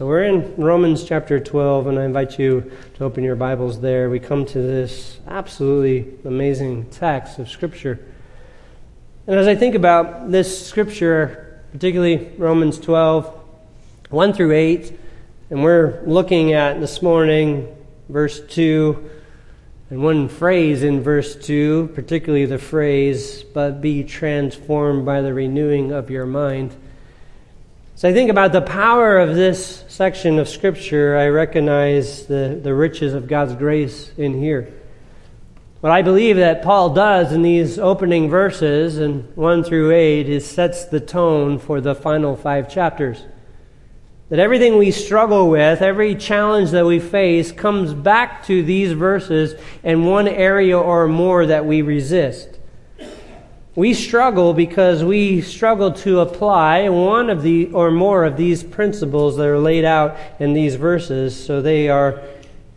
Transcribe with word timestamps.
So 0.00 0.06
we're 0.06 0.24
in 0.24 0.56
Romans 0.56 1.04
chapter 1.04 1.38
12, 1.38 1.88
and 1.88 1.98
I 1.98 2.06
invite 2.06 2.38
you 2.38 2.72
to 2.94 3.04
open 3.04 3.22
your 3.22 3.36
Bibles 3.36 3.82
there. 3.82 4.08
We 4.08 4.18
come 4.18 4.46
to 4.46 4.58
this 4.58 5.18
absolutely 5.28 6.14
amazing 6.24 6.86
text 6.86 7.38
of 7.38 7.50
Scripture. 7.50 8.00
And 9.26 9.38
as 9.38 9.46
I 9.46 9.54
think 9.54 9.74
about 9.74 10.30
this 10.30 10.66
Scripture, 10.66 11.62
particularly 11.72 12.32
Romans 12.38 12.78
12, 12.78 13.26
1 14.08 14.32
through 14.32 14.52
8, 14.52 14.98
and 15.50 15.62
we're 15.62 16.00
looking 16.06 16.54
at 16.54 16.80
this 16.80 17.02
morning 17.02 17.68
verse 18.08 18.40
2, 18.40 19.10
and 19.90 20.02
one 20.02 20.30
phrase 20.30 20.82
in 20.82 21.02
verse 21.02 21.36
2, 21.36 21.90
particularly 21.94 22.46
the 22.46 22.56
phrase, 22.56 23.42
but 23.42 23.82
be 23.82 24.02
transformed 24.02 25.04
by 25.04 25.20
the 25.20 25.34
renewing 25.34 25.92
of 25.92 26.08
your 26.08 26.24
mind. 26.24 26.74
So 28.00 28.08
I 28.08 28.14
think 28.14 28.30
about 28.30 28.52
the 28.52 28.62
power 28.62 29.18
of 29.18 29.34
this 29.34 29.84
section 29.88 30.38
of 30.38 30.48
Scripture, 30.48 31.18
I 31.18 31.28
recognize 31.28 32.24
the, 32.24 32.58
the 32.62 32.72
riches 32.72 33.12
of 33.12 33.28
God's 33.28 33.54
grace 33.54 34.10
in 34.16 34.40
here. 34.40 34.72
What 35.80 35.92
I 35.92 36.00
believe 36.00 36.36
that 36.36 36.62
Paul 36.62 36.94
does 36.94 37.30
in 37.30 37.42
these 37.42 37.78
opening 37.78 38.30
verses, 38.30 38.96
and 38.96 39.30
1 39.36 39.64
through 39.64 39.90
8, 39.90 40.30
is 40.30 40.46
sets 40.46 40.86
the 40.86 40.98
tone 40.98 41.58
for 41.58 41.82
the 41.82 41.94
final 41.94 42.36
five 42.36 42.72
chapters. 42.72 43.22
That 44.30 44.38
everything 44.38 44.78
we 44.78 44.92
struggle 44.92 45.50
with, 45.50 45.82
every 45.82 46.14
challenge 46.14 46.70
that 46.70 46.86
we 46.86 47.00
face, 47.00 47.52
comes 47.52 47.92
back 47.92 48.46
to 48.46 48.62
these 48.62 48.92
verses 48.92 49.60
and 49.84 50.06
one 50.06 50.26
area 50.26 50.78
or 50.78 51.06
more 51.06 51.44
that 51.44 51.66
we 51.66 51.82
resist. 51.82 52.59
We 53.80 53.94
struggle 53.94 54.52
because 54.52 55.02
we 55.02 55.40
struggle 55.40 55.92
to 55.92 56.20
apply 56.20 56.90
one 56.90 57.30
of 57.30 57.40
the 57.40 57.72
or 57.72 57.90
more 57.90 58.26
of 58.26 58.36
these 58.36 58.62
principles 58.62 59.38
that 59.38 59.46
are 59.46 59.58
laid 59.58 59.86
out 59.86 60.18
in 60.38 60.52
these 60.52 60.74
verses, 60.74 61.34
so 61.34 61.62
they 61.62 61.88
are 61.88 62.22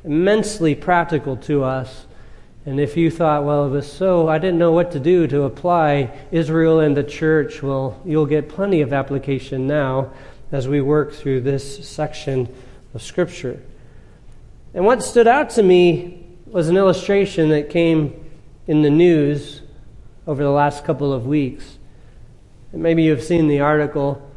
immensely 0.06 0.76
practical 0.76 1.36
to 1.36 1.66
us. 1.66 2.06
And 2.66 2.80
if 2.80 2.96
you 2.96 3.12
thought, 3.12 3.44
well, 3.44 3.66
it 3.66 3.72
was 3.72 3.92
so, 3.92 4.30
I 4.30 4.38
didn't 4.38 4.60
know 4.60 4.72
what 4.72 4.94
to 4.94 5.00
do 5.02 5.28
to 5.28 5.42
apply 5.42 6.18
Israel 6.32 6.80
and 6.80 6.96
the 6.96 7.04
church, 7.04 7.62
well, 7.62 8.00
you'll 8.06 8.26
get 8.26 8.48
plenty 8.48 8.80
of 8.80 8.94
application 8.94 9.68
now 9.68 10.10
as 10.54 10.70
we 10.70 10.80
work 10.80 11.12
through 11.12 11.42
this 11.42 11.86
section 11.86 12.48
of 12.94 13.02
Scripture. 13.02 13.62
And 14.74 14.86
what 14.86 15.04
stood 15.04 15.28
out 15.28 15.50
to 15.50 15.64
me 15.64 16.26
was 16.46 16.70
an 16.70 16.78
illustration 16.78 17.50
that 17.50 17.70
came 17.70 18.26
in 18.68 18.84
the 18.84 18.90
news 18.90 19.63
over 20.28 20.44
the 20.44 20.50
last 20.50 20.86
couple 20.86 21.12
of 21.12 21.26
weeks. 21.26 21.78
And 22.72 22.82
maybe 22.82 23.04
you've 23.04 23.24
seen 23.24 23.48
the 23.48 23.60
article 23.60 24.30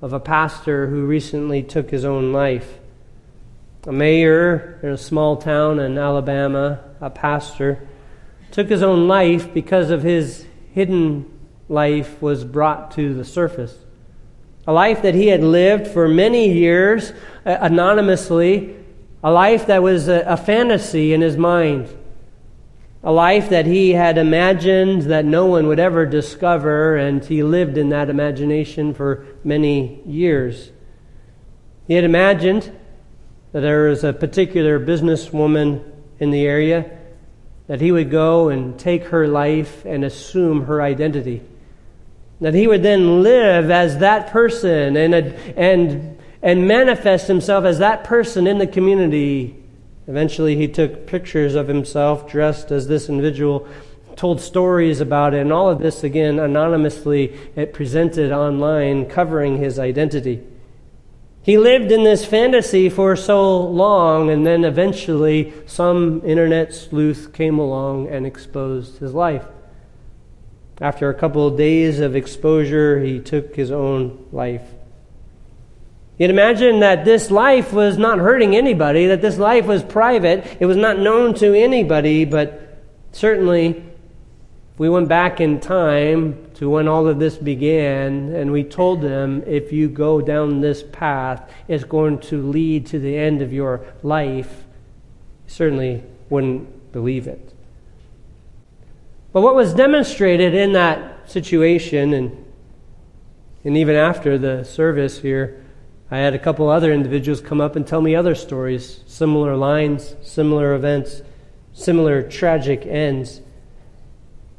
of 0.00 0.12
a 0.12 0.20
pastor 0.20 0.88
who 0.88 1.06
recently 1.06 1.62
took 1.62 1.90
his 1.90 2.04
own 2.04 2.32
life. 2.32 2.78
A 3.86 3.92
mayor 3.92 4.78
in 4.82 4.90
a 4.90 4.98
small 4.98 5.36
town 5.36 5.80
in 5.80 5.98
Alabama, 5.98 6.80
a 7.00 7.10
pastor, 7.10 7.88
took 8.50 8.68
his 8.68 8.82
own 8.82 9.08
life 9.08 9.52
because 9.52 9.90
of 9.90 10.02
his 10.02 10.46
hidden 10.72 11.28
life 11.68 12.20
was 12.20 12.44
brought 12.44 12.90
to 12.92 13.14
the 13.14 13.24
surface. 13.24 13.76
A 14.66 14.72
life 14.72 15.02
that 15.02 15.14
he 15.14 15.28
had 15.28 15.42
lived 15.42 15.88
for 15.88 16.06
many 16.06 16.52
years 16.52 17.12
uh, 17.44 17.56
anonymously, 17.60 18.76
a 19.24 19.30
life 19.32 19.66
that 19.66 19.82
was 19.82 20.08
a, 20.08 20.20
a 20.20 20.36
fantasy 20.36 21.12
in 21.12 21.20
his 21.20 21.36
mind 21.36 21.88
a 23.04 23.10
life 23.10 23.48
that 23.48 23.66
he 23.66 23.90
had 23.90 24.16
imagined 24.16 25.02
that 25.02 25.24
no 25.24 25.46
one 25.46 25.66
would 25.66 25.80
ever 25.80 26.06
discover, 26.06 26.96
and 26.96 27.24
he 27.24 27.42
lived 27.42 27.76
in 27.76 27.88
that 27.88 28.08
imagination 28.08 28.94
for 28.94 29.26
many 29.42 30.00
years. 30.06 30.70
He 31.88 31.94
had 31.94 32.04
imagined 32.04 32.72
that 33.50 33.60
there 33.60 33.88
was 33.88 34.04
a 34.04 34.12
particular 34.12 34.78
businesswoman 34.78 35.82
in 36.20 36.30
the 36.30 36.46
area, 36.46 36.98
that 37.66 37.80
he 37.80 37.90
would 37.90 38.10
go 38.10 38.48
and 38.48 38.78
take 38.78 39.04
her 39.06 39.26
life 39.26 39.84
and 39.84 40.04
assume 40.04 40.66
her 40.66 40.80
identity. 40.80 41.42
That 42.40 42.54
he 42.54 42.68
would 42.68 42.84
then 42.84 43.22
live 43.22 43.70
as 43.70 43.98
that 43.98 44.28
person 44.28 44.96
and, 44.96 45.14
and, 45.14 46.18
and 46.40 46.68
manifest 46.68 47.26
himself 47.26 47.64
as 47.64 47.80
that 47.80 48.04
person 48.04 48.46
in 48.46 48.58
the 48.58 48.66
community 48.66 49.61
Eventually, 50.06 50.56
he 50.56 50.68
took 50.68 51.06
pictures 51.06 51.54
of 51.54 51.68
himself 51.68 52.28
dressed 52.28 52.70
as 52.70 52.88
this 52.88 53.08
individual, 53.08 53.66
told 54.16 54.40
stories 54.40 55.00
about 55.00 55.34
it, 55.34 55.40
and 55.40 55.52
all 55.52 55.70
of 55.70 55.78
this, 55.78 56.02
again, 56.02 56.38
anonymously 56.38 57.38
it 57.56 57.72
presented 57.72 58.32
online, 58.32 59.06
covering 59.06 59.58
his 59.58 59.78
identity. 59.78 60.42
He 61.42 61.58
lived 61.58 61.90
in 61.90 62.04
this 62.04 62.24
fantasy 62.24 62.88
for 62.88 63.16
so 63.16 63.60
long, 63.64 64.30
and 64.30 64.46
then 64.46 64.64
eventually 64.64 65.52
some 65.66 66.22
internet 66.24 66.72
sleuth 66.72 67.32
came 67.32 67.58
along 67.58 68.08
and 68.08 68.24
exposed 68.26 68.98
his 68.98 69.12
life. 69.12 69.46
After 70.80 71.10
a 71.10 71.14
couple 71.14 71.46
of 71.46 71.56
days 71.56 72.00
of 72.00 72.14
exposure, 72.16 73.00
he 73.00 73.18
took 73.18 73.56
his 73.56 73.70
own 73.70 74.24
life. 74.32 74.62
You'd 76.18 76.30
imagine 76.30 76.80
that 76.80 77.04
this 77.04 77.30
life 77.30 77.72
was 77.72 77.96
not 77.96 78.18
hurting 78.18 78.54
anybody, 78.54 79.06
that 79.06 79.22
this 79.22 79.38
life 79.38 79.66
was 79.66 79.82
private, 79.82 80.58
it 80.60 80.66
was 80.66 80.76
not 80.76 80.98
known 80.98 81.34
to 81.34 81.54
anybody, 81.54 82.24
but 82.24 82.80
certainly 83.12 83.68
if 83.68 84.78
we 84.78 84.88
went 84.88 85.08
back 85.08 85.40
in 85.40 85.58
time 85.58 86.50
to 86.54 86.68
when 86.68 86.86
all 86.86 87.08
of 87.08 87.18
this 87.18 87.36
began 87.36 88.34
and 88.34 88.52
we 88.52 88.62
told 88.62 89.00
them, 89.00 89.42
if 89.46 89.72
you 89.72 89.88
go 89.88 90.20
down 90.20 90.60
this 90.60 90.82
path, 90.82 91.50
it's 91.66 91.84
going 91.84 92.18
to 92.18 92.42
lead 92.42 92.86
to 92.86 92.98
the 92.98 93.16
end 93.16 93.42
of 93.42 93.52
your 93.52 93.84
life, 94.02 94.64
certainly 95.46 96.02
wouldn't 96.28 96.92
believe 96.92 97.26
it. 97.26 97.52
But 99.32 99.40
what 99.40 99.54
was 99.54 99.72
demonstrated 99.72 100.54
in 100.54 100.72
that 100.72 101.30
situation, 101.30 102.12
and, 102.12 102.44
and 103.64 103.76
even 103.76 103.96
after 103.96 104.36
the 104.36 104.62
service 104.62 105.20
here, 105.20 105.61
I 106.12 106.18
had 106.18 106.34
a 106.34 106.38
couple 106.38 106.68
other 106.68 106.92
individuals 106.92 107.40
come 107.40 107.58
up 107.58 107.74
and 107.74 107.86
tell 107.86 108.02
me 108.02 108.14
other 108.14 108.34
stories, 108.34 109.00
similar 109.06 109.56
lines, 109.56 110.14
similar 110.20 110.74
events, 110.74 111.22
similar 111.72 112.22
tragic 112.22 112.84
ends. 112.84 113.40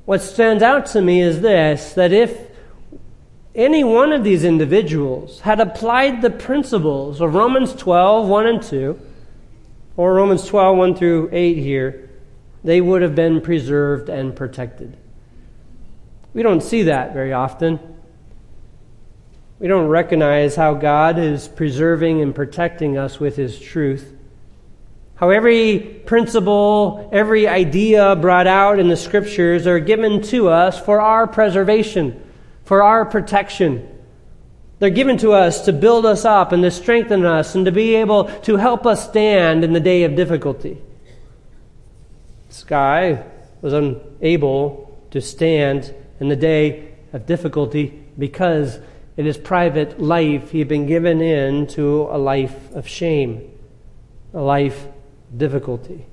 What 0.05 0.23
stands 0.23 0.63
out 0.63 0.87
to 0.87 1.01
me 1.03 1.21
is 1.21 1.41
this 1.41 1.93
that 1.93 2.11
if 2.11 2.47
any 3.53 3.83
one 3.83 4.11
of 4.11 4.23
these 4.23 4.43
individuals 4.43 5.41
had 5.41 5.59
applied 5.59 6.23
the 6.23 6.31
principles 6.31 7.21
of 7.21 7.35
Romans 7.35 7.75
12, 7.75 8.27
1 8.27 8.47
and 8.47 8.63
2, 8.63 8.99
or 9.95 10.15
Romans 10.15 10.47
12, 10.47 10.75
1 10.75 10.95
through 10.95 11.29
8 11.31 11.57
here, 11.59 12.09
they 12.63 12.81
would 12.81 13.03
have 13.03 13.13
been 13.13 13.41
preserved 13.41 14.09
and 14.09 14.35
protected. 14.35 14.97
We 16.33 16.41
don't 16.41 16.63
see 16.63 16.81
that 16.81 17.13
very 17.13 17.31
often. 17.31 17.92
We 19.63 19.69
don't 19.69 19.87
recognize 19.87 20.57
how 20.57 20.73
God 20.73 21.17
is 21.17 21.47
preserving 21.47 22.21
and 22.21 22.35
protecting 22.35 22.97
us 22.97 23.17
with 23.17 23.37
His 23.37 23.57
truth. 23.57 24.13
How 25.15 25.29
every 25.29 25.79
principle, 25.79 27.09
every 27.13 27.47
idea 27.47 28.13
brought 28.17 28.45
out 28.45 28.77
in 28.77 28.89
the 28.89 28.97
Scriptures 28.97 29.65
are 29.65 29.79
given 29.79 30.21
to 30.23 30.49
us 30.49 30.77
for 30.77 30.99
our 30.99 31.27
preservation, 31.27 32.21
for 32.65 32.83
our 32.83 33.05
protection. 33.05 33.87
They're 34.79 34.89
given 34.89 35.15
to 35.19 35.31
us 35.31 35.63
to 35.63 35.71
build 35.71 36.05
us 36.05 36.25
up 36.25 36.51
and 36.51 36.61
to 36.63 36.69
strengthen 36.69 37.23
us 37.23 37.55
and 37.55 37.63
to 37.63 37.71
be 37.71 37.95
able 37.95 38.25
to 38.41 38.57
help 38.57 38.85
us 38.85 39.07
stand 39.07 39.63
in 39.63 39.71
the 39.71 39.79
day 39.79 40.03
of 40.03 40.17
difficulty. 40.17 40.77
This 42.49 42.65
guy 42.65 43.23
was 43.61 43.71
unable 43.71 45.01
to 45.11 45.21
stand 45.21 45.95
in 46.19 46.27
the 46.27 46.35
day 46.35 46.95
of 47.13 47.25
difficulty 47.25 48.03
because 48.19 48.77
in 49.17 49.25
his 49.25 49.37
private 49.37 50.01
life, 50.01 50.51
he 50.51 50.59
had 50.59 50.67
been 50.67 50.87
given 50.87 51.21
in 51.21 51.67
to 51.67 52.03
a 52.11 52.17
life 52.17 52.71
of 52.73 52.87
shame, 52.87 53.51
a 54.33 54.41
life 54.41 54.87
difficulty. 55.35 56.05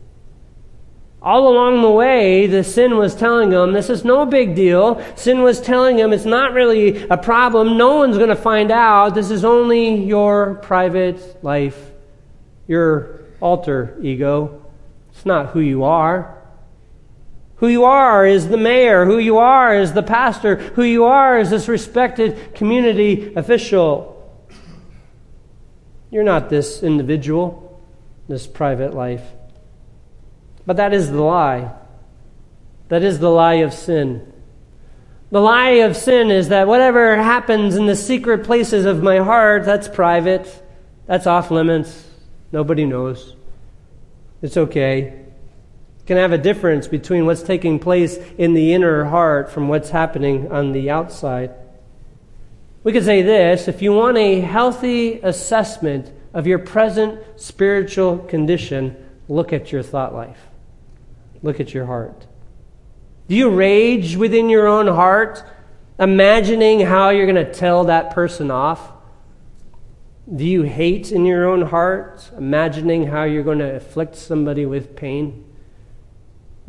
All 1.22 1.48
along 1.48 1.82
the 1.82 1.90
way, 1.90 2.46
the 2.46 2.64
sin 2.64 2.96
was 2.96 3.14
telling 3.14 3.52
him 3.52 3.72
this 3.72 3.90
is 3.90 4.04
no 4.04 4.24
big 4.24 4.54
deal. 4.54 5.04
Sin 5.16 5.42
was 5.42 5.60
telling 5.60 5.98
him 5.98 6.14
it's 6.14 6.24
not 6.24 6.54
really 6.54 7.04
a 7.08 7.18
problem. 7.18 7.76
No 7.76 7.96
one's 7.96 8.16
going 8.16 8.30
to 8.30 8.36
find 8.36 8.70
out. 8.70 9.14
This 9.14 9.30
is 9.30 9.44
only 9.44 9.96
your 10.02 10.54
private 10.56 11.44
life, 11.44 11.90
your 12.66 13.20
alter 13.40 13.98
ego. 14.00 14.64
It's 15.10 15.26
not 15.26 15.50
who 15.50 15.60
you 15.60 15.84
are. 15.84 16.39
Who 17.60 17.68
you 17.68 17.84
are 17.84 18.26
is 18.26 18.48
the 18.48 18.56
mayor. 18.56 19.04
Who 19.04 19.18
you 19.18 19.36
are 19.36 19.74
is 19.74 19.92
the 19.92 20.02
pastor. 20.02 20.56
Who 20.56 20.82
you 20.82 21.04
are 21.04 21.38
is 21.38 21.50
this 21.50 21.68
respected 21.68 22.54
community 22.54 23.34
official. 23.34 24.16
You're 26.10 26.24
not 26.24 26.48
this 26.48 26.82
individual, 26.82 27.82
this 28.28 28.46
private 28.46 28.94
life. 28.94 29.22
But 30.64 30.78
that 30.78 30.94
is 30.94 31.10
the 31.10 31.20
lie. 31.20 31.72
That 32.88 33.02
is 33.02 33.18
the 33.18 33.30
lie 33.30 33.56
of 33.56 33.74
sin. 33.74 34.32
The 35.30 35.40
lie 35.40 35.82
of 35.84 35.98
sin 35.98 36.30
is 36.30 36.48
that 36.48 36.66
whatever 36.66 37.16
happens 37.16 37.76
in 37.76 37.84
the 37.84 37.94
secret 37.94 38.42
places 38.42 38.86
of 38.86 39.02
my 39.02 39.18
heart, 39.18 39.66
that's 39.66 39.86
private. 39.86 40.66
That's 41.06 41.26
off 41.26 41.50
limits. 41.50 42.08
Nobody 42.52 42.86
knows. 42.86 43.36
It's 44.40 44.56
okay. 44.56 45.26
Can 46.06 46.16
have 46.16 46.32
a 46.32 46.38
difference 46.38 46.88
between 46.88 47.26
what's 47.26 47.42
taking 47.42 47.78
place 47.78 48.16
in 48.36 48.54
the 48.54 48.74
inner 48.74 49.04
heart 49.04 49.50
from 49.50 49.68
what's 49.68 49.90
happening 49.90 50.50
on 50.50 50.72
the 50.72 50.90
outside. 50.90 51.54
We 52.82 52.92
could 52.92 53.04
say 53.04 53.22
this 53.22 53.68
if 53.68 53.82
you 53.82 53.92
want 53.92 54.16
a 54.16 54.40
healthy 54.40 55.20
assessment 55.20 56.10
of 56.32 56.46
your 56.46 56.58
present 56.58 57.20
spiritual 57.36 58.18
condition, 58.18 58.96
look 59.28 59.52
at 59.52 59.70
your 59.72 59.82
thought 59.82 60.14
life. 60.14 60.40
Look 61.42 61.60
at 61.60 61.74
your 61.74 61.86
heart. 61.86 62.26
Do 63.28 63.36
you 63.36 63.50
rage 63.50 64.16
within 64.16 64.48
your 64.48 64.66
own 64.66 64.86
heart, 64.86 65.44
imagining 65.98 66.80
how 66.80 67.10
you're 67.10 67.30
going 67.30 67.46
to 67.46 67.52
tell 67.52 67.84
that 67.84 68.10
person 68.10 68.50
off? 68.50 68.92
Do 70.34 70.44
you 70.44 70.62
hate 70.62 71.12
in 71.12 71.26
your 71.26 71.48
own 71.48 71.62
heart, 71.62 72.30
imagining 72.36 73.06
how 73.06 73.24
you're 73.24 73.42
going 73.42 73.58
to 73.58 73.76
afflict 73.76 74.16
somebody 74.16 74.66
with 74.66 74.96
pain? 74.96 75.44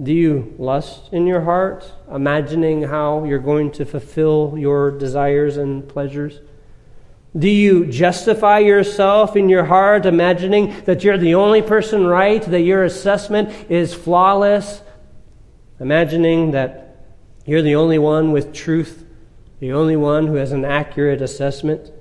Do 0.02 0.14
you 0.14 0.56
lust 0.58 1.14
in 1.14 1.28
your 1.28 1.42
heart, 1.42 1.92
imagining 2.12 2.84
how 2.84 3.24
you're 3.24 3.40
going 3.40 3.72
to 3.74 3.86
fulfill 3.86 4.56
your 4.58 4.90
desires 4.90 5.58
and 5.58 5.88
pleasures? 5.88 6.40
Do 7.38 7.48
you 7.48 7.86
justify 7.86 8.60
yourself 8.60 9.36
in 9.36 9.48
your 9.48 9.66
heart, 9.66 10.06
imagining 10.06 10.84
that 10.86 11.04
you're 11.04 11.20
the 11.20 11.36
only 11.36 11.62
person 11.62 12.08
right, 12.08 12.42
that 12.42 12.62
your 12.62 12.84
assessment 12.84 13.54
is 13.70 13.94
flawless, 13.94 14.82
imagining 15.80 16.52
that 16.52 17.06
you're 17.46 17.62
the 17.62 17.76
only 17.76 18.00
one 18.00 18.32
with 18.32 18.54
truth, 18.54 19.06
the 19.60 19.72
only 19.72 19.96
one 19.96 20.28
who 20.28 20.36
has 20.36 20.52
an 20.52 20.66
accurate 20.66 21.22
assessment? 21.22 21.92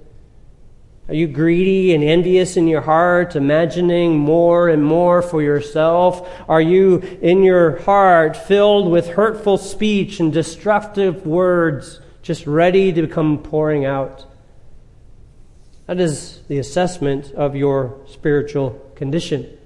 Are 1.11 1.15
you 1.15 1.27
greedy 1.27 1.93
and 1.93 2.05
envious 2.05 2.57
in 2.57 2.69
your 2.69 2.83
heart, 2.83 3.35
imagining 3.35 4.17
more 4.17 4.69
and 4.69 4.85
more 4.85 5.23
for 5.23 5.43
yourself? 5.43 6.31
Are 6.49 6.61
you 6.61 6.99
in 7.21 7.43
your 7.43 7.81
heart 7.81 8.37
filled 8.37 8.93
with 8.93 9.09
hurtful 9.09 9.59
speech 9.59 10.21
and 10.21 10.33
destructive 10.33 11.27
words, 11.27 11.99
just 12.23 12.47
ready 12.47 12.93
to 12.93 13.09
come 13.09 13.43
pouring 13.43 13.85
out? 13.85 14.25
That 15.87 15.99
is 15.99 16.43
the 16.47 16.59
assessment 16.59 17.33
of 17.33 17.57
your 17.57 17.99
spiritual 18.07 18.81
condition. 18.95 19.59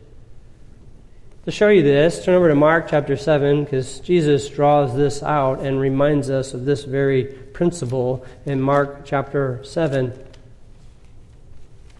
To 1.44 1.50
show 1.50 1.68
you 1.68 1.82
this, 1.82 2.24
turn 2.24 2.36
over 2.36 2.48
to 2.48 2.54
Mark 2.54 2.88
chapter 2.88 3.18
7 3.18 3.64
because 3.64 4.00
Jesus 4.00 4.48
draws 4.48 4.96
this 4.96 5.22
out 5.22 5.60
and 5.60 5.78
reminds 5.78 6.30
us 6.30 6.54
of 6.54 6.64
this 6.64 6.84
very 6.84 7.24
principle 7.24 8.24
in 8.46 8.62
Mark 8.62 9.04
chapter 9.04 9.62
7. 9.62 10.23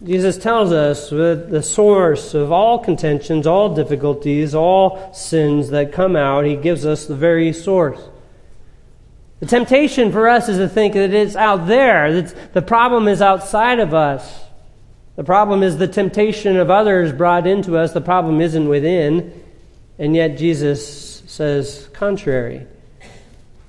Jesus 0.03 0.37
tells 0.37 0.71
us 0.71 1.09
that 1.09 1.47
the 1.49 1.63
source 1.63 2.33
of 2.33 2.51
all 2.51 2.79
contentions, 2.79 3.47
all 3.47 3.73
difficulties, 3.73 4.53
all 4.53 5.13
sins 5.13 5.69
that 5.69 5.93
come 5.93 6.15
out, 6.15 6.45
he 6.45 6.55
gives 6.55 6.85
us 6.85 7.05
the 7.05 7.15
very 7.15 7.53
source. 7.53 7.99
The 9.39 9.45
temptation 9.45 10.11
for 10.11 10.27
us 10.27 10.49
is 10.49 10.57
to 10.57 10.67
think 10.67 10.93
that 10.93 11.13
it's 11.13 11.35
out 11.35 11.67
there, 11.67 12.21
that 12.21 12.53
the 12.53 12.61
problem 12.61 13.07
is 13.07 13.21
outside 13.21 13.79
of 13.79 13.93
us. 13.93 14.43
The 15.15 15.23
problem 15.23 15.63
is 15.63 15.77
the 15.77 15.87
temptation 15.87 16.57
of 16.57 16.69
others 16.69 17.13
brought 17.13 17.47
into 17.47 17.77
us. 17.77 17.93
The 17.93 18.01
problem 18.01 18.41
isn't 18.41 18.67
within. 18.67 19.43
And 19.97 20.13
yet 20.15 20.37
Jesus 20.37 21.23
says 21.25 21.89
contrary. 21.93 22.67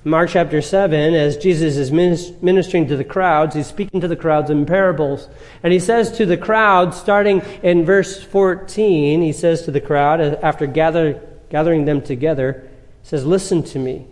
Mark 0.06 0.30
chapter 0.30 0.62
7, 0.62 1.14
as 1.14 1.36
Jesus 1.36 1.76
is 1.76 1.90
ministering 1.90 2.86
to 2.86 2.96
the 2.96 3.02
crowds, 3.02 3.56
he's 3.56 3.66
speaking 3.66 4.00
to 4.00 4.06
the 4.06 4.14
crowds 4.14 4.50
in 4.50 4.64
parables. 4.64 5.28
And 5.64 5.72
he 5.72 5.80
says 5.80 6.12
to 6.12 6.24
the 6.24 6.36
crowd, 6.36 6.94
starting 6.94 7.42
in 7.64 7.84
verse 7.84 8.22
14, 8.22 9.20
he 9.20 9.32
says 9.32 9.62
to 9.62 9.72
the 9.72 9.80
crowd, 9.80 10.20
after 10.20 10.68
gather, 10.68 11.20
gathering 11.50 11.86
them 11.86 12.02
together, 12.02 12.70
he 13.02 13.08
says, 13.08 13.26
Listen 13.26 13.64
to 13.64 13.80
me, 13.80 14.06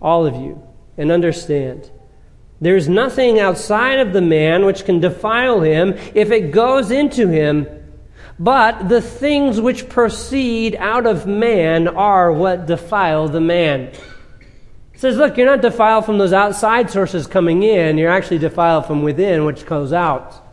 all 0.00 0.24
of 0.24 0.36
you, 0.36 0.62
and 0.96 1.10
understand. 1.10 1.90
There 2.60 2.76
is 2.76 2.88
nothing 2.88 3.40
outside 3.40 3.98
of 3.98 4.12
the 4.12 4.22
man 4.22 4.64
which 4.64 4.84
can 4.84 5.00
defile 5.00 5.62
him 5.62 5.94
if 6.14 6.30
it 6.30 6.52
goes 6.52 6.92
into 6.92 7.26
him. 7.26 7.66
But 8.38 8.88
the 8.88 9.02
things 9.02 9.60
which 9.60 9.88
proceed 9.88 10.76
out 10.76 11.06
of 11.06 11.26
man 11.26 11.88
are 11.88 12.30
what 12.30 12.66
defile 12.66 13.26
the 13.26 13.40
man 13.40 13.90
says, 15.00 15.16
look, 15.16 15.38
you're 15.38 15.46
not 15.46 15.62
defiled 15.62 16.04
from 16.04 16.18
those 16.18 16.34
outside 16.34 16.90
sources 16.90 17.26
coming 17.26 17.62
in, 17.62 17.96
you're 17.96 18.10
actually 18.10 18.36
defiled 18.36 18.84
from 18.84 19.02
within, 19.02 19.46
which 19.46 19.64
goes 19.64 19.94
out. 19.94 20.46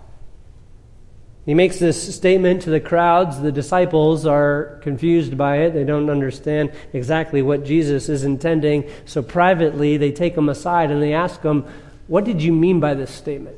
He 1.45 1.53
makes 1.53 1.79
this 1.79 2.15
statement 2.15 2.61
to 2.61 2.69
the 2.69 2.79
crowds. 2.79 3.41
The 3.41 3.51
disciples 3.51 4.25
are 4.25 4.79
confused 4.83 5.37
by 5.37 5.59
it. 5.59 5.71
They 5.71 5.83
don't 5.83 6.09
understand 6.09 6.71
exactly 6.93 7.41
what 7.41 7.65
Jesus 7.65 8.07
is 8.07 8.23
intending. 8.23 8.89
So 9.05 9.21
privately, 9.21 9.97
they 9.97 10.11
take 10.13 10.35
him 10.35 10.47
aside 10.47 10.91
and 10.91 11.01
they 11.01 11.13
ask 11.13 11.41
him, 11.41 11.65
What 12.07 12.23
did 12.23 12.41
you 12.41 12.53
mean 12.53 12.79
by 12.79 12.93
this 12.93 13.11
statement? 13.11 13.57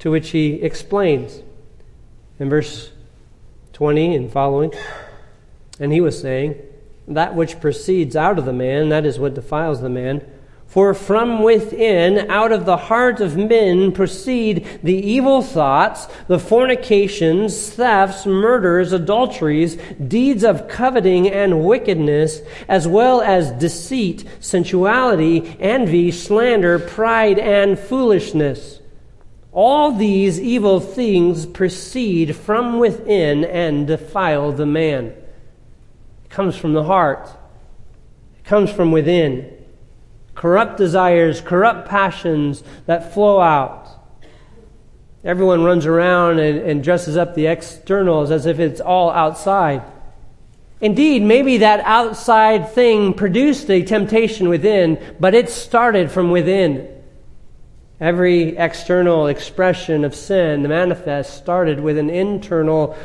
To 0.00 0.10
which 0.10 0.30
he 0.30 0.54
explains 0.62 1.42
in 2.40 2.48
verse 2.48 2.90
20 3.72 4.16
and 4.16 4.32
following. 4.32 4.72
And 5.78 5.92
he 5.92 6.00
was 6.00 6.20
saying, 6.20 6.60
that 7.10 7.34
which 7.34 7.60
proceeds 7.60 8.16
out 8.16 8.38
of 8.38 8.44
the 8.44 8.52
man, 8.52 8.88
that 8.88 9.04
is 9.04 9.18
what 9.18 9.34
defiles 9.34 9.80
the 9.80 9.88
man. 9.88 10.24
For 10.70 10.94
from 10.94 11.42
within, 11.42 12.30
out 12.30 12.52
of 12.52 12.64
the 12.64 12.76
heart 12.76 13.20
of 13.20 13.36
men, 13.36 13.90
proceed 13.90 14.64
the 14.84 14.94
evil 14.94 15.42
thoughts, 15.42 16.06
the 16.28 16.38
fornications, 16.38 17.70
thefts, 17.70 18.24
murders, 18.24 18.92
adulteries, 18.92 19.74
deeds 19.94 20.44
of 20.44 20.68
coveting 20.68 21.28
and 21.28 21.64
wickedness, 21.64 22.42
as 22.68 22.86
well 22.86 23.20
as 23.20 23.50
deceit, 23.50 24.24
sensuality, 24.38 25.56
envy, 25.58 26.12
slander, 26.12 26.78
pride, 26.78 27.40
and 27.40 27.76
foolishness. 27.76 28.78
All 29.50 29.90
these 29.90 30.40
evil 30.40 30.78
things 30.78 31.46
proceed 31.46 32.36
from 32.36 32.78
within 32.78 33.44
and 33.44 33.88
defile 33.88 34.52
the 34.52 34.66
man. 34.66 35.14
Comes 36.30 36.56
from 36.56 36.72
the 36.72 36.84
heart, 36.84 37.28
it 38.38 38.44
comes 38.44 38.70
from 38.70 38.92
within. 38.92 39.56
Corrupt 40.36 40.78
desires, 40.78 41.40
corrupt 41.40 41.88
passions 41.88 42.62
that 42.86 43.12
flow 43.12 43.40
out. 43.40 43.88
Everyone 45.24 45.64
runs 45.64 45.84
around 45.84 46.38
and, 46.38 46.60
and 46.60 46.82
dresses 46.82 47.16
up 47.16 47.34
the 47.34 47.46
externals 47.46 48.30
as 48.30 48.46
if 48.46 48.58
it's 48.58 48.80
all 48.80 49.10
outside. 49.10 49.82
Indeed, 50.80 51.22
maybe 51.22 51.58
that 51.58 51.80
outside 51.84 52.70
thing 52.70 53.12
produced 53.12 53.68
a 53.68 53.82
temptation 53.82 54.48
within, 54.48 54.98
but 55.18 55.34
it 55.34 55.50
started 55.50 56.10
from 56.10 56.30
within. 56.30 56.88
Every 58.00 58.56
external 58.56 59.26
expression 59.26 60.04
of 60.04 60.14
sin, 60.14 60.62
the 60.62 60.70
manifest, 60.70 61.36
started 61.36 61.80
with 61.80 61.98
an 61.98 62.08
internal 62.08 62.96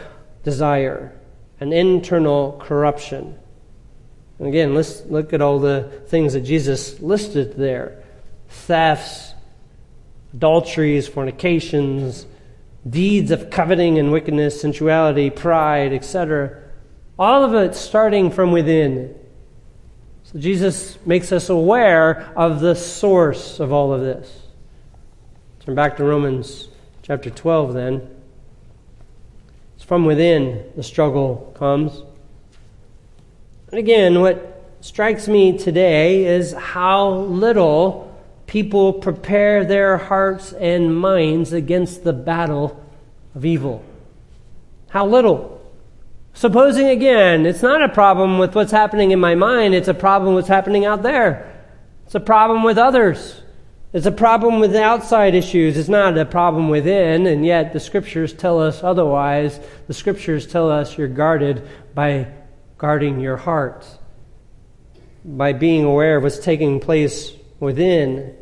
desire 0.44 1.12
an 1.60 1.74
internal 1.74 2.60
corruption. 2.62 3.38
And 4.40 4.48
again, 4.48 4.76
let's 4.76 5.06
look 5.06 5.34
at 5.34 5.42
all 5.42 5.60
the 5.60 5.84
things 6.08 6.34
that 6.34 6.42
Jesus 6.42 7.00
listed 7.00 7.56
there 7.56 8.02
thefts, 8.48 9.34
adulteries, 10.34 11.08
fornications, 11.08 12.26
deeds 12.88 13.32
of 13.32 13.50
coveting 13.50 13.98
and 13.98 14.12
wickedness, 14.12 14.62
sensuality, 14.62 15.30
pride, 15.30 15.94
etc. 15.94 16.62
All 17.18 17.44
of 17.44 17.54
it 17.54 17.76
starting 17.76 18.30
from 18.32 18.52
within. 18.52 19.16
So 20.24 20.40
Jesus 20.40 20.98
makes 21.06 21.32
us 21.32 21.50
aware 21.50 22.32
of 22.36 22.60
the 22.60 22.76
source 22.76 23.60
of 23.60 23.72
all 23.72 23.94
of 23.94 24.02
this. 24.02 24.42
Turn 25.62 25.76
back 25.76 25.98
to 25.98 26.04
Romans 26.04 26.68
chapter 27.02 27.30
12 27.30 27.74
then 27.74 28.15
from 29.86 30.06
within 30.06 30.72
the 30.76 30.84
struggle 30.84 31.54
comes. 31.58 32.02
And 33.70 33.80
again, 33.80 34.20
what 34.20 34.64
strikes 34.82 35.28
me 35.28 35.58
today 35.58 36.26
is 36.26 36.54
how 36.54 37.10
little 37.12 38.16
people 38.48 38.94
prepare 38.94 39.64
their 39.64 39.98
hearts 39.98 40.54
and 40.54 40.96
minds 40.96 41.54
against 41.54 42.04
the 42.04 42.14
battle 42.14 42.84
of 43.34 43.46
evil. 43.46 43.84
How 44.90 45.06
little. 45.06 45.52
Supposing 46.34 46.88
again, 46.88 47.46
it's 47.46 47.62
not 47.62 47.82
a 47.82 47.90
problem 47.90 48.40
with 48.40 48.56
what's 48.56 48.72
happening 48.72 49.12
in 49.12 49.20
my 49.20 49.36
mind, 49.36 49.74
it's 49.74 49.88
a 49.88 49.94
problem 49.94 50.36
with 50.36 50.44
what's 50.44 50.50
happening 50.50 50.86
out 50.86 51.04
there. 51.04 51.52
It's 52.06 52.16
a 52.16 52.20
problem 52.20 52.64
with 52.64 52.78
others. 52.78 53.42
It's 53.96 54.06
a 54.06 54.12
problem 54.12 54.60
with 54.60 54.76
outside 54.76 55.36
issues. 55.36 55.78
It's 55.78 55.88
not 55.88 56.18
a 56.18 56.26
problem 56.26 56.68
within, 56.68 57.28
and 57.28 57.46
yet 57.46 57.72
the 57.72 57.80
scriptures 57.80 58.34
tell 58.34 58.62
us 58.62 58.84
otherwise. 58.84 59.58
The 59.88 59.94
scriptures 59.94 60.46
tell 60.46 60.70
us 60.70 60.98
you're 60.98 61.08
guarded 61.08 61.66
by 61.94 62.28
guarding 62.78 63.22
your 63.22 63.38
heart, 63.38 63.88
by 65.24 65.54
being 65.54 65.86
aware 65.86 66.18
of 66.18 66.24
what's 66.24 66.40
taking 66.40 66.82
place 66.82 67.32
within. 67.62 68.36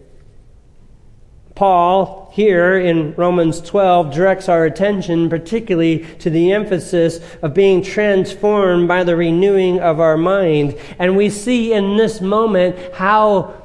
Paul, 1.53 2.31
here 2.33 2.79
in 2.79 3.13
Romans 3.13 3.61
12, 3.61 4.11
directs 4.11 4.49
our 4.49 4.65
attention 4.65 5.29
particularly 5.29 5.99
to 6.17 6.31
the 6.31 6.51
emphasis 6.51 7.19
of 7.43 7.53
being 7.53 7.83
transformed 7.83 8.87
by 8.87 9.03
the 9.03 9.15
renewing 9.15 9.79
of 9.79 9.99
our 9.99 10.17
mind. 10.17 10.75
And 10.97 11.15
we 11.15 11.29
see 11.29 11.73
in 11.73 11.95
this 11.95 12.21
moment 12.21 12.95
how 12.95 13.62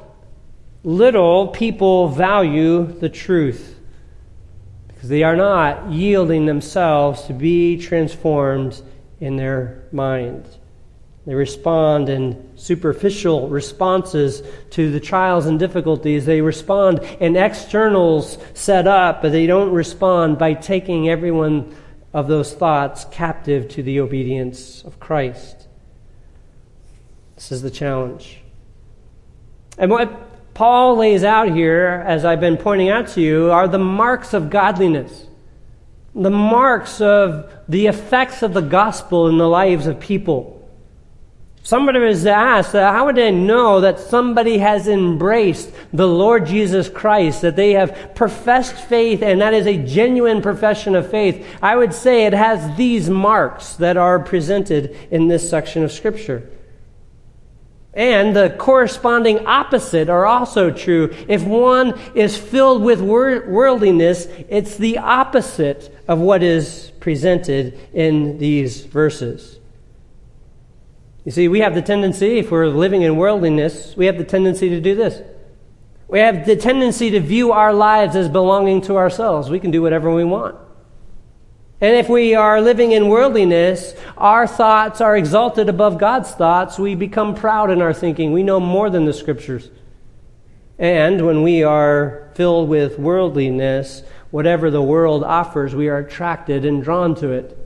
little 0.83 1.47
people 1.47 2.07
value 2.09 2.85
the 2.85 3.09
truth 3.09 3.79
because 4.87 5.09
they 5.09 5.23
are 5.23 5.35
not 5.35 5.91
yielding 5.91 6.45
themselves 6.45 7.23
to 7.23 7.33
be 7.33 7.77
transformed 7.77 8.81
in 9.19 9.37
their 9.37 9.83
minds. 9.91 10.57
They 11.25 11.35
respond 11.35 12.09
in 12.09 12.57
superficial 12.57 13.49
responses 13.49 14.41
to 14.71 14.91
the 14.91 14.99
trials 14.99 15.45
and 15.45 15.59
difficulties. 15.59 16.25
They 16.25 16.41
respond 16.41 16.99
in 17.19 17.35
externals 17.35 18.37
set 18.53 18.87
up, 18.87 19.21
but 19.21 19.31
they 19.31 19.45
don't 19.45 19.71
respond 19.71 20.39
by 20.39 20.53
taking 20.53 21.09
every 21.09 21.31
one 21.31 21.75
of 22.13 22.27
those 22.27 22.53
thoughts 22.53 23.05
captive 23.11 23.67
to 23.69 23.83
the 23.83 23.99
obedience 23.99 24.83
of 24.83 24.99
Christ. 24.99 25.67
This 27.35 27.51
is 27.51 27.61
the 27.61 27.71
challenge. 27.71 28.41
And 29.77 29.91
what 29.91 30.28
Paul 30.53 30.97
lays 30.97 31.23
out 31.23 31.49
here, 31.49 32.03
as 32.05 32.25
I've 32.25 32.41
been 32.41 32.57
pointing 32.57 32.89
out 32.89 33.07
to 33.09 33.21
you, 33.21 33.51
are 33.51 33.67
the 33.67 33.79
marks 33.79 34.33
of 34.33 34.49
godliness 34.49 35.27
the 36.15 36.29
marks 36.29 37.01
of 37.01 37.51
the 37.67 37.87
effects 37.87 38.41
of 38.41 38.53
the 38.53 38.61
gospel 38.61 39.27
in 39.27 39.37
the 39.37 39.47
lives 39.47 39.87
of 39.87 39.99
people. 39.99 40.55
Somebody 41.61 41.99
was 41.99 42.25
asked, 42.25 42.73
uh, 42.73 42.91
how 42.91 43.05
would 43.05 43.19
I 43.19 43.29
know 43.29 43.81
that 43.81 43.99
somebody 43.99 44.57
has 44.57 44.87
embraced 44.87 45.71
the 45.93 46.07
Lord 46.07 46.47
Jesus 46.47 46.89
Christ, 46.89 47.41
that 47.41 47.55
they 47.55 47.73
have 47.73 48.15
professed 48.15 48.75
faith, 48.75 49.21
and 49.21 49.41
that 49.41 49.53
is 49.53 49.67
a 49.67 49.77
genuine 49.77 50.41
profession 50.41 50.95
of 50.95 51.11
faith? 51.11 51.45
I 51.61 51.75
would 51.75 51.93
say 51.93 52.25
it 52.25 52.33
has 52.33 52.75
these 52.75 53.09
marks 53.09 53.73
that 53.75 53.97
are 53.97 54.19
presented 54.19 54.95
in 55.11 55.27
this 55.27 55.47
section 55.47 55.83
of 55.83 55.91
Scripture. 55.91 56.49
And 57.93 58.35
the 58.35 58.51
corresponding 58.51 59.47
opposite 59.47 60.09
are 60.09 60.25
also 60.25 60.69
true. 60.69 61.13
If 61.27 61.43
one 61.43 61.99
is 62.13 62.37
filled 62.37 62.83
with 62.83 63.01
worldliness, 63.01 64.27
it's 64.47 64.77
the 64.77 64.99
opposite 64.99 65.93
of 66.07 66.19
what 66.19 66.43
is 66.43 66.91
presented 66.99 67.79
in 67.93 68.37
these 68.37 68.85
verses. 68.85 69.57
You 71.25 71.31
see, 71.31 71.47
we 71.47 71.59
have 71.61 71.73
the 71.73 71.81
tendency, 71.81 72.39
if 72.39 72.51
we're 72.51 72.67
living 72.67 73.01
in 73.01 73.17
worldliness, 73.17 73.95
we 73.97 74.05
have 74.05 74.17
the 74.17 74.23
tendency 74.23 74.69
to 74.69 74.79
do 74.79 74.95
this. 74.95 75.21
We 76.07 76.19
have 76.19 76.45
the 76.45 76.55
tendency 76.55 77.11
to 77.11 77.19
view 77.19 77.51
our 77.51 77.73
lives 77.73 78.15
as 78.15 78.29
belonging 78.29 78.81
to 78.83 78.97
ourselves. 78.97 79.49
We 79.49 79.59
can 79.59 79.71
do 79.71 79.81
whatever 79.81 80.13
we 80.13 80.23
want. 80.23 80.55
And 81.81 81.95
if 81.95 82.09
we 82.09 82.35
are 82.35 82.59
living 82.59 82.91
in 82.91 83.07
worldliness, 83.07 83.93
our 84.17 84.45
thoughts 84.45 84.99
are 84.99 85.15
exalted 85.15 85.69
above 85.69 85.97
God's 85.97 86.31
thoughts. 86.31 86.77
We 86.77 86.93
become 86.93 87.35
proud 87.35 87.71
in 87.71 87.81
our 87.81 87.93
thinking. 87.93 88.33
We 88.33 88.43
know 88.43 88.59
more 88.59 88.89
than 88.89 89.05
the 89.05 89.13
scriptures. 89.13 89.69
And 90.77 91.25
when 91.25 91.41
we 91.41 91.63
are 91.63 92.31
filled 92.35 92.67
with 92.67 92.99
worldliness, 92.99 94.03
whatever 94.31 94.69
the 94.69 94.81
world 94.81 95.23
offers, 95.23 95.73
we 95.73 95.87
are 95.87 95.99
attracted 95.99 96.65
and 96.65 96.83
drawn 96.83 97.15
to 97.15 97.31
it. 97.31 97.57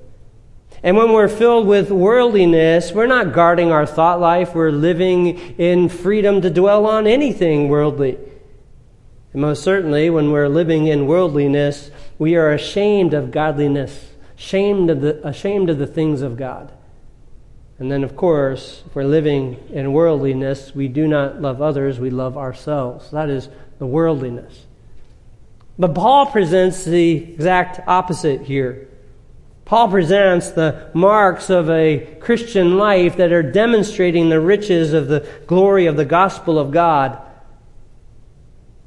And 0.83 0.97
when 0.97 1.13
we're 1.13 1.29
filled 1.29 1.65
with 1.65 1.91
worldliness, 1.91 2.91
we're 2.91 3.07
not 3.07 3.33
guarding 3.33 3.71
our 3.71 3.85
thought 3.85 4.19
life. 4.19 4.53
We're 4.53 4.71
living 4.71 5.37
in 5.57 5.89
freedom 5.89 6.41
to 6.41 6.49
dwell 6.49 6.85
on 6.85 7.07
anything 7.07 7.69
worldly. 7.69 8.17
And 9.31 9.41
most 9.41 9.63
certainly, 9.63 10.09
when 10.09 10.31
we're 10.31 10.49
living 10.49 10.87
in 10.87 11.07
worldliness, 11.07 11.89
we 12.17 12.35
are 12.35 12.51
ashamed 12.51 13.13
of 13.13 13.31
godliness, 13.31 14.11
ashamed 14.37 14.89
of 14.89 15.01
the, 15.01 15.27
ashamed 15.27 15.69
of 15.69 15.77
the 15.77 15.87
things 15.87 16.21
of 16.21 16.37
God. 16.37 16.71
And 17.79 17.91
then, 17.91 18.03
of 18.03 18.15
course, 18.15 18.83
if 18.85 18.95
we're 18.95 19.03
living 19.03 19.57
in 19.71 19.93
worldliness, 19.93 20.73
we 20.75 20.87
do 20.87 21.07
not 21.07 21.41
love 21.41 21.61
others, 21.61 21.99
we 21.99 22.09
love 22.09 22.37
ourselves. 22.37 23.11
That 23.11 23.29
is 23.29 23.49
the 23.79 23.85
worldliness. 23.85 24.65
But 25.77 25.95
Paul 25.95 26.27
presents 26.27 26.85
the 26.85 27.33
exact 27.33 27.85
opposite 27.87 28.41
here. 28.41 28.87
Paul 29.65 29.89
presents 29.89 30.51
the 30.51 30.91
marks 30.93 31.49
of 31.49 31.69
a 31.69 32.17
Christian 32.19 32.77
life 32.77 33.17
that 33.17 33.31
are 33.31 33.41
demonstrating 33.41 34.29
the 34.29 34.39
riches 34.39 34.93
of 34.93 35.07
the 35.07 35.27
glory 35.47 35.87
of 35.87 35.97
the 35.97 36.05
gospel 36.05 36.59
of 36.59 36.71
God. 36.71 37.19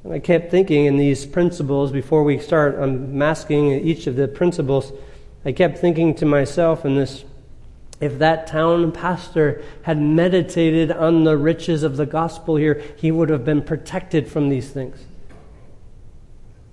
And 0.07 0.15
I 0.15 0.19
kept 0.19 0.49
thinking 0.51 0.85
in 0.85 0.95
these 0.95 1.25
principles 1.25 1.91
before 1.91 2.23
we 2.23 2.39
start 2.39 2.75
unmasking 2.75 3.71
each 3.73 4.07
of 4.07 4.15
the 4.15 4.25
principles. 4.25 4.93
I 5.43 5.51
kept 5.51 5.79
thinking 5.79 6.15
to 6.15 6.25
myself 6.25 6.85
in 6.85 6.95
this 6.95 7.25
if 7.99 8.17
that 8.19 8.47
town 8.47 8.93
pastor 8.93 9.61
had 9.81 10.01
meditated 10.01 10.93
on 10.93 11.25
the 11.25 11.35
riches 11.35 11.83
of 11.83 11.97
the 11.97 12.05
gospel 12.05 12.55
here, 12.55 12.81
he 12.95 13.11
would 13.11 13.27
have 13.27 13.43
been 13.43 13.61
protected 13.61 14.29
from 14.29 14.47
these 14.47 14.69
things. 14.69 15.03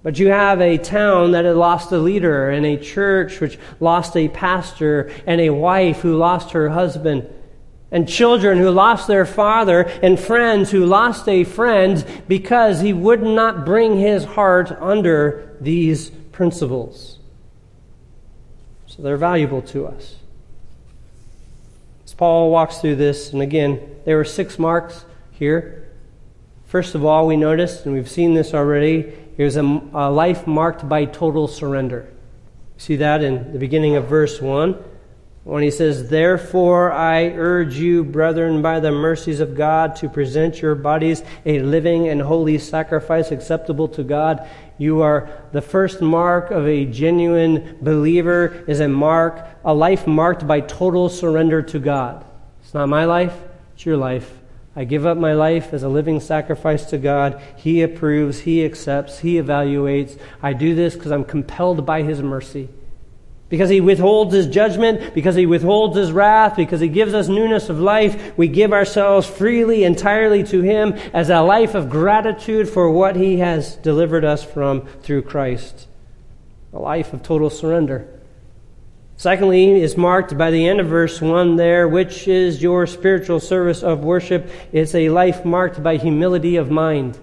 But 0.05 0.21
you 0.21 0.29
have 0.29 0.61
a 0.61 0.79
town 0.79 1.33
that 1.33 1.45
had 1.45 1.57
lost 1.57 1.91
a 1.91 1.99
leader, 1.99 2.51
and 2.51 2.65
a 2.65 2.77
church 2.77 3.41
which 3.41 3.59
lost 3.81 4.17
a 4.17 4.29
pastor, 4.29 5.11
and 5.27 5.41
a 5.41 5.51
wife 5.51 6.03
who 6.03 6.17
lost 6.17 6.53
her 6.53 6.69
husband, 6.69 7.29
and 7.95 8.07
children 8.07 8.59
who 8.59 8.69
lost 8.71 9.07
their 9.07 9.25
father, 9.25 9.83
and 10.03 10.21
friends 10.21 10.71
who 10.71 10.85
lost 10.85 11.27
a 11.29 11.45
friend 11.45 12.05
because 12.29 12.81
he 12.81 12.93
would 12.93 13.23
not 13.23 13.65
bring 13.65 13.97
his 13.97 14.25
heart 14.25 14.71
under 14.81 15.57
these 15.61 16.11
principles. 16.11 17.21
So 18.87 19.01
they're 19.01 19.17
valuable 19.17 19.63
to 19.63 19.87
us. 19.87 20.17
As 22.05 22.13
Paul 22.13 22.51
walks 22.51 22.79
through 22.79 22.97
this, 22.97 23.33
and 23.33 23.41
again, 23.41 23.81
there 24.05 24.17
were 24.17 24.25
six 24.25 24.59
marks 24.59 25.07
here. 25.31 25.89
First 26.67 26.95
of 26.95 27.05
all, 27.05 27.27
we 27.27 27.37
noticed, 27.37 27.87
and 27.87 27.95
we've 27.95 28.11
seen 28.11 28.35
this 28.35 28.53
already, 28.53 29.15
Here's 29.37 29.57
a, 29.57 29.63
a 29.63 30.11
life 30.11 30.47
marked 30.47 30.89
by 30.89 31.07
total 31.07 31.49
surrender. 31.49 32.09
See 32.77 32.97
that 32.97 33.23
in 33.23 33.53
the 33.53 33.59
beginning 33.59 33.97
of 33.97 34.07
verse 34.07 34.41
1? 34.41 34.83
When 35.45 35.63
he 35.63 35.71
says, 35.71 36.09
Therefore 36.09 36.91
I 36.91 37.27
urge 37.27 37.77
you, 37.77 38.03
brethren, 38.03 38.63
by 38.63 38.81
the 38.81 38.91
mercies 38.91 39.41
of 39.41 39.55
God, 39.55 39.95
to 39.97 40.09
present 40.09 40.63
your 40.63 40.75
bodies 40.75 41.23
a 41.45 41.61
living 41.61 42.09
and 42.09 42.23
holy 42.23 42.57
sacrifice 42.57 43.31
acceptable 43.31 43.89
to 43.89 44.03
God. 44.03 44.49
You 44.79 45.03
are 45.03 45.29
the 45.53 45.61
first 45.61 46.01
mark 46.01 46.51
of 46.51 46.67
a 46.67 46.87
genuine 46.87 47.77
believer 47.83 48.65
is 48.67 48.81
a 48.81 48.89
mark, 48.89 49.47
a 49.65 49.75
life 49.75 50.07
marked 50.07 50.47
by 50.47 50.61
total 50.61 51.11
surrender 51.11 51.61
to 51.63 51.79
God. 51.79 52.25
It's 52.63 52.73
not 52.73 52.89
my 52.89 53.05
life, 53.05 53.39
it's 53.75 53.85
your 53.85 53.99
life. 53.99 54.39
I 54.75 54.85
give 54.85 55.05
up 55.05 55.19
my 55.19 55.35
life 55.35 55.75
as 55.75 55.83
a 55.83 55.89
living 55.89 56.21
sacrifice 56.21 56.87
to 56.87 56.99
God. 56.99 57.41
He 57.57 57.83
approves, 57.83 58.41
He 58.41 58.65
accepts, 58.65 59.19
He 59.19 59.35
evaluates. 59.35 60.19
I 60.43 60.55
do 60.55 60.75
this 60.75 60.95
because 60.95 61.13
I'm 61.13 61.25
compelled 61.25 61.85
by 61.85 62.03
His 62.03 62.23
mercy. 62.23 62.71
Because 63.55 63.71
He 63.71 63.81
withholds 63.81 64.35
His 64.35 64.49
judgment, 64.49 65.15
because 65.15 65.37
He 65.37 65.47
withholds 65.47 65.97
His 65.97 66.11
wrath, 66.11 66.57
because 66.57 66.81
He 66.81 66.89
gives 66.89 67.15
us 67.15 67.29
newness 67.29 67.69
of 67.69 67.79
life, 67.79 68.37
we 68.37 68.49
give 68.49 68.73
ourselves 68.73 69.29
freely, 69.29 69.85
entirely 69.85 70.43
to 70.43 70.61
Him 70.61 70.95
as 71.13 71.31
a 71.31 71.41
life 71.41 71.77
of 71.77 71.89
gratitude 71.89 72.69
for 72.69 72.91
what 72.91 73.15
He 73.15 73.39
has 73.39 73.77
delivered 73.77 74.25
us 74.25 74.43
from 74.43 74.89
through 75.03 75.23
Christ. 75.23 75.87
A 76.73 76.81
life 76.81 77.13
of 77.13 77.23
total 77.23 77.49
surrender. 77.49 78.09
Secondly, 79.17 79.81
is 79.81 79.97
marked 79.97 80.37
by 80.37 80.51
the 80.51 80.67
end 80.67 80.81
of 80.81 80.89
verse 80.89 81.21
1 81.21 81.55
there, 81.55 81.87
which 81.87 82.27
is 82.27 82.61
your 82.61 82.89
spiritual 82.89 83.39
service 83.39 83.85
of 83.85 84.03
worship. 84.03 84.51
It's 84.73 84.97
a 84.97 85.11
life 85.11 85.45
marked 85.45 85.81
by 85.81 85.99
humility 85.99 86.57
of 86.57 86.73
mind. 86.73 87.21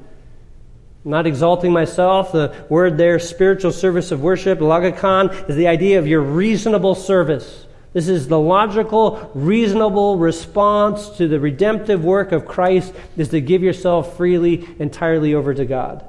Not 1.04 1.26
exalting 1.26 1.72
myself. 1.72 2.32
The 2.32 2.54
word 2.70 2.98
there, 2.98 3.18
spiritual 3.20 3.72
service 3.72 4.12
of 4.12 4.22
worship, 4.22 4.60
logikon, 4.60 5.50
is 5.50 5.56
the 5.56 5.68
idea 5.68 5.98
of 5.98 6.08
your 6.08 6.22
reasonable 6.22 6.96
service. 6.96 7.66
This 7.94 8.08
is 8.08 8.28
the 8.28 8.40
logical, 8.40 9.32
reasonable 9.34 10.18
response 10.18 11.10
to 11.18 11.28
the 11.28 11.40
redemptive 11.40 12.06
work 12.06 12.32
of 12.32 12.46
Christ 12.46 12.94
is 13.18 13.30
to 13.30 13.42
give 13.42 13.64
yourself 13.64 14.16
freely, 14.16 14.68
entirely 14.80 15.34
over 15.34 15.54
to 15.54 15.66
God. 15.66 16.06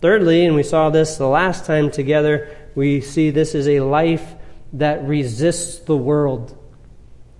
Thirdly, 0.00 0.46
and 0.46 0.54
we 0.54 0.62
saw 0.62 0.90
this 0.90 1.16
the 1.16 1.26
last 1.26 1.64
time 1.64 1.90
together, 1.90 2.56
we 2.74 3.00
see 3.00 3.30
this 3.30 3.54
is 3.54 3.66
a 3.68 3.80
life 3.80 4.34
that 4.74 5.04
resists 5.04 5.80
the 5.80 5.96
world. 5.96 6.56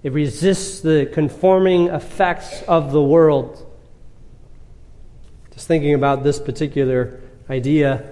It 0.02 0.12
resists 0.12 0.80
the 0.80 1.08
conforming 1.12 1.88
effects 1.88 2.62
of 2.62 2.92
the 2.92 3.02
world. 3.02 3.66
Just 5.52 5.68
thinking 5.68 5.94
about 5.94 6.24
this 6.24 6.38
particular 6.38 7.20
idea, 7.50 8.04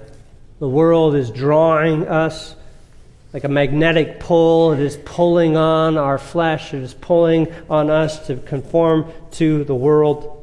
the 0.59 0.69
world 0.69 1.15
is 1.15 1.31
drawing 1.31 2.07
us 2.07 2.55
like 3.33 3.45
a 3.45 3.49
magnetic 3.49 4.21
pull. 4.21 4.73
It 4.73 4.81
is 4.81 4.99
pulling 5.05 5.57
on 5.57 5.97
our 5.97 6.19
flesh, 6.19 6.75
it 6.75 6.83
is 6.83 6.95
pulling 6.95 7.53
on 7.69 7.91
us 7.91 8.27
to 8.27 8.37
conform 8.37 9.11
to 9.33 9.65
the 9.65 9.75
world. 9.75 10.37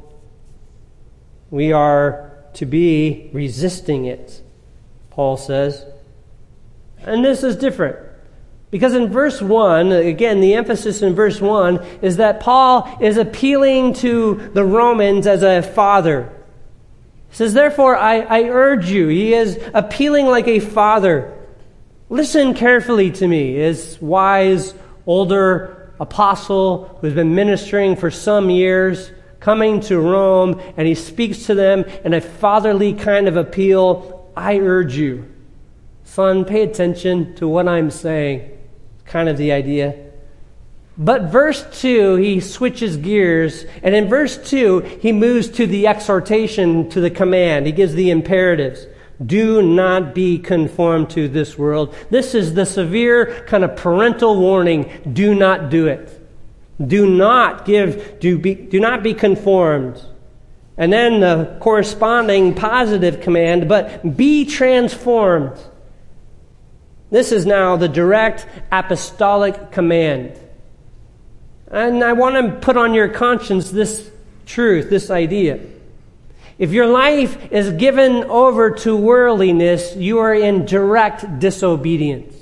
We 1.49 1.71
are 1.71 2.33
to 2.53 2.65
be 2.65 3.29
resisting 3.31 4.05
it, 4.05 4.41
Paul 5.11 5.37
says. 5.37 5.85
And 6.99 7.23
this 7.23 7.43
is 7.43 7.55
different. 7.55 7.97
Because 8.69 8.93
in 8.93 9.09
verse 9.09 9.41
1, 9.41 9.91
again, 9.91 10.41
the 10.41 10.55
emphasis 10.55 11.01
in 11.01 11.15
verse 11.15 11.39
1 11.39 11.77
is 12.01 12.17
that 12.17 12.41
Paul 12.41 12.97
is 12.99 13.15
appealing 13.15 13.93
to 13.95 14.49
the 14.53 14.65
Romans 14.65 15.25
as 15.25 15.41
a 15.43 15.61
father. 15.61 16.33
He 17.29 17.35
says, 17.35 17.53
Therefore, 17.53 17.95
I, 17.95 18.19
I 18.21 18.43
urge 18.43 18.89
you. 18.89 19.07
He 19.07 19.33
is 19.33 19.59
appealing 19.73 20.27
like 20.27 20.47
a 20.47 20.59
father. 20.59 21.33
Listen 22.09 22.53
carefully 22.53 23.11
to 23.11 23.27
me, 23.27 23.55
his 23.55 23.97
wise, 24.01 24.73
older 25.05 25.93
apostle 25.99 26.97
who's 27.01 27.13
been 27.13 27.35
ministering 27.35 27.95
for 27.95 28.11
some 28.11 28.49
years, 28.49 29.11
coming 29.39 29.79
to 29.81 29.99
Rome, 29.99 30.61
and 30.77 30.87
he 30.87 30.95
speaks 30.95 31.45
to 31.47 31.55
them 31.55 31.83
in 32.03 32.13
a 32.13 32.21
fatherly 32.21 32.93
kind 32.93 33.27
of 33.27 33.35
appeal. 33.35 34.31
I 34.35 34.59
urge 34.59 34.95
you, 34.95 35.25
son, 36.03 36.45
pay 36.45 36.63
attention 36.63 37.35
to 37.35 37.47
what 37.47 37.67
I'm 37.67 37.91
saying 37.91 38.57
kind 39.07 39.29
of 39.29 39.37
the 39.37 39.51
idea. 39.51 40.06
But 40.97 41.23
verse 41.23 41.63
2, 41.79 42.15
he 42.15 42.39
switches 42.39 42.97
gears, 42.97 43.65
and 43.83 43.93
in 43.93 44.09
verse 44.09 44.37
2, 44.49 44.79
he 44.99 45.11
moves 45.11 45.47
to 45.49 45.67
the 45.67 45.85
exhortation, 45.85 46.89
to 46.89 46.99
the 46.99 47.11
command. 47.11 47.67
He 47.67 47.71
gives 47.71 47.93
the 47.93 48.09
imperatives. 48.09 48.87
Do 49.23 49.61
not 49.61 50.15
be 50.15 50.39
conformed 50.39 51.11
to 51.11 51.27
this 51.27 51.57
world. 51.57 51.95
This 52.09 52.33
is 52.33 52.55
the 52.55 52.65
severe 52.65 53.43
kind 53.47 53.63
of 53.63 53.75
parental 53.75 54.39
warning. 54.39 54.91
Do 55.11 55.35
not 55.35 55.69
do 55.69 55.87
it. 55.87 56.13
Do 56.85 57.07
not 57.07 57.65
give, 57.65 58.19
do, 58.19 58.37
be, 58.39 58.55
do 58.55 58.79
not 58.79 59.03
be 59.03 59.13
conformed. 59.13 60.03
And 60.77 60.93
then 60.93 61.19
the 61.19 61.57
corresponding 61.59 62.53
positive 62.53 63.21
command, 63.21 63.67
but 63.67 64.15
be 64.15 64.45
transformed. 64.45 65.57
This 67.09 67.31
is 67.31 67.45
now 67.45 67.77
the 67.77 67.87
direct 67.87 68.47
apostolic 68.71 69.71
command. 69.71 70.39
And 71.69 72.03
I 72.03 72.13
want 72.13 72.35
to 72.35 72.59
put 72.59 72.77
on 72.77 72.93
your 72.93 73.09
conscience 73.09 73.71
this 73.71 74.09
truth, 74.45 74.89
this 74.89 75.09
idea. 75.09 75.59
If 76.57 76.71
your 76.71 76.87
life 76.87 77.51
is 77.51 77.71
given 77.73 78.23
over 78.23 78.71
to 78.71 78.95
worldliness, 78.95 79.95
you 79.95 80.19
are 80.19 80.33
in 80.33 80.65
direct 80.65 81.39
disobedience. 81.39 82.33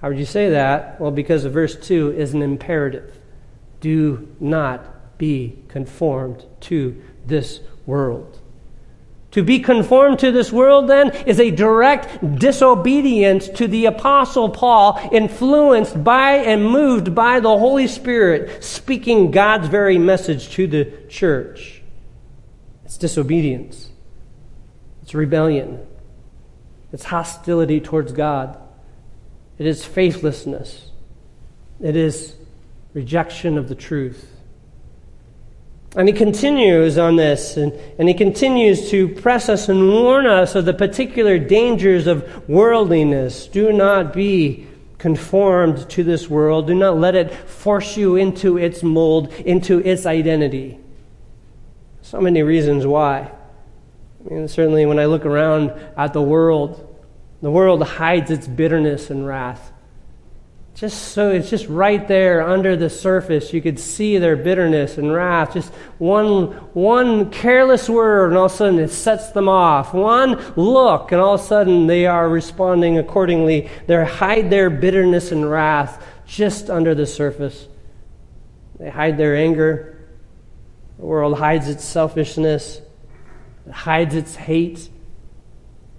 How 0.00 0.08
would 0.08 0.18
you 0.18 0.26
say 0.26 0.50
that? 0.50 1.00
Well, 1.00 1.10
because 1.10 1.44
verse 1.46 1.76
2 1.76 2.12
is 2.12 2.34
an 2.34 2.42
imperative. 2.42 3.18
Do 3.80 4.28
not 4.40 5.16
be 5.16 5.58
conformed 5.68 6.44
to 6.60 7.00
this 7.24 7.60
world. 7.86 8.40
To 9.34 9.42
be 9.42 9.58
conformed 9.58 10.20
to 10.20 10.30
this 10.30 10.52
world, 10.52 10.88
then, 10.88 11.10
is 11.26 11.40
a 11.40 11.50
direct 11.50 12.38
disobedience 12.38 13.48
to 13.48 13.66
the 13.66 13.86
Apostle 13.86 14.48
Paul, 14.48 15.00
influenced 15.10 16.04
by 16.04 16.34
and 16.34 16.64
moved 16.64 17.16
by 17.16 17.40
the 17.40 17.58
Holy 17.58 17.88
Spirit, 17.88 18.62
speaking 18.62 19.32
God's 19.32 19.66
very 19.66 19.98
message 19.98 20.50
to 20.50 20.68
the 20.68 20.84
church. 21.08 21.82
It's 22.84 22.96
disobedience, 22.96 23.90
it's 25.02 25.16
rebellion, 25.16 25.84
it's 26.92 27.06
hostility 27.06 27.80
towards 27.80 28.12
God, 28.12 28.56
it 29.58 29.66
is 29.66 29.84
faithlessness, 29.84 30.92
it 31.82 31.96
is 31.96 32.36
rejection 32.92 33.58
of 33.58 33.68
the 33.68 33.74
truth. 33.74 34.30
And 35.96 36.08
he 36.08 36.14
continues 36.14 36.98
on 36.98 37.16
this, 37.16 37.56
and, 37.56 37.72
and 37.98 38.08
he 38.08 38.14
continues 38.14 38.90
to 38.90 39.08
press 39.08 39.48
us 39.48 39.68
and 39.68 39.92
warn 39.92 40.26
us 40.26 40.56
of 40.56 40.64
the 40.64 40.74
particular 40.74 41.38
dangers 41.38 42.08
of 42.08 42.48
worldliness. 42.48 43.46
Do 43.46 43.72
not 43.72 44.12
be 44.12 44.66
conformed 44.98 45.88
to 45.90 46.02
this 46.02 46.28
world. 46.28 46.66
Do 46.66 46.74
not 46.74 46.98
let 46.98 47.14
it 47.14 47.32
force 47.32 47.96
you 47.96 48.16
into 48.16 48.58
its 48.58 48.82
mold, 48.82 49.32
into 49.34 49.78
its 49.80 50.04
identity. 50.04 50.80
So 52.02 52.20
many 52.20 52.42
reasons 52.42 52.86
why. 52.86 53.30
I 54.24 54.34
mean, 54.34 54.48
certainly, 54.48 54.86
when 54.86 54.98
I 54.98 55.04
look 55.04 55.24
around 55.24 55.72
at 55.96 56.12
the 56.12 56.22
world, 56.22 56.90
the 57.40 57.50
world 57.50 57.82
hides 57.82 58.30
its 58.30 58.48
bitterness 58.48 59.10
and 59.10 59.26
wrath. 59.26 59.72
Just 60.74 61.12
so 61.12 61.30
it's 61.30 61.50
just 61.50 61.68
right 61.68 62.06
there 62.08 62.42
under 62.42 62.76
the 62.76 62.90
surface. 62.90 63.52
You 63.52 63.62
could 63.62 63.78
see 63.78 64.18
their 64.18 64.34
bitterness 64.34 64.98
and 64.98 65.12
wrath. 65.12 65.54
Just 65.54 65.72
one, 65.98 66.46
one 66.74 67.30
careless 67.30 67.88
word, 67.88 68.30
and 68.30 68.36
all 68.36 68.46
of 68.46 68.52
a 68.52 68.56
sudden 68.56 68.80
it 68.80 68.90
sets 68.90 69.30
them 69.30 69.48
off. 69.48 69.94
One 69.94 70.32
look, 70.56 71.12
and 71.12 71.20
all 71.20 71.34
of 71.34 71.40
a 71.40 71.44
sudden 71.44 71.86
they 71.86 72.06
are 72.06 72.28
responding 72.28 72.98
accordingly. 72.98 73.70
They 73.86 74.04
hide 74.04 74.50
their 74.50 74.68
bitterness 74.68 75.30
and 75.30 75.48
wrath 75.48 76.04
just 76.26 76.68
under 76.68 76.92
the 76.92 77.06
surface. 77.06 77.68
They 78.80 78.90
hide 78.90 79.16
their 79.16 79.36
anger. 79.36 80.08
The 80.98 81.06
world 81.06 81.38
hides 81.38 81.68
its 81.68 81.84
selfishness, 81.84 82.80
it 83.66 83.72
hides 83.72 84.14
its 84.14 84.34
hate, 84.34 84.88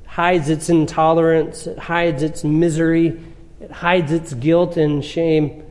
hides 0.06 0.50
its 0.50 0.70
intolerance, 0.70 1.68
it 1.68 1.78
hides 1.78 2.24
its 2.24 2.44
misery 2.44 3.22
it 3.66 3.72
hides 3.72 4.12
its 4.12 4.34
guilt 4.34 4.78
and 4.78 5.04
shame. 5.04 5.64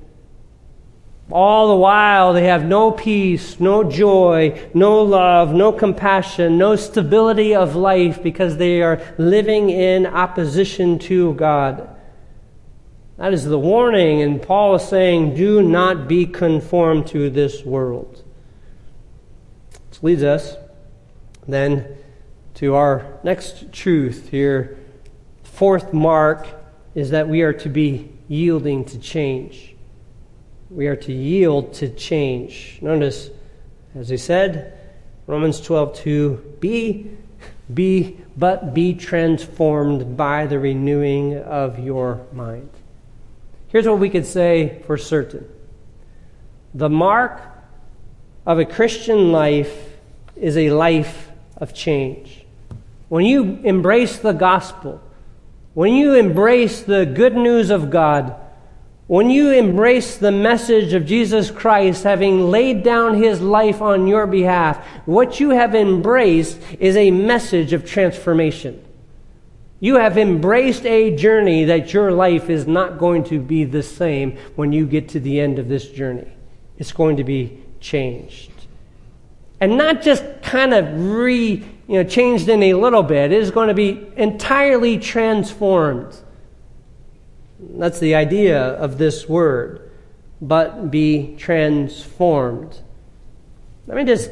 All 1.30 1.68
the 1.68 1.76
while, 1.76 2.34
they 2.34 2.44
have 2.44 2.64
no 2.64 2.90
peace, 2.90 3.58
no 3.58 3.82
joy, 3.82 4.68
no 4.74 5.02
love, 5.02 5.54
no 5.54 5.72
compassion, 5.72 6.58
no 6.58 6.76
stability 6.76 7.54
of 7.54 7.74
life 7.74 8.22
because 8.22 8.58
they 8.58 8.82
are 8.82 9.00
living 9.16 9.70
in 9.70 10.06
opposition 10.06 10.98
to 11.00 11.32
God. 11.34 11.88
That 13.16 13.32
is 13.32 13.44
the 13.44 13.58
warning, 13.58 14.20
and 14.22 14.42
Paul 14.42 14.74
is 14.74 14.82
saying, 14.82 15.34
do 15.34 15.62
not 15.62 16.08
be 16.08 16.26
conformed 16.26 17.06
to 17.08 17.30
this 17.30 17.64
world. 17.64 18.22
This 19.88 20.02
leads 20.02 20.22
us 20.24 20.56
then 21.46 21.86
to 22.54 22.74
our 22.74 23.18
next 23.22 23.72
truth 23.72 24.28
here. 24.30 24.78
Fourth 25.42 25.92
mark 25.92 26.48
is 26.94 27.10
that 27.10 27.28
we 27.28 27.42
are 27.42 27.52
to 27.52 27.68
be 27.68 28.10
yielding 28.28 28.84
to 28.84 28.98
change. 28.98 29.74
We 30.70 30.86
are 30.86 30.96
to 30.96 31.12
yield 31.12 31.74
to 31.74 31.88
change. 31.88 32.78
Notice, 32.80 33.30
as 33.94 34.08
he 34.08 34.16
said, 34.16 34.78
Romans 35.26 35.60
12, 35.60 35.96
2, 35.96 36.56
be, 36.60 37.10
be, 37.72 38.18
but 38.36 38.74
be 38.74 38.94
transformed 38.94 40.16
by 40.16 40.46
the 40.46 40.58
renewing 40.58 41.38
of 41.38 41.78
your 41.78 42.26
mind. 42.32 42.70
Here's 43.68 43.86
what 43.86 43.98
we 43.98 44.10
could 44.10 44.26
say 44.26 44.82
for 44.86 44.96
certain 44.96 45.48
the 46.74 46.88
mark 46.88 47.40
of 48.46 48.58
a 48.58 48.64
Christian 48.64 49.32
life 49.32 49.96
is 50.36 50.56
a 50.56 50.70
life 50.70 51.30
of 51.56 51.72
change. 51.72 52.44
When 53.08 53.24
you 53.24 53.60
embrace 53.62 54.18
the 54.18 54.32
gospel, 54.32 55.00
when 55.74 55.94
you 55.94 56.14
embrace 56.14 56.82
the 56.82 57.04
good 57.04 57.34
news 57.34 57.70
of 57.70 57.90
God, 57.90 58.34
when 59.06 59.28
you 59.28 59.50
embrace 59.50 60.16
the 60.16 60.32
message 60.32 60.94
of 60.94 61.04
Jesus 61.04 61.50
Christ 61.50 62.04
having 62.04 62.50
laid 62.50 62.82
down 62.82 63.22
his 63.22 63.40
life 63.40 63.82
on 63.82 64.06
your 64.06 64.26
behalf, 64.26 64.82
what 65.04 65.40
you 65.40 65.50
have 65.50 65.74
embraced 65.74 66.58
is 66.80 66.96
a 66.96 67.10
message 67.10 67.72
of 67.72 67.84
transformation. 67.84 68.82
You 69.80 69.96
have 69.96 70.16
embraced 70.16 70.86
a 70.86 71.14
journey 71.14 71.64
that 71.64 71.92
your 71.92 72.12
life 72.12 72.48
is 72.48 72.66
not 72.66 72.96
going 72.96 73.24
to 73.24 73.38
be 73.38 73.64
the 73.64 73.82
same 73.82 74.38
when 74.54 74.72
you 74.72 74.86
get 74.86 75.10
to 75.10 75.20
the 75.20 75.40
end 75.40 75.58
of 75.58 75.68
this 75.68 75.88
journey. 75.90 76.32
It's 76.78 76.92
going 76.92 77.18
to 77.18 77.24
be 77.24 77.62
changed. 77.80 78.52
And 79.60 79.76
not 79.76 80.00
just 80.00 80.24
kind 80.40 80.72
of 80.72 81.10
re 81.14 81.64
you 81.86 82.02
know, 82.02 82.08
changed 82.08 82.48
in 82.48 82.62
a 82.62 82.74
little 82.74 83.02
bit. 83.02 83.32
It 83.32 83.42
is 83.42 83.50
going 83.50 83.68
to 83.68 83.74
be 83.74 84.06
entirely 84.16 84.98
transformed. 84.98 86.16
That's 87.60 87.98
the 87.98 88.14
idea 88.14 88.58
of 88.58 88.98
this 88.98 89.28
word, 89.28 89.90
but 90.40 90.90
be 90.90 91.36
transformed. 91.38 92.78
Let 93.86 93.96
me 93.96 94.04
just 94.04 94.30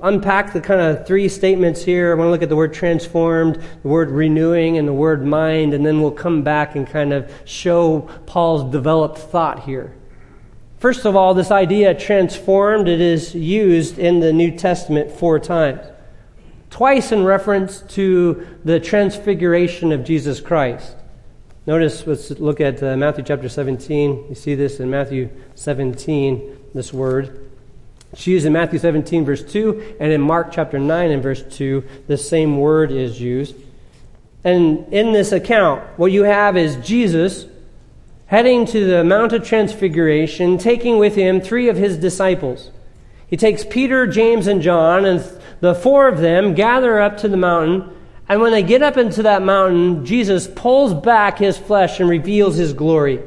unpack 0.00 0.52
the 0.52 0.60
kind 0.60 0.80
of 0.80 1.06
three 1.06 1.28
statements 1.28 1.84
here. 1.84 2.12
I 2.12 2.14
want 2.14 2.26
to 2.26 2.30
look 2.30 2.42
at 2.42 2.48
the 2.48 2.56
word 2.56 2.74
transformed, 2.74 3.62
the 3.82 3.88
word 3.88 4.10
renewing, 4.10 4.76
and 4.76 4.86
the 4.86 4.92
word 4.92 5.24
mind, 5.24 5.74
and 5.74 5.84
then 5.86 6.00
we'll 6.00 6.10
come 6.10 6.42
back 6.42 6.74
and 6.74 6.86
kind 6.86 7.12
of 7.12 7.30
show 7.44 8.08
Paul's 8.26 8.70
developed 8.72 9.18
thought 9.18 9.64
here. 9.64 9.94
First 10.78 11.04
of 11.04 11.16
all, 11.16 11.34
this 11.34 11.50
idea 11.50 11.94
transformed, 11.94 12.88
it 12.88 13.00
is 13.00 13.34
used 13.34 13.98
in 13.98 14.20
the 14.20 14.32
New 14.32 14.56
Testament 14.56 15.10
four 15.10 15.40
times 15.40 15.80
twice 16.70 17.12
in 17.12 17.24
reference 17.24 17.80
to 17.80 18.46
the 18.64 18.80
transfiguration 18.80 19.92
of 19.92 20.04
Jesus 20.04 20.40
Christ. 20.40 20.96
Notice, 21.66 22.06
let's 22.06 22.30
look 22.30 22.60
at 22.60 22.82
uh, 22.82 22.96
Matthew 22.96 23.24
chapter 23.24 23.48
17. 23.48 24.26
You 24.28 24.34
see 24.34 24.54
this 24.54 24.80
in 24.80 24.88
Matthew 24.88 25.28
17, 25.54 26.58
this 26.74 26.92
word. 26.92 27.50
It's 28.12 28.26
used 28.26 28.46
in 28.46 28.54
Matthew 28.54 28.78
17, 28.78 29.24
verse 29.24 29.44
2, 29.44 29.96
and 30.00 30.10
in 30.10 30.20
Mark 30.20 30.50
chapter 30.50 30.78
9 30.78 31.10
and 31.10 31.22
verse 31.22 31.42
2, 31.42 31.84
the 32.06 32.16
same 32.16 32.58
word 32.58 32.90
is 32.90 33.20
used. 33.20 33.54
And 34.44 34.90
in 34.92 35.12
this 35.12 35.32
account, 35.32 35.82
what 35.98 36.10
you 36.10 36.22
have 36.22 36.56
is 36.56 36.76
Jesus 36.76 37.44
heading 38.26 38.64
to 38.66 38.86
the 38.86 39.04
Mount 39.04 39.32
of 39.32 39.46
Transfiguration, 39.46 40.56
taking 40.56 40.98
with 40.98 41.16
him 41.16 41.40
three 41.40 41.68
of 41.68 41.76
his 41.76 41.98
disciples. 41.98 42.70
He 43.26 43.36
takes 43.36 43.64
Peter, 43.64 44.06
James, 44.06 44.46
and 44.46 44.62
John, 44.62 45.04
and 45.04 45.20
the 45.60 45.74
four 45.74 46.08
of 46.08 46.18
them 46.18 46.54
gather 46.54 47.00
up 47.00 47.18
to 47.18 47.28
the 47.28 47.36
mountain. 47.36 47.94
And 48.28 48.40
when 48.40 48.52
they 48.52 48.62
get 48.62 48.82
up 48.82 48.96
into 48.96 49.22
that 49.22 49.42
mountain, 49.42 50.04
Jesus 50.04 50.46
pulls 50.46 50.92
back 50.94 51.38
his 51.38 51.56
flesh 51.56 51.98
and 52.00 52.08
reveals 52.08 52.56
his 52.56 52.74
glory. 52.74 53.20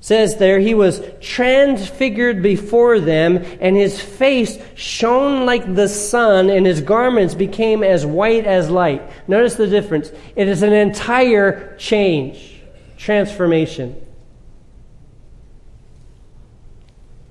Says 0.00 0.36
there 0.36 0.60
he 0.60 0.74
was 0.74 1.02
transfigured 1.20 2.42
before 2.42 3.00
them 3.00 3.38
and 3.60 3.74
his 3.74 4.00
face 4.00 4.58
shone 4.76 5.46
like 5.46 5.74
the 5.74 5.88
sun 5.88 6.50
and 6.50 6.66
his 6.66 6.80
garments 6.80 7.34
became 7.34 7.82
as 7.82 8.06
white 8.06 8.46
as 8.46 8.70
light. 8.70 9.02
Notice 9.26 9.54
the 9.54 9.66
difference. 9.66 10.12
It 10.36 10.48
is 10.48 10.62
an 10.62 10.72
entire 10.72 11.76
change 11.76 12.62
transformation. 12.98 14.00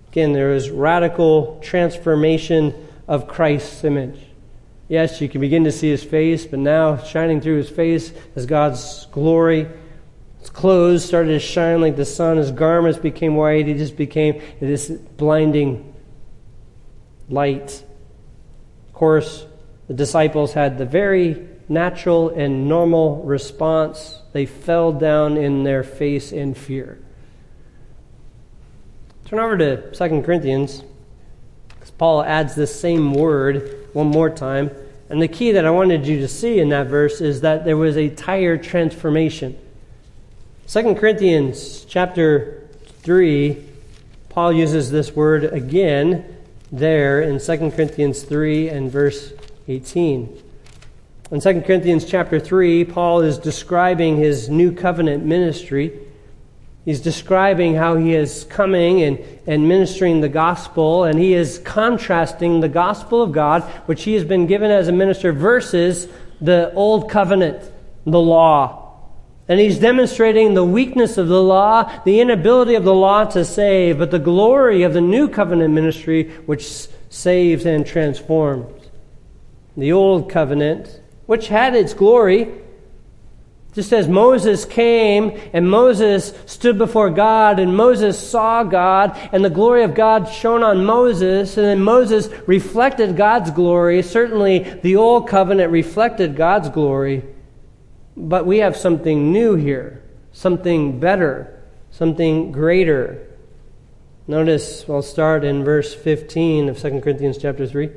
Again 0.10 0.34
there 0.34 0.54
is 0.54 0.69
radical 0.69 1.60
transformation 1.62 2.74
of 3.08 3.28
christ's 3.28 3.84
image 3.84 4.19
yes 4.88 5.21
you 5.21 5.30
can 5.30 5.41
begin 5.41 5.63
to 5.63 5.71
see 5.71 5.89
his 5.89 6.04
face 6.04 6.45
but 6.45 6.60
now 6.60 6.98
shining 6.98 7.41
through 7.41 7.58
his 7.58 7.69
face 7.69 8.13
is 8.36 8.45
god's 8.45 9.06
glory 9.08 9.67
his 10.45 10.52
clothes 10.52 11.04
started 11.04 11.30
to 11.30 11.39
shine 11.39 11.82
like 11.82 11.95
the 11.95 12.06
sun. 12.06 12.38
His 12.38 12.52
garments 12.52 13.00
became 13.00 13.36
white. 13.36 13.65
He 13.65 13.74
just 13.74 13.98
became 13.98 14.43
this 14.60 14.89
blinding 14.89 15.91
light. 17.30 17.84
Of 18.88 18.93
course, 18.93 19.48
the 19.88 19.95
disciples 19.95 20.54
had 20.54 20.78
the 20.78 20.86
very 20.86 21.48
natural 21.67 22.30
and 22.30 22.69
normal 22.69 23.24
response. 23.24 24.21
They 24.34 24.45
fell 24.45 24.91
down 24.91 25.36
in 25.36 25.63
their 25.63 25.82
face 25.82 26.32
in 26.32 26.54
fear. 26.54 27.00
Turn 29.26 29.39
over 29.39 29.58
to 29.58 29.91
2 29.93 30.21
Corinthians, 30.21 30.84
because 31.69 31.89
Paul 31.89 32.21
adds 32.21 32.54
this 32.54 32.80
same 32.80 33.15
word 33.15 33.85
one 33.95 34.08
more 34.08 34.29
time. 34.29 34.69
And 35.10 35.21
the 35.21 35.27
key 35.27 35.51
that 35.53 35.65
I 35.65 35.69
wanted 35.69 36.05
you 36.05 36.19
to 36.19 36.27
see 36.27 36.60
in 36.60 36.69
that 36.69 36.88
verse 36.88 37.21
is 37.21 37.41
that 37.41 37.63
there 37.63 37.77
was 37.77 37.95
a 37.95 38.10
tire 38.10 38.58
transformation. 38.58 39.58
2 40.67 40.95
Corinthians 40.95 41.86
chapter 41.86 42.67
3, 43.03 43.63
Paul 44.29 44.51
uses 44.51 44.91
this 44.91 45.15
word 45.15 45.45
again 45.45 46.25
there 46.71 47.21
in 47.21 47.39
2 47.39 47.71
Corinthians 47.71 48.23
3 48.23 48.69
and 48.69 48.91
verse 48.91 49.31
18. 49.67 50.41
In 51.31 51.39
2 51.39 51.62
Corinthians 51.62 52.03
chapter 52.03 52.39
3, 52.39 52.84
Paul 52.86 53.21
is 53.21 53.38
describing 53.38 54.17
his 54.17 54.49
new 54.49 54.71
covenant 54.71 55.23
ministry. 55.23 55.97
He's 56.86 57.02
describing 57.02 57.74
how 57.74 57.95
he 57.95 58.13
is 58.13 58.43
coming 58.43 59.02
and, 59.02 59.19
and 59.48 59.67
ministering 59.67 60.21
the 60.21 60.30
gospel, 60.30 61.04
and 61.04 61.19
he 61.19 61.34
is 61.34 61.58
contrasting 61.58 62.60
the 62.60 62.69
gospel 62.69 63.24
of 63.24 63.32
God, 63.32 63.63
which 63.88 64.04
he 64.04 64.13
has 64.13 64.24
been 64.24 64.45
given 64.45 64.69
as 64.69 64.88
a 64.88 64.91
minister, 64.91 65.34
versus 65.34 66.08
the 66.39 66.71
old 66.74 67.10
covenant, 67.10 67.71
the 68.06 68.19
law. 68.19 68.84
And 69.48 69.60
he's 69.60 69.80
demonstrating 69.80 70.54
the 70.54 70.63
weakness 70.63 71.17
of 71.17 71.28
the 71.28 71.41
law, 71.41 71.91
the 72.04 72.19
inability 72.19 72.76
of 72.76 72.84
the 72.84 72.93
law 72.93 73.26
to 73.26 73.43
save, 73.43 73.98
but 73.98 74.12
the 74.12 74.19
glory 74.19 74.84
of 74.84 74.93
the 74.93 75.02
new 75.02 75.28
covenant 75.28 75.74
ministry 75.74 76.30
which 76.45 76.88
saves 77.10 77.65
and 77.65 77.86
transforms. 77.86 78.89
The 79.76 79.91
old 79.91 80.30
covenant, 80.30 81.00
which 81.26 81.48
had 81.48 81.76
its 81.76 81.93
glory, 81.93 82.52
just 83.75 83.91
as 83.91 84.07
Moses 84.07 84.63
came 84.63 85.38
and 85.51 85.69
Moses 85.69 86.33
stood 86.45 86.77
before 86.77 87.09
God 87.09 87.59
and 87.59 87.75
Moses 87.75 88.17
saw 88.17 88.63
God 88.63 89.19
and 89.33 89.43
the 89.43 89.49
glory 89.49 89.83
of 89.83 89.93
God 89.93 90.29
shone 90.29 90.63
on 90.63 90.85
Moses 90.85 91.57
and 91.57 91.65
then 91.65 91.81
Moses 91.81 92.29
reflected 92.47 93.17
God's 93.17 93.51
glory. 93.51 94.01
Certainly 94.01 94.59
the 94.81 94.95
old 94.95 95.27
covenant 95.27 95.73
reflected 95.73 96.38
God's 96.38 96.69
glory. 96.69 97.25
But 98.15 98.45
we 98.45 98.59
have 98.59 98.77
something 98.77 99.33
new 99.33 99.55
here, 99.55 100.01
something 100.31 101.01
better, 101.01 101.61
something 101.91 102.53
greater. 102.53 103.27
Notice, 104.25 104.85
I'll 104.89 105.01
start 105.01 105.43
in 105.43 105.65
verse 105.65 105.93
15 105.93 106.69
of 106.69 106.79
2 106.79 107.01
Corinthians 107.01 107.38
chapter 107.38 107.67
3. 107.67 107.89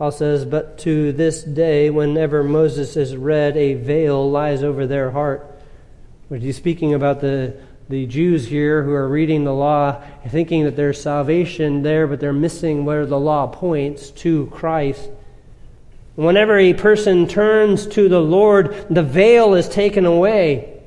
Paul 0.00 0.12
says, 0.12 0.46
But 0.46 0.78
to 0.78 1.12
this 1.12 1.42
day, 1.42 1.90
whenever 1.90 2.42
Moses 2.42 2.96
is 2.96 3.14
read, 3.14 3.54
a 3.58 3.74
veil 3.74 4.30
lies 4.30 4.62
over 4.62 4.86
their 4.86 5.10
heart. 5.10 5.60
But 6.30 6.40
he's 6.40 6.56
speaking 6.56 6.94
about 6.94 7.20
the, 7.20 7.54
the 7.90 8.06
Jews 8.06 8.46
here 8.46 8.82
who 8.82 8.92
are 8.92 9.06
reading 9.06 9.44
the 9.44 9.52
law, 9.52 10.02
thinking 10.26 10.64
that 10.64 10.74
there's 10.74 10.98
salvation 10.98 11.82
there, 11.82 12.06
but 12.06 12.18
they're 12.18 12.32
missing 12.32 12.86
where 12.86 13.04
the 13.04 13.20
law 13.20 13.46
points 13.48 14.10
to 14.12 14.46
Christ. 14.46 15.10
Whenever 16.14 16.56
a 16.56 16.72
person 16.72 17.28
turns 17.28 17.86
to 17.88 18.08
the 18.08 18.22
Lord, 18.22 18.86
the 18.88 19.02
veil 19.02 19.52
is 19.52 19.68
taken 19.68 20.06
away. 20.06 20.80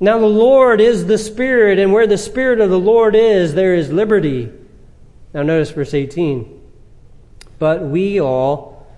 Now, 0.00 0.18
the 0.18 0.24
Lord 0.24 0.80
is 0.80 1.04
the 1.04 1.18
Spirit, 1.18 1.78
and 1.78 1.92
where 1.92 2.06
the 2.06 2.16
Spirit 2.16 2.60
of 2.60 2.70
the 2.70 2.80
Lord 2.80 3.14
is, 3.14 3.52
there 3.52 3.74
is 3.74 3.92
liberty. 3.92 4.50
Now, 5.34 5.42
notice 5.42 5.72
verse 5.72 5.92
18. 5.92 6.59
But 7.60 7.82
we 7.82 8.18
all, 8.18 8.88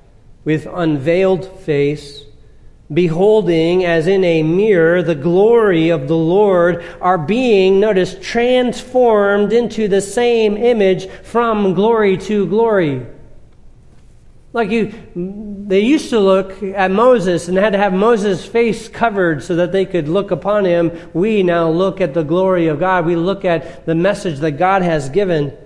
with 0.45 0.67
unveiled 0.73 1.61
face, 1.61 2.25
beholding 2.93 3.85
as 3.85 4.07
in 4.07 4.23
a 4.23 4.45
mirror 4.45 5.03
the 5.03 5.17
glory 5.17 5.91
of 5.91 6.07
the 6.07 6.17
Lord, 6.17 6.85
are 7.01 7.19
being, 7.19 7.81
notice, 7.81 8.17
transformed 8.21 9.53
into 9.53 9.89
the 9.89 10.01
same 10.01 10.57
image 10.57 11.09
from 11.09 11.75
glory 11.75 12.17
to 12.19 12.47
glory. 12.47 13.05
Like 14.53 14.71
you, 14.71 14.93
they 15.17 15.81
used 15.81 16.11
to 16.11 16.21
look 16.21 16.63
at 16.63 16.93
Moses 16.93 17.49
and 17.49 17.57
had 17.57 17.73
to 17.73 17.79
have 17.79 17.93
Moses' 17.93 18.47
face 18.47 18.87
covered 18.87 19.43
so 19.43 19.57
that 19.57 19.73
they 19.73 19.87
could 19.87 20.07
look 20.07 20.31
upon 20.31 20.67
him. 20.67 20.93
We 21.15 21.43
now 21.43 21.69
look 21.69 22.01
at 22.01 22.15
the 22.15 22.23
glory 22.23 22.69
of 22.69 22.79
God. 22.79 23.07
We 23.07 23.17
look 23.17 23.45
at 23.45 23.87
the 23.87 23.95
message 23.97 24.39
that 24.39 24.53
God 24.53 24.83
has 24.83 25.09
given, 25.09 25.57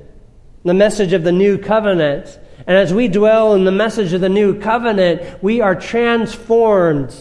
the 0.64 0.72
message 0.72 1.12
of 1.12 1.24
the 1.24 1.32
new 1.32 1.58
covenant. 1.58 2.38
And 2.66 2.76
as 2.76 2.92
we 2.92 3.06
dwell 3.08 3.54
in 3.54 3.64
the 3.64 3.72
message 3.72 4.12
of 4.12 4.20
the 4.20 4.28
new 4.28 4.58
covenant, 4.58 5.42
we 5.42 5.60
are 5.60 5.74
transformed. 5.74 7.16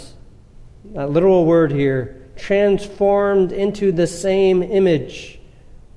That 0.94 1.12
literal 1.12 1.46
word 1.46 1.72
here 1.72 2.28
transformed 2.36 3.52
into 3.52 3.92
the 3.92 4.08
same 4.08 4.64
image 4.64 5.40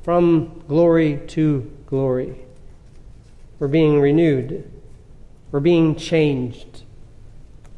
from 0.03 0.65
glory 0.69 1.21
to 1.29 1.71
glory. 1.87 2.37
We're 3.59 3.69
being 3.69 4.01
renewed. 4.01 4.71
We're 5.51 5.61
being 5.61 5.97
changed, 5.97 6.83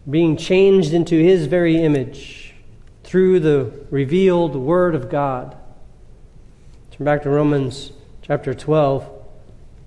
being 0.09 0.37
changed 0.37 0.93
into 0.93 1.17
His 1.23 1.47
very 1.47 1.77
image 1.77 2.55
through 3.05 3.41
the 3.41 3.73
revealed 3.91 4.57
Word 4.57 4.97
of 4.97 5.09
God. 5.09 5.57
Turn 6.91 7.05
back 7.05 7.23
to 7.23 7.31
Romans 7.31 7.93
chapter 8.23 8.55
12. 8.55 9.20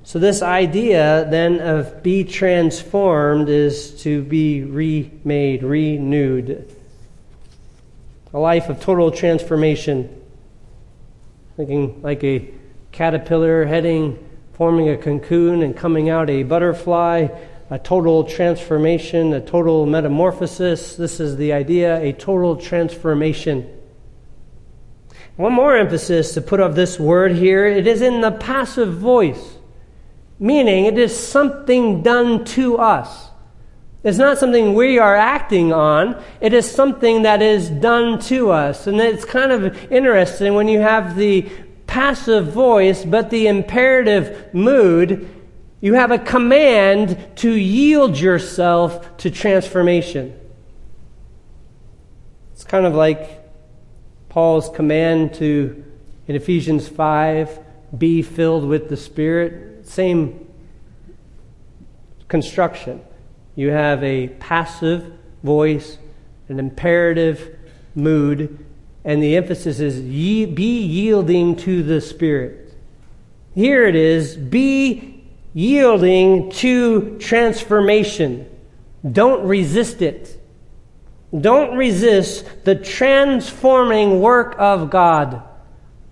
So, 0.04 0.20
this 0.20 0.42
idea 0.42 1.26
then 1.30 1.60
of 1.62 2.04
be 2.04 2.24
transformed 2.24 3.50
is 3.50 4.02
to 4.04 4.22
be 4.22 4.64
remade, 4.64 5.64
renewed. 5.64 6.70
A 8.34 8.40
life 8.40 8.70
of 8.70 8.82
total 8.82 9.12
transformation. 9.12 10.22
Thinking 11.56 12.02
like 12.02 12.24
a 12.24 12.50
caterpillar 12.92 13.66
heading, 13.66 14.20
forming 14.54 14.90
a 14.90 14.98
cocoon, 14.98 15.64
and 15.64 15.76
coming 15.76 16.10
out 16.10 16.30
a 16.30 16.44
butterfly 16.44 17.28
a 17.74 17.80
total 17.80 18.24
transformation, 18.24 19.34
a 19.34 19.42
total 19.42 19.88
metamorphosis. 19.88 20.96
This 20.96 21.20
is 21.20 21.38
the 21.38 21.54
idea, 21.54 22.00
a 22.02 22.14
total 22.14 22.56
transformation. 22.56 23.68
One 25.38 25.54
more 25.54 25.76
emphasis 25.76 26.36
to 26.36 26.42
put 26.42 26.60
of 26.60 26.76
this 26.76 27.00
word 27.00 27.32
here 27.32 27.66
it 27.66 27.88
is 27.88 28.04
in 28.04 28.22
the 28.22 28.30
passive 28.30 28.94
voice, 28.94 29.53
meaning 30.44 30.84
it 30.84 30.98
is 30.98 31.18
something 31.18 32.02
done 32.02 32.44
to 32.44 32.78
us. 32.78 33.30
It's 34.04 34.18
not 34.18 34.38
something 34.38 34.74
we 34.74 35.00
are 35.00 35.16
acting 35.16 35.72
on, 35.72 36.22
it 36.42 36.52
is 36.52 36.70
something 36.70 37.22
that 37.22 37.42
is 37.42 37.70
done 37.70 38.20
to 38.24 38.52
us. 38.52 38.86
And 38.86 39.00
it's 39.00 39.24
kind 39.24 39.54
of 39.54 39.90
interesting 39.90 40.54
when 40.54 40.68
you 40.68 40.82
have 40.82 41.16
the 41.16 41.50
passive 41.88 42.48
voice, 42.48 43.06
but 43.06 43.30
the 43.30 43.48
imperative 43.48 44.54
mood 44.54 45.30
you 45.80 45.96
have 45.96 46.12
a 46.12 46.20
command 46.20 47.18
to 47.36 47.52
yield 47.52 48.18
yourself 48.18 49.18
to 49.18 49.30
transformation. 49.30 50.38
It's 52.54 52.64
kind 52.64 52.86
of 52.86 52.96
like 52.96 53.42
Paul's 54.30 54.70
command 54.70 55.36
to, 55.36 55.84
in 56.28 56.36
Ephesians 56.38 56.88
5, 56.88 57.60
be 57.98 58.22
filled 58.22 58.66
with 58.66 58.88
the 58.88 58.96
Spirit. 58.96 59.73
Same 59.84 60.48
construction. 62.28 63.02
You 63.56 63.70
have 63.70 64.04
a 64.04 64.30
passive 64.30 65.14
voice, 65.44 65.98
an 66.50 66.60
imperative 66.60 67.58
mood, 67.96 68.66
and 69.06 69.22
the 69.22 69.36
emphasis 69.36 69.80
is 69.80 70.00
ye, 70.00 70.46
be 70.46 70.82
yielding 70.82 71.56
to 71.58 71.84
the 71.84 72.02
Spirit. 72.02 72.74
Here 73.54 73.86
it 73.86 73.96
is 73.96 74.36
be 74.36 75.24
yielding 75.54 76.50
to 76.52 77.18
transformation. 77.20 78.50
Don't 79.10 79.46
resist 79.46 80.02
it. 80.02 80.40
Don't 81.40 81.78
resist 81.78 82.46
the 82.64 82.76
transforming 82.76 84.22
work 84.22 84.56
of 84.58 84.90
God. 84.90 85.44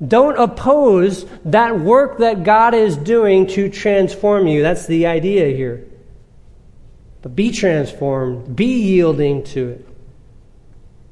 Don't 0.05 0.37
oppose 0.39 1.25
that 1.45 1.79
work 1.79 2.17
that 2.19 2.43
God 2.43 2.73
is 2.73 2.97
doing 2.97 3.47
to 3.47 3.69
transform 3.69 4.47
you. 4.47 4.63
That's 4.63 4.87
the 4.87 5.05
idea 5.05 5.55
here. 5.55 5.87
But 7.21 7.35
be 7.35 7.51
transformed, 7.51 8.55
be 8.55 8.81
yielding 8.81 9.43
to 9.45 9.69
it. 9.69 9.87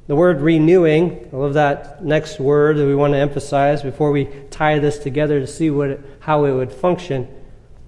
The 0.08 0.16
word 0.16 0.40
renewing, 0.40 1.30
I 1.32 1.36
love 1.36 1.54
that 1.54 2.04
next 2.04 2.40
word 2.40 2.78
that 2.78 2.86
we 2.86 2.96
want 2.96 3.12
to 3.12 3.18
emphasize 3.18 3.80
before 3.80 4.10
we 4.10 4.28
tie 4.50 4.80
this 4.80 4.98
together 4.98 5.38
to 5.38 5.46
see 5.46 5.70
what 5.70 5.90
it, 5.90 6.00
how 6.18 6.46
it 6.46 6.52
would 6.52 6.72
function. 6.72 7.28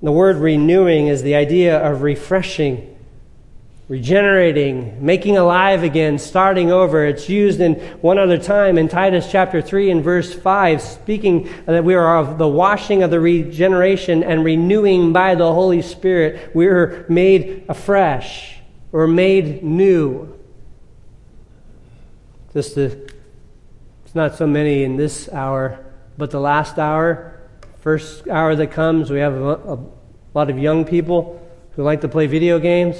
The 0.03 0.13
word 0.13 0.37
renewing 0.37 1.09
is 1.09 1.23
the 1.23 1.35
idea 1.35 1.85
of 1.85 2.03
refreshing 2.03 2.92
regenerating, 3.93 5.05
making 5.05 5.37
alive 5.37 5.83
again, 5.83 6.19
starting 6.19 6.73
over. 6.73 7.05
It's 7.05 7.29
used 7.29 7.61
in 7.61 7.75
one 8.01 8.19
other 8.19 8.39
time 8.39 8.79
in 8.79 8.89
Titus 8.89 9.31
chapter 9.31 9.61
3 9.61 9.91
and 9.91 10.03
verse 10.03 10.33
5, 10.33 10.81
speaking 10.81 11.51
that 11.67 11.85
we 11.85 11.95
are 11.95 12.17
of 12.17 12.39
the 12.39 12.49
washing 12.49 13.03
of 13.03 13.11
the 13.11 13.21
regeneration 13.21 14.23
and 14.23 14.47
renewing 14.47 15.13
by 15.13 15.35
the 15.35 15.53
Holy 15.53 15.83
Spirit. 15.83 16.55
We 16.55 16.69
are 16.69 17.05
made 17.11 17.67
afresh 17.69 18.61
or 18.93 19.07
made 19.07 19.63
new. 19.63 20.39
Just 22.55 22.77
the, 22.77 23.13
it's 24.07 24.15
not 24.15 24.37
so 24.37 24.47
many 24.47 24.85
in 24.85 24.97
this 24.97 25.29
hour, 25.29 25.85
but 26.17 26.31
the 26.31 26.41
last 26.41 26.79
hour, 26.79 27.43
first 27.81 28.27
hour 28.27 28.57
that 28.57 28.69
comes, 28.69 29.11
we 29.11 29.19
have 29.19 29.35
a, 29.35 29.75
a 29.75 29.79
lot 30.33 30.49
of 30.49 30.59
young 30.59 30.87
people 30.87 31.47
who 31.73 31.83
like 31.83 32.01
to 32.01 32.09
play 32.09 32.27
video 32.27 32.59
games. 32.59 32.97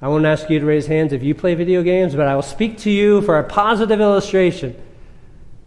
I 0.00 0.06
won't 0.08 0.26
ask 0.26 0.48
you 0.48 0.60
to 0.60 0.66
raise 0.66 0.86
hands 0.86 1.12
if 1.12 1.24
you 1.24 1.34
play 1.34 1.54
video 1.54 1.82
games, 1.82 2.14
but 2.14 2.28
I 2.28 2.34
will 2.34 2.42
speak 2.42 2.78
to 2.78 2.90
you 2.90 3.20
for 3.22 3.38
a 3.38 3.44
positive 3.44 4.00
illustration. 4.00 4.80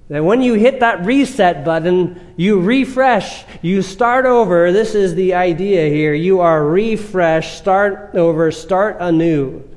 That 0.08 0.24
when 0.24 0.42
you 0.42 0.54
hit 0.54 0.80
that 0.80 1.06
reset 1.06 1.66
button, 1.66 2.34
you 2.38 2.60
refresh, 2.60 3.44
you 3.62 3.82
start 3.82 4.26
over. 4.26 4.72
This 4.72 4.96
is 4.96 5.16
the 5.16 5.34
idea 5.34 5.90
here. 5.90 6.14
You 6.14 6.40
are 6.42 6.66
refreshed, 6.66 7.58
start 7.58 8.12
over, 8.14 8.52
start 8.52 8.98
anew. 9.00 9.68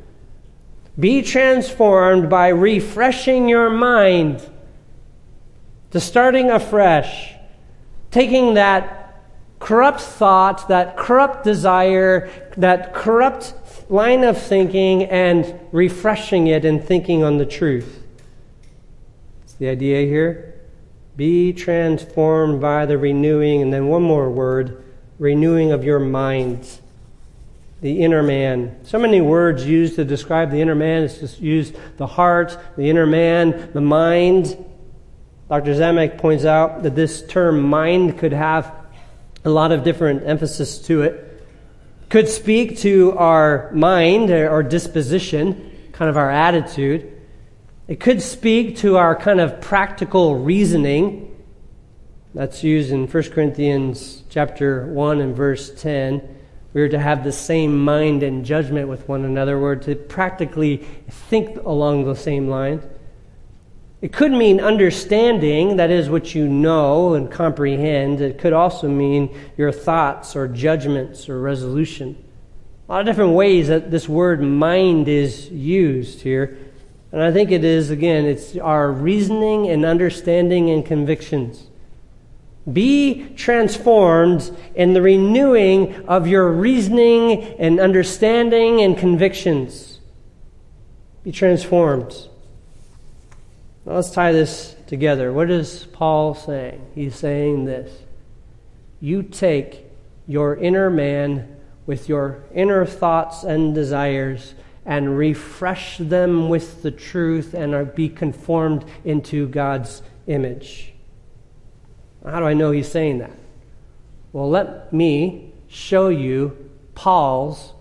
Be 0.98 1.22
transformed 1.22 2.30
by 2.30 2.48
refreshing 2.48 3.48
your 3.48 3.70
mind 3.70 4.48
to 5.90 6.00
starting 6.00 6.50
afresh, 6.50 7.34
taking 8.12 8.54
that 8.54 9.22
corrupt 9.58 10.00
thought, 10.00 10.68
that 10.68 10.96
corrupt 10.96 11.42
desire, 11.42 12.30
that 12.56 12.94
corrupt 12.94 13.54
line 13.88 14.24
of 14.24 14.40
thinking 14.40 15.04
and 15.04 15.58
refreshing 15.72 16.46
it 16.46 16.64
and 16.64 16.82
thinking 16.82 17.22
on 17.22 17.38
the 17.38 17.46
truth. 17.46 18.02
It's 19.44 19.54
the 19.54 19.68
idea 19.68 20.06
here. 20.06 20.54
Be 21.16 21.52
transformed 21.52 22.60
by 22.60 22.86
the 22.86 22.98
renewing, 22.98 23.62
and 23.62 23.72
then 23.72 23.86
one 23.86 24.02
more 24.02 24.30
word 24.30 24.84
renewing 25.18 25.70
of 25.70 25.84
your 25.84 26.00
minds. 26.00 26.80
The 27.80 28.02
inner 28.02 28.22
man. 28.22 28.78
So 28.84 28.98
many 28.98 29.20
words 29.20 29.66
used 29.66 29.96
to 29.96 30.04
describe 30.04 30.50
the 30.50 30.60
inner 30.60 30.74
man. 30.74 31.02
It's 31.02 31.18
just 31.18 31.40
used 31.40 31.76
the 31.98 32.06
heart, 32.06 32.58
the 32.76 32.88
inner 32.88 33.06
man, 33.06 33.70
the 33.72 33.80
mind. 33.80 34.56
Dr. 35.48 35.74
Zemek 35.74 36.18
points 36.18 36.46
out 36.46 36.82
that 36.82 36.96
this 36.96 37.24
term 37.26 37.62
mind 37.62 38.18
could 38.18 38.32
have 38.32 38.74
a 39.44 39.50
lot 39.50 39.70
of 39.70 39.84
different 39.84 40.26
emphasis 40.26 40.78
to 40.86 41.02
it 41.02 41.23
could 42.14 42.28
speak 42.28 42.78
to 42.78 43.10
our 43.18 43.72
mind 43.72 44.30
uh, 44.30 44.46
or 44.46 44.62
disposition, 44.62 45.88
kind 45.90 46.08
of 46.08 46.16
our 46.16 46.30
attitude. 46.30 47.10
It 47.88 47.98
could 47.98 48.22
speak 48.22 48.76
to 48.76 48.96
our 48.98 49.16
kind 49.16 49.40
of 49.40 49.60
practical 49.60 50.36
reasoning. 50.36 51.36
That's 52.32 52.62
used 52.62 52.92
in 52.92 53.08
1 53.08 53.22
Corinthians 53.30 54.22
chapter 54.30 54.86
1 54.86 55.20
and 55.20 55.34
verse 55.34 55.74
10. 55.74 56.36
We 56.72 56.82
are 56.82 56.88
to 56.88 57.00
have 57.00 57.24
the 57.24 57.32
same 57.32 57.82
mind 57.82 58.22
and 58.22 58.44
judgment 58.44 58.86
with 58.86 59.08
one 59.08 59.24
another. 59.24 59.58
We're 59.58 59.74
to 59.74 59.96
practically 59.96 60.86
think 61.08 61.56
along 61.64 62.04
the 62.04 62.14
same 62.14 62.46
lines. 62.46 62.84
It 64.04 64.12
could 64.12 64.32
mean 64.32 64.60
understanding, 64.60 65.76
that 65.76 65.90
is 65.90 66.10
what 66.10 66.34
you 66.34 66.46
know 66.46 67.14
and 67.14 67.30
comprehend. 67.30 68.20
It 68.20 68.36
could 68.36 68.52
also 68.52 68.86
mean 68.86 69.34
your 69.56 69.72
thoughts 69.72 70.36
or 70.36 70.46
judgments 70.46 71.26
or 71.30 71.40
resolution. 71.40 72.22
A 72.86 72.92
lot 72.92 73.00
of 73.00 73.06
different 73.06 73.32
ways 73.32 73.68
that 73.68 73.90
this 73.90 74.06
word 74.06 74.42
mind 74.42 75.08
is 75.08 75.48
used 75.48 76.20
here. 76.20 76.58
And 77.12 77.22
I 77.22 77.32
think 77.32 77.50
it 77.50 77.64
is, 77.64 77.88
again, 77.88 78.26
it's 78.26 78.58
our 78.58 78.92
reasoning 78.92 79.70
and 79.70 79.86
understanding 79.86 80.68
and 80.68 80.84
convictions. 80.84 81.68
Be 82.70 83.30
transformed 83.36 84.54
in 84.74 84.92
the 84.92 85.00
renewing 85.00 86.06
of 86.06 86.26
your 86.26 86.52
reasoning 86.52 87.42
and 87.58 87.80
understanding 87.80 88.82
and 88.82 88.98
convictions. 88.98 90.00
Be 91.22 91.32
transformed. 91.32 92.28
Now 93.84 93.94
let's 93.94 94.10
tie 94.10 94.32
this 94.32 94.74
together. 94.86 95.32
What 95.32 95.50
is 95.50 95.86
Paul 95.92 96.34
saying? 96.34 96.84
He's 96.94 97.14
saying 97.14 97.66
this 97.66 97.90
You 99.00 99.22
take 99.22 99.84
your 100.26 100.56
inner 100.56 100.88
man 100.90 101.56
with 101.86 102.08
your 102.08 102.44
inner 102.54 102.86
thoughts 102.86 103.42
and 103.44 103.74
desires 103.74 104.54
and 104.86 105.18
refresh 105.18 105.98
them 105.98 106.48
with 106.48 106.82
the 106.82 106.90
truth 106.90 107.54
and 107.54 107.94
be 107.94 108.08
conformed 108.08 108.84
into 109.04 109.48
God's 109.48 110.02
image. 110.26 110.92
How 112.24 112.40
do 112.40 112.46
I 112.46 112.54
know 112.54 112.70
he's 112.70 112.90
saying 112.90 113.18
that? 113.18 113.32
Well, 114.32 114.48
let 114.48 114.92
me 114.92 115.52
show 115.68 116.08
you 116.08 116.70
Paul's 116.94 117.72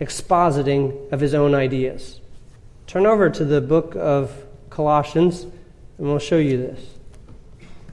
expositing 0.00 1.12
of 1.12 1.20
his 1.20 1.34
own 1.34 1.54
ideas. 1.54 2.20
Turn 2.86 3.06
over 3.06 3.30
to 3.30 3.44
the 3.44 3.60
book 3.60 3.94
of 3.96 4.43
Colossians, 4.74 5.42
and 5.42 5.52
we'll 6.06 6.18
show 6.18 6.38
you 6.38 6.56
this. 6.58 6.80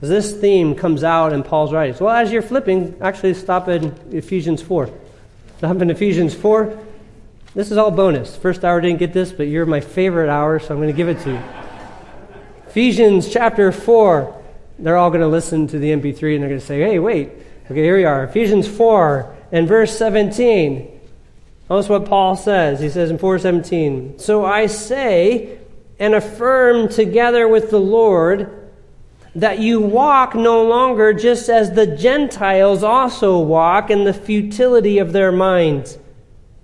As 0.01 0.09
this 0.09 0.33
theme 0.35 0.73
comes 0.73 1.03
out 1.03 1.31
in 1.31 1.43
Paul's 1.43 1.71
writings. 1.71 2.01
Well, 2.01 2.13
as 2.13 2.31
you're 2.31 2.41
flipping, 2.41 2.97
actually 3.01 3.35
stop 3.35 3.67
in 3.67 3.95
Ephesians 4.11 4.61
4. 4.61 4.89
Stop 5.59 5.79
in 5.79 5.91
Ephesians 5.91 6.33
4. 6.33 6.77
This 7.53 7.69
is 7.69 7.77
all 7.77 7.91
bonus. 7.91 8.35
First 8.35 8.65
hour 8.65 8.81
didn't 8.81 8.97
get 8.97 9.13
this, 9.13 9.31
but 9.31 9.43
you're 9.43 9.67
my 9.67 9.79
favorite 9.79 10.29
hour, 10.29 10.57
so 10.57 10.73
I'm 10.73 10.77
going 10.77 10.87
to 10.87 10.97
give 10.97 11.09
it 11.09 11.19
to 11.21 11.31
you. 11.31 11.41
Ephesians 12.67 13.31
chapter 13.31 13.71
4. 13.71 14.41
They're 14.79 14.97
all 14.97 15.11
going 15.11 15.21
to 15.21 15.27
listen 15.27 15.67
to 15.67 15.77
the 15.77 15.91
MP3 15.91 16.33
and 16.33 16.41
they're 16.41 16.49
going 16.49 16.59
to 16.59 16.65
say, 16.65 16.79
hey, 16.79 16.97
wait. 16.97 17.29
Okay, 17.65 17.83
here 17.83 17.97
we 17.97 18.05
are. 18.05 18.23
Ephesians 18.23 18.67
4 18.67 19.35
and 19.51 19.67
verse 19.67 19.95
17. 19.95 20.99
Notice 21.69 21.89
what 21.89 22.05
Paul 22.05 22.35
says. 22.35 22.79
He 22.79 22.89
says 22.89 23.11
in 23.11 23.17
417, 23.17 24.17
So 24.17 24.43
I 24.43 24.65
say, 24.65 25.59
and 26.01 26.15
affirm 26.15 26.89
together 26.89 27.47
with 27.47 27.69
the 27.69 27.79
Lord 27.79 28.57
that 29.35 29.59
you 29.59 29.79
walk 29.79 30.33
no 30.33 30.63
longer 30.63 31.13
just 31.13 31.47
as 31.47 31.71
the 31.71 31.85
Gentiles 31.85 32.81
also 32.83 33.37
walk 33.39 33.91
in 33.91 34.03
the 34.03 34.13
futility 34.13 34.97
of 34.97 35.13
their 35.13 35.31
minds. 35.31 35.99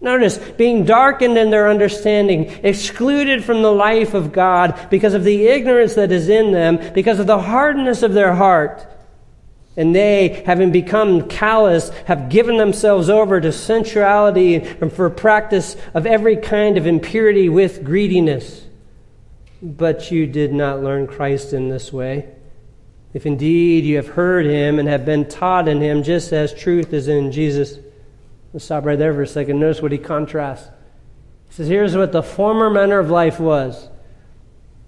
Notice, 0.01 0.39
being 0.39 0.85
darkened 0.85 1.37
in 1.37 1.51
their 1.51 1.69
understanding, 1.69 2.45
excluded 2.63 3.43
from 3.43 3.61
the 3.61 3.71
life 3.71 4.15
of 4.15 4.33
God 4.33 4.87
because 4.89 5.13
of 5.13 5.23
the 5.23 5.45
ignorance 5.45 5.93
that 5.93 6.11
is 6.11 6.29
in 6.29 6.51
them, 6.51 6.79
because 6.95 7.19
of 7.19 7.27
the 7.27 7.41
hardness 7.43 8.01
of 8.01 8.13
their 8.13 8.33
heart. 8.33 8.87
And 9.75 9.95
they, 9.95 10.43
having 10.47 10.71
become 10.71 11.27
callous, 11.27 11.89
have 12.05 12.29
given 12.29 12.57
themselves 12.57 13.07
over 13.07 13.39
to 13.39 13.51
sensuality 13.51 14.55
and 14.55 14.91
for 14.91 15.11
practice 15.11 15.77
of 15.93 16.07
every 16.07 16.37
kind 16.37 16.75
of 16.75 16.87
impurity 16.87 17.49
with 17.49 17.83
greediness. 17.83 18.63
But 19.61 20.11
you 20.11 20.27
did 20.27 20.53
not 20.53 20.83
learn 20.83 21.07
Christ 21.07 21.53
in 21.53 21.69
this 21.69 21.91
way. 21.91 22.29
If 23.13 23.25
indeed 23.25 23.85
you 23.85 23.95
have 23.95 24.09
heard 24.09 24.45
him 24.45 24.79
and 24.79 24.87
have 24.87 25.05
been 25.05 25.27
taught 25.27 25.67
in 25.67 25.81
him, 25.81 26.03
just 26.03 26.31
as 26.33 26.53
truth 26.53 26.93
is 26.93 27.07
in 27.07 27.31
Jesus. 27.31 27.79
Let's 28.53 28.65
stop 28.65 28.85
right 28.85 28.97
there 28.97 29.13
for 29.13 29.23
a 29.23 29.27
second. 29.27 29.59
Notice 29.59 29.81
what 29.81 29.91
he 29.91 29.97
contrasts. 29.97 30.69
He 31.47 31.55
says, 31.55 31.67
Here's 31.67 31.95
what 31.95 32.11
the 32.11 32.23
former 32.23 32.69
manner 32.69 32.99
of 32.99 33.09
life 33.09 33.39
was. 33.39 33.89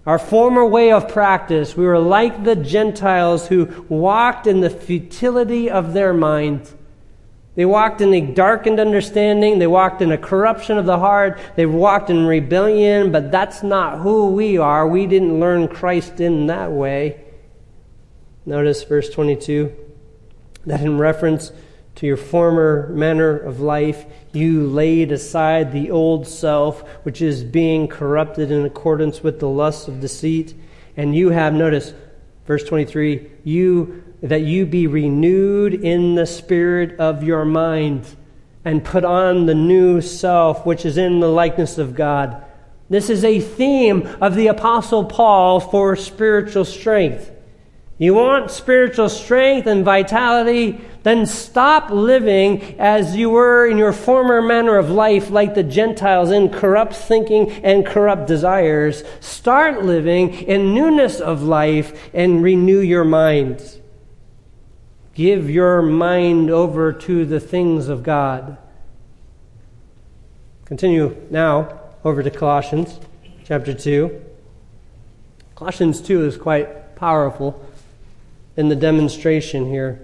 Our 0.06 0.20
former 0.20 0.66
way 0.66 0.92
of 0.92 1.10
practice, 1.10 1.76
we 1.76 1.86
were 1.86 2.00
like 2.00 2.44
the 2.44 2.56
Gentiles 2.56 3.48
who 3.48 3.86
walked 3.90 4.48
in 4.48 4.62
the 4.62 4.70
futility 4.70 5.70
of 5.70 5.94
their 5.94 6.14
minds. 6.14 6.74
They 7.56 7.66
walked 7.66 8.00
in 8.02 8.14
a 8.14 8.22
darkened 8.22 8.80
understanding. 8.80 9.60
They 9.60 9.68
walked 9.68 10.02
in 10.02 10.12
a 10.12 10.18
corruption 10.18 10.78
of 10.78 10.86
the 10.86 11.00
heart. 11.00 11.40
They 11.56 11.66
walked 11.66 12.10
in 12.10 12.26
rebellion, 12.26 13.12
but 13.12 13.32
that's 13.32 13.64
not 13.64 14.00
who 14.00 14.32
we 14.32 14.58
are. 14.58 14.88
We 14.88 15.08
didn't 15.08 15.40
learn 15.40 15.68
Christ 15.68 16.20
in 16.20 16.48
that 16.48 16.72
way. 16.72 17.26
Notice 18.46 18.84
verse 18.84 19.10
22 19.10 19.76
that 20.66 20.82
in 20.82 20.98
reference 20.98 21.52
to 21.96 22.08
your 22.08 22.18
former 22.18 22.88
manner 22.90 23.38
of 23.38 23.60
life, 23.60 24.06
you 24.32 24.68
laid 24.68 25.12
aside 25.12 25.72
the 25.72 25.92
old 25.92 26.26
self, 26.28 26.88
which 27.04 27.22
is 27.22 27.44
being 27.44 27.88
corrupted 27.88 28.52
in 28.52 28.66
accordance 28.66 29.22
with 29.22 29.40
the 29.40 29.50
lusts 29.50 29.88
of 29.88 30.00
deceit, 30.00 30.54
and 30.96 31.16
you 31.16 31.30
have, 31.30 31.54
notice, 31.54 31.94
verse 32.46 32.64
23, 32.64 33.30
you 33.44 34.04
that 34.22 34.42
you 34.42 34.66
be 34.66 34.88
renewed 34.88 35.74
in 35.74 36.16
the 36.16 36.26
spirit 36.26 37.00
of 37.00 37.24
your 37.24 37.46
mind 37.46 38.16
and 38.66 38.84
put 38.84 39.06
on 39.06 39.46
the 39.46 39.56
new 39.56 40.02
self, 40.02 40.66
which 40.66 40.86
is 40.86 40.98
in 40.98 41.20
the 41.20 41.30
likeness 41.30 41.78
of 41.78 41.96
God. 41.96 42.44
This 42.90 43.10
is 43.10 43.24
a 43.24 43.40
theme 43.40 44.08
of 44.20 44.36
the 44.36 44.48
Apostle 44.48 45.06
Paul 45.06 45.60
for 45.60 45.96
spiritual 45.96 46.66
strength. 46.66 47.32
You 47.98 48.14
want 48.14 48.50
spiritual 48.50 49.10
strength 49.10 49.68
and 49.68 49.84
vitality? 49.84 50.80
Then 51.04 51.26
stop 51.26 51.92
living 51.92 52.80
as 52.80 53.16
you 53.16 53.30
were 53.30 53.68
in 53.68 53.78
your 53.78 53.94
former 53.94 54.42
manner 54.42 54.78
of 54.78 54.90
life, 54.90 55.30
like 55.30 55.54
the 55.54 55.64
Gentiles, 55.64 56.32
in 56.32 56.50
corrupt 56.50 56.96
thinking 56.96 57.52
and 57.52 57.86
corrupt 57.86 58.28
desires. 58.28 59.04
Start 59.20 59.84
living 59.84 60.34
in 60.34 60.74
newness 60.74 61.20
of 61.20 61.44
life 61.44 62.10
and 62.14 62.42
renew 62.42 62.80
your 62.80 63.06
minds. 63.06 63.79
Give 65.14 65.50
your 65.50 65.82
mind 65.82 66.50
over 66.50 66.94
to 66.94 67.26
the 67.26 67.40
things 67.40 67.88
of 67.88 68.04
God. 68.04 68.58
Continue 70.66 71.16
now 71.30 71.80
over 72.04 72.24
to 72.24 72.30
Colossians 72.30 73.00
chapter 73.44 73.74
2. 73.74 74.22
Colossians 75.56 76.02
2 76.02 76.26
is 76.26 76.38
quite 76.38 76.96
powerful 76.96 77.66
in 78.56 78.70
the 78.70 78.76
demonstration 78.76 79.66
here. 79.66 80.00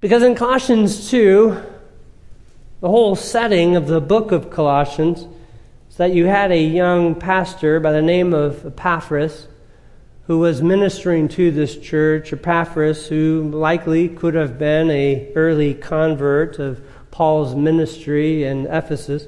Because 0.00 0.22
in 0.22 0.34
Colossians 0.34 1.10
2, 1.10 1.62
the 2.80 2.88
whole 2.88 3.14
setting 3.14 3.76
of 3.76 3.86
the 3.86 4.00
book 4.00 4.32
of 4.32 4.50
Colossians 4.50 5.26
is 5.90 5.96
that 5.96 6.12
you 6.12 6.26
had 6.26 6.50
a 6.50 6.60
young 6.60 7.14
pastor 7.14 7.80
by 7.80 7.92
the 7.92 8.02
name 8.02 8.34
of 8.34 8.66
Epaphras 8.66 9.48
who 10.26 10.38
was 10.38 10.62
ministering 10.62 11.28
to 11.28 11.50
this 11.50 11.76
church, 11.76 12.32
Epaphras, 12.32 13.06
who 13.08 13.50
likely 13.52 14.08
could 14.08 14.34
have 14.34 14.58
been 14.58 14.90
a 14.90 15.30
early 15.34 15.74
convert 15.74 16.58
of 16.58 16.80
Paul's 17.10 17.54
ministry 17.54 18.44
in 18.44 18.66
Ephesus. 18.66 19.26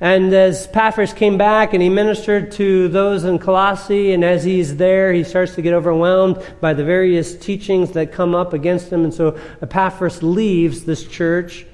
And 0.00 0.34
as 0.34 0.66
Epaphras 0.66 1.12
came 1.12 1.38
back 1.38 1.72
and 1.72 1.82
he 1.82 1.88
ministered 1.88 2.50
to 2.52 2.88
those 2.88 3.24
in 3.24 3.38
Colossae, 3.38 4.12
and 4.12 4.24
as 4.24 4.42
he's 4.42 4.76
there, 4.76 5.12
he 5.12 5.22
starts 5.22 5.54
to 5.54 5.62
get 5.62 5.72
overwhelmed 5.72 6.44
by 6.60 6.74
the 6.74 6.84
various 6.84 7.36
teachings 7.36 7.92
that 7.92 8.12
come 8.12 8.34
up 8.34 8.52
against 8.52 8.92
him. 8.92 9.04
And 9.04 9.14
so 9.14 9.38
Epaphras 9.62 10.22
leaves 10.22 10.84
this 10.84 11.06
church 11.06 11.64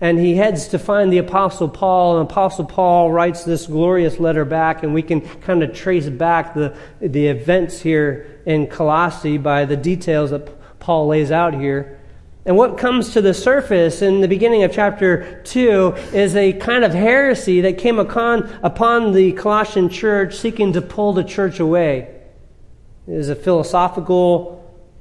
and 0.00 0.18
he 0.18 0.36
heads 0.36 0.68
to 0.68 0.78
find 0.78 1.12
the 1.12 1.18
Apostle 1.18 1.68
Paul, 1.68 2.18
and 2.18 2.30
Apostle 2.30 2.64
Paul 2.64 3.12
writes 3.12 3.44
this 3.44 3.66
glorious 3.66 4.18
letter 4.18 4.44
back, 4.44 4.82
and 4.82 4.92
we 4.92 5.02
can 5.02 5.20
kind 5.40 5.62
of 5.62 5.72
trace 5.72 6.08
back 6.08 6.54
the, 6.54 6.76
the 7.00 7.28
events 7.28 7.80
here 7.80 8.40
in 8.44 8.66
Colossae 8.66 9.38
by 9.38 9.64
the 9.64 9.76
details 9.76 10.30
that 10.30 10.80
Paul 10.80 11.06
lays 11.08 11.30
out 11.30 11.54
here. 11.54 12.00
And 12.46 12.56
what 12.56 12.76
comes 12.76 13.14
to 13.14 13.22
the 13.22 13.32
surface 13.32 14.02
in 14.02 14.20
the 14.20 14.28
beginning 14.28 14.64
of 14.64 14.72
chapter 14.72 15.40
2 15.44 15.94
is 16.12 16.36
a 16.36 16.52
kind 16.52 16.84
of 16.84 16.92
heresy 16.92 17.62
that 17.62 17.78
came 17.78 17.98
upon, 17.98 18.50
upon 18.62 19.12
the 19.12 19.32
Colossian 19.32 19.88
church 19.88 20.36
seeking 20.36 20.74
to 20.74 20.82
pull 20.82 21.14
the 21.14 21.24
church 21.24 21.58
away. 21.58 22.20
It 23.06 23.14
is 23.14 23.30
a 23.30 23.34
philosophical 23.34 24.53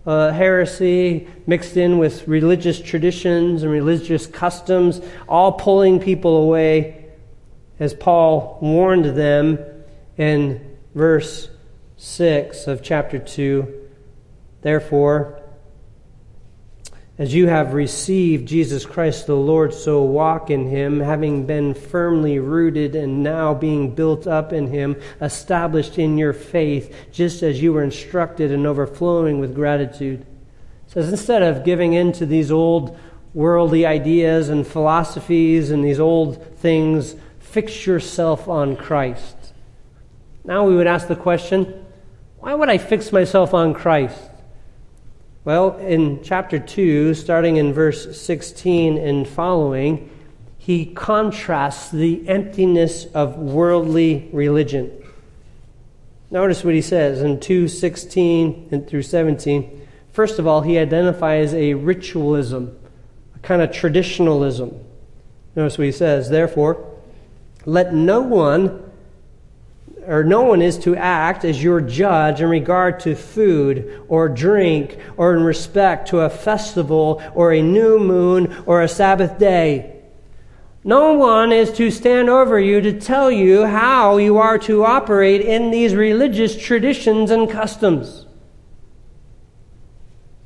uh, 0.06 0.32
heresy 0.32 1.28
mixed 1.48 1.78
in 1.78 1.98
with 1.98 2.28
religious 2.28 2.82
traditions 2.82 3.64
and 3.64 3.72
religious 3.72 4.28
customs, 4.28 5.02
all 5.28 5.54
pulling 5.54 6.00
people 6.00 6.38
away, 6.38 7.06
as 7.80 7.94
Paul 7.94 8.58
warned 8.62 9.18
them 9.18 9.60
in 10.18 10.78
verse 10.94 11.50
6 11.98 12.68
of 12.68 12.82
chapter 12.82 13.20
2. 13.20 13.90
Therefore, 14.62 15.43
as 17.24 17.34
you 17.34 17.48
have 17.48 17.74
received 17.74 18.46
Jesus 18.46 18.86
Christ 18.86 19.28
the 19.28 19.34
Lord, 19.34 19.74
so 19.74 20.04
walk 20.04 20.50
in 20.50 20.68
him, 20.68 21.00
having 21.00 21.46
been 21.46 21.74
firmly 21.74 22.38
rooted 22.38 22.98
and 22.98 23.24
now 23.24 23.54
being 23.54 23.96
built 23.96 24.28
up 24.28 24.52
in 24.52 24.68
him, 24.68 25.02
established 25.22 25.98
in 25.98 26.18
your 26.18 26.34
faith, 26.34 26.94
just 27.14 27.42
as 27.42 27.62
you 27.62 27.72
were 27.72 27.82
instructed 27.82 28.52
and 28.52 28.68
overflowing 28.68 29.40
with 29.40 29.56
gratitude. 29.56 30.20
It 30.20 30.92
says 30.92 31.10
instead 31.10 31.42
of 31.42 31.64
giving 31.64 31.94
in 31.94 32.12
to 32.12 32.26
these 32.26 32.52
old 32.52 33.00
worldly 33.34 33.86
ideas 33.86 34.50
and 34.50 34.68
philosophies 34.68 35.72
and 35.72 35.82
these 35.82 36.02
old 36.02 36.58
things, 36.58 37.16
fix 37.40 37.88
yourself 37.88 38.50
on 38.50 38.76
Christ. 38.76 39.54
Now 40.44 40.68
we 40.68 40.76
would 40.76 40.88
ask 40.88 41.08
the 41.08 41.16
question 41.16 41.86
why 42.40 42.54
would 42.54 42.70
I 42.70 42.80
fix 42.80 43.14
myself 43.14 43.54
on 43.54 43.74
Christ? 43.74 44.20
Well, 45.46 45.76
in 45.78 46.24
chapter 46.24 46.58
2, 46.58 47.14
starting 47.16 47.58
in 47.58 47.74
verse 47.74 48.18
16 48.18 48.98
and 48.98 49.28
following, 49.28 50.10
he 50.58 50.86
contrasts 50.86 51.92
the 51.92 52.26
emptiness 52.30 53.08
of 53.14 53.38
worldly 53.38 54.30
religion. 54.32 54.90
Notice 56.32 56.64
what 56.64 56.74
he 56.74 56.82
says 56.82 57.22
in 57.22 57.40
2:16 57.40 58.70
and 58.72 58.88
through 58.88 59.02
17. 59.02 59.82
First 60.14 60.40
of 60.40 60.48
all, 60.48 60.62
he 60.62 60.78
identifies 60.78 61.54
a 61.54 61.74
ritualism, 61.74 62.78
a 63.36 63.40
kind 63.40 63.62
of 63.62 63.74
traditionalism. 63.74 64.72
Notice 65.58 65.78
what 65.78 65.86
he 65.86 65.92
says, 65.92 66.30
therefore, 66.30 66.78
let 67.66 67.94
no 67.94 68.22
one 68.22 68.80
or 70.08 70.24
no 70.24 70.44
one 70.44 70.62
is 70.62 70.78
to 70.80 70.96
act 70.96 71.46
as 71.46 71.64
your 71.64 71.82
judge 71.82 72.42
in 72.42 72.50
regard 72.50 73.00
to 73.02 73.16
food 73.16 74.04
or 74.08 74.30
drink 74.30 74.98
or 75.18 75.36
in 75.36 75.44
respect 75.44 76.10
to 76.10 76.22
a 76.22 76.30
festival 76.30 77.22
or 77.36 77.52
a 77.52 77.62
new 77.62 78.00
moon 78.00 78.64
or 78.66 78.82
a 78.82 78.88
Sabbath 78.88 79.38
day. 79.38 80.02
No 80.84 81.14
one 81.14 81.52
is 81.52 81.72
to 81.74 81.90
stand 81.90 82.30
over 82.30 82.60
you 82.60 82.82
to 82.82 83.00
tell 83.00 83.32
you 83.32 83.66
how 83.66 84.18
you 84.18 84.38
are 84.38 84.58
to 84.60 84.84
operate 84.84 85.42
in 85.42 85.72
these 85.72 85.96
religious 85.96 86.58
traditions 86.58 87.32
and 87.32 87.50
customs. 87.50 88.26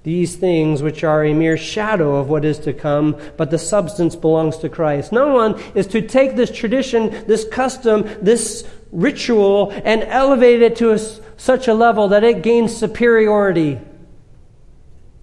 These 0.03 0.37
things, 0.37 0.81
which 0.81 1.03
are 1.03 1.25
a 1.25 1.33
mere 1.33 1.57
shadow 1.57 2.15
of 2.15 2.29
what 2.29 2.45
is 2.45 2.59
to 2.59 2.71
come, 2.71 3.19
but 3.35 3.51
the 3.51 3.57
substance 3.57 4.15
belongs 4.15 4.55
to 4.59 4.69
Christ. 4.69 5.11
No 5.11 5.33
one 5.33 5.59
is 5.75 5.85
to 5.87 6.01
take 6.01 6.35
this 6.37 6.49
tradition, 6.49 7.09
this 7.27 7.45
custom, 7.45 8.07
this 8.21 8.65
ritual 8.91 9.71
and 9.71 10.03
elevate 10.03 10.61
it 10.61 10.75
to 10.77 10.91
a, 10.91 10.99
such 11.37 11.67
a 11.67 11.73
level 11.73 12.07
that 12.09 12.23
it 12.23 12.41
gains 12.41 12.75
superiority. 12.75 13.79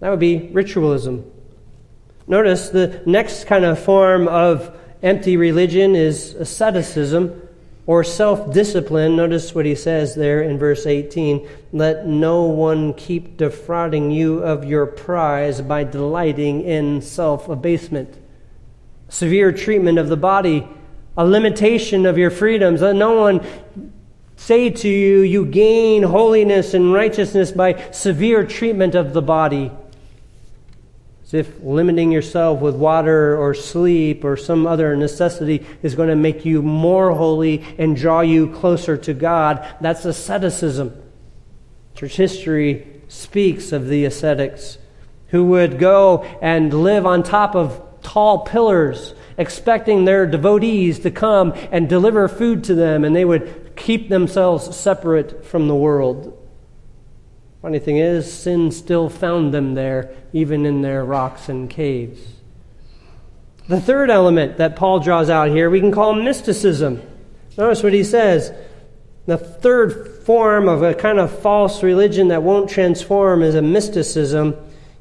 That 0.00 0.10
would 0.10 0.20
be 0.20 0.48
ritualism. 0.52 1.30
Notice 2.26 2.70
the 2.70 3.02
next 3.06 3.44
kind 3.44 3.64
of 3.64 3.78
form 3.78 4.28
of 4.28 4.74
empty 5.02 5.36
religion 5.36 5.94
is 5.94 6.34
asceticism 6.34 7.42
or 7.86 8.02
self 8.02 8.52
discipline. 8.52 9.16
Notice 9.16 9.54
what 9.54 9.66
he 9.66 9.74
says 9.74 10.14
there 10.14 10.42
in 10.42 10.58
verse 10.58 10.86
18 10.86 11.46
Let 11.72 12.06
no 12.06 12.44
one 12.44 12.94
keep 12.94 13.36
defrauding 13.36 14.10
you 14.10 14.38
of 14.38 14.64
your 14.64 14.86
prize 14.86 15.60
by 15.60 15.84
delighting 15.84 16.62
in 16.62 17.02
self 17.02 17.48
abasement. 17.48 18.16
Severe 19.08 19.52
treatment 19.52 19.98
of 19.98 20.08
the 20.08 20.16
body 20.16 20.66
a 21.16 21.24
limitation 21.24 22.06
of 22.06 22.18
your 22.18 22.30
freedoms. 22.30 22.82
Let 22.82 22.96
no 22.96 23.12
one 23.12 23.46
say 24.36 24.70
to 24.70 24.88
you, 24.88 25.20
you 25.20 25.46
gain 25.46 26.02
holiness 26.02 26.74
and 26.74 26.92
righteousness 26.92 27.52
by 27.52 27.90
severe 27.90 28.44
treatment 28.44 28.94
of 28.94 29.12
the 29.12 29.22
body. 29.22 29.70
As 31.24 31.34
if 31.34 31.62
limiting 31.62 32.12
yourself 32.12 32.60
with 32.60 32.74
water 32.74 33.36
or 33.36 33.54
sleep 33.54 34.24
or 34.24 34.36
some 34.36 34.66
other 34.66 34.96
necessity 34.96 35.64
is 35.82 35.94
going 35.94 36.08
to 36.08 36.16
make 36.16 36.44
you 36.44 36.62
more 36.62 37.12
holy 37.12 37.64
and 37.78 37.96
draw 37.96 38.20
you 38.20 38.52
closer 38.52 38.96
to 38.96 39.14
God. 39.14 39.66
That's 39.80 40.04
asceticism. 40.04 41.00
Church 41.94 42.16
history 42.16 42.86
speaks 43.08 43.72
of 43.72 43.88
the 43.88 44.04
ascetics 44.04 44.78
who 45.28 45.44
would 45.46 45.78
go 45.78 46.22
and 46.42 46.82
live 46.82 47.06
on 47.06 47.22
top 47.22 47.54
of 47.54 47.80
tall 48.02 48.40
pillars 48.40 49.14
expecting 49.36 50.04
their 50.04 50.26
devotees 50.26 50.98
to 51.00 51.10
come 51.10 51.52
and 51.72 51.88
deliver 51.88 52.28
food 52.28 52.64
to 52.64 52.74
them, 52.74 53.04
and 53.04 53.14
they 53.14 53.24
would 53.24 53.72
keep 53.76 54.08
themselves 54.08 54.76
separate 54.76 55.44
from 55.44 55.68
the 55.68 55.74
world. 55.74 56.40
Funny 57.62 57.78
thing 57.78 57.96
is, 57.96 58.30
sin 58.30 58.70
still 58.70 59.08
found 59.08 59.54
them 59.54 59.74
there, 59.74 60.14
even 60.32 60.66
in 60.66 60.82
their 60.82 61.04
rocks 61.04 61.48
and 61.48 61.70
caves. 61.70 62.20
The 63.68 63.80
third 63.80 64.10
element 64.10 64.58
that 64.58 64.76
Paul 64.76 65.00
draws 65.00 65.30
out 65.30 65.48
here, 65.48 65.70
we 65.70 65.80
can 65.80 65.90
call 65.90 66.12
mysticism. 66.12 67.00
Notice 67.56 67.82
what 67.82 67.94
he 67.94 68.04
says. 68.04 68.52
The 69.26 69.38
third 69.38 70.22
form 70.24 70.68
of 70.68 70.82
a 70.82 70.92
kind 70.92 71.18
of 71.18 71.38
false 71.40 71.82
religion 71.82 72.28
that 72.28 72.42
won't 72.42 72.68
transform 72.68 73.42
is 73.42 73.54
a 73.54 73.62
mysticism. 73.62 74.54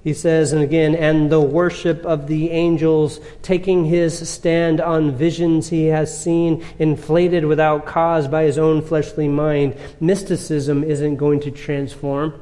He 0.03 0.13
says, 0.13 0.51
and 0.51 0.61
again, 0.61 0.95
and 0.95 1.31
the 1.31 1.39
worship 1.39 2.05
of 2.05 2.27
the 2.27 2.51
angels, 2.51 3.21
taking 3.41 3.85
his 3.85 4.27
stand 4.29 4.81
on 4.81 5.15
visions 5.15 5.69
he 5.69 5.85
has 5.85 6.21
seen, 6.21 6.63
inflated 6.77 7.45
without 7.45 7.85
cause 7.85 8.27
by 8.27 8.43
his 8.43 8.57
own 8.57 8.81
fleshly 8.81 9.29
mind. 9.29 9.77
Mysticism 10.01 10.83
isn't 10.83 11.15
going 11.15 11.39
to 11.41 11.51
transform. 11.51 12.33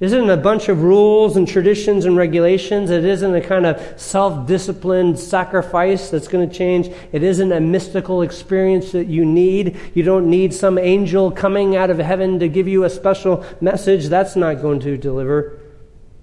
Isn't 0.00 0.30
a 0.30 0.36
bunch 0.36 0.70
of 0.70 0.82
rules 0.82 1.36
and 1.36 1.46
traditions 1.46 2.06
and 2.06 2.16
regulations. 2.16 2.88
It 2.88 3.04
isn't 3.04 3.34
a 3.34 3.40
kind 3.40 3.66
of 3.66 4.00
self 4.00 4.46
disciplined 4.46 5.18
sacrifice 5.18 6.08
that's 6.08 6.28
going 6.28 6.48
to 6.48 6.54
change. 6.54 6.88
It 7.12 7.22
isn't 7.22 7.52
a 7.52 7.60
mystical 7.60 8.22
experience 8.22 8.92
that 8.92 9.08
you 9.08 9.26
need. 9.26 9.76
You 9.94 10.04
don't 10.04 10.30
need 10.30 10.54
some 10.54 10.78
angel 10.78 11.32
coming 11.32 11.76
out 11.76 11.90
of 11.90 11.98
heaven 11.98 12.38
to 12.38 12.48
give 12.48 12.68
you 12.68 12.84
a 12.84 12.90
special 12.90 13.44
message. 13.60 14.06
That's 14.06 14.36
not 14.36 14.62
going 14.62 14.80
to 14.80 14.96
deliver 14.96 15.57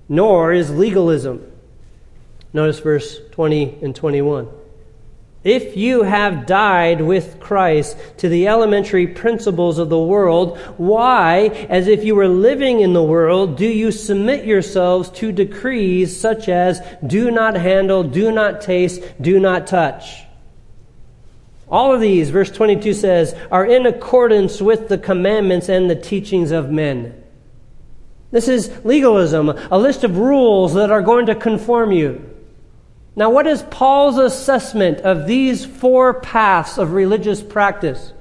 nor 0.08 0.54
is 0.54 0.72
legalism. 0.72 1.52
Notice 2.54 2.80
verse 2.80 3.20
20 3.32 3.80
and 3.82 3.96
21. 3.96 4.48
If 5.46 5.78
you 5.78 6.02
have 6.02 6.48
died 6.48 7.02
with 7.02 7.40
Christ 7.40 7.96
to 8.18 8.30
the 8.30 8.48
elementary 8.48 9.06
principles 9.06 9.78
of 9.78 9.90
the 9.90 10.00
world, 10.00 10.58
why, 10.78 11.68
as 11.70 11.88
if 11.88 12.04
you 12.04 12.16
were 12.16 12.28
living 12.28 12.80
in 12.80 12.94
the 12.94 13.04
world, 13.04 13.56
do 13.56 13.68
you 13.68 13.92
submit 13.92 14.46
yourselves 14.46 15.12
to 15.12 15.32
decrees 15.32 16.20
such 16.20 16.50
as 16.50 16.82
do 17.06 17.30
not 17.30 17.56
handle, 17.56 18.02
do 18.02 18.32
not 18.32 18.62
taste, 18.62 19.04
do 19.22 19.40
not 19.40 19.68
touch? 19.68 20.24
All 21.70 21.94
of 21.94 22.02
these, 22.02 22.32
verse 22.32 22.50
22 22.50 22.94
says, 22.94 23.36
are 23.52 23.66
in 23.66 23.86
accordance 23.86 24.60
with 24.60 24.88
the 24.88 24.98
commandments 24.98 25.70
and 25.70 25.90
the 25.90 25.96
teachings 25.96 26.50
of 26.50 26.72
men. 26.72 27.22
This 28.36 28.50
is 28.50 28.70
legalism, 28.84 29.48
a 29.48 29.80
list 29.80 30.04
of 30.04 30.18
rules 30.18 30.74
that 30.74 30.92
are 30.92 31.02
going 31.02 31.28
to 31.28 31.36
conform 31.36 31.94
you. 31.94 32.30
Now, 33.16 33.30
what 33.30 33.48
is 33.48 33.64
Paul's 33.64 34.18
assessment 34.18 35.00
of 35.00 35.26
these 35.26 35.66
four 35.66 36.20
paths 36.20 36.78
of 36.78 36.92
religious 36.92 37.42
practice? 37.42 38.12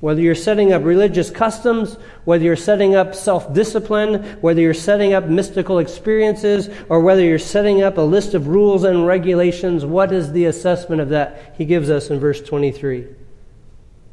Whether 0.00 0.20
you're 0.20 0.34
setting 0.34 0.74
up 0.74 0.84
religious 0.84 1.30
customs, 1.30 1.96
whether 2.26 2.44
you're 2.44 2.54
setting 2.54 2.96
up 2.96 3.14
self 3.14 3.50
discipline, 3.54 4.24
whether 4.42 4.60
you're 4.60 4.74
setting 4.74 5.14
up 5.14 5.24
mystical 5.24 5.78
experiences, 5.78 6.68
or 6.90 7.00
whether 7.00 7.22
you're 7.22 7.38
setting 7.38 7.80
up 7.80 7.96
a 7.96 8.02
list 8.02 8.34
of 8.34 8.48
rules 8.48 8.84
and 8.84 9.06
regulations, 9.06 9.86
what 9.86 10.12
is 10.12 10.32
the 10.32 10.44
assessment 10.44 11.00
of 11.00 11.08
that? 11.08 11.54
He 11.56 11.64
gives 11.64 11.88
us 11.88 12.10
in 12.10 12.20
verse 12.20 12.42
23. 12.42 13.06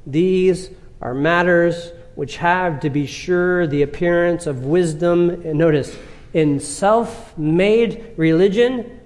These 0.08 0.70
are 1.02 1.14
matters 1.14 1.92
which 2.16 2.38
have, 2.38 2.80
to 2.82 2.90
be 2.90 3.06
sure, 3.06 3.68
the 3.68 3.82
appearance 3.82 4.48
of 4.48 4.66
wisdom. 4.66 5.30
And 5.30 5.58
notice, 5.58 5.96
in 6.34 6.60
self 6.60 7.38
made 7.38 8.14
religion 8.18 9.00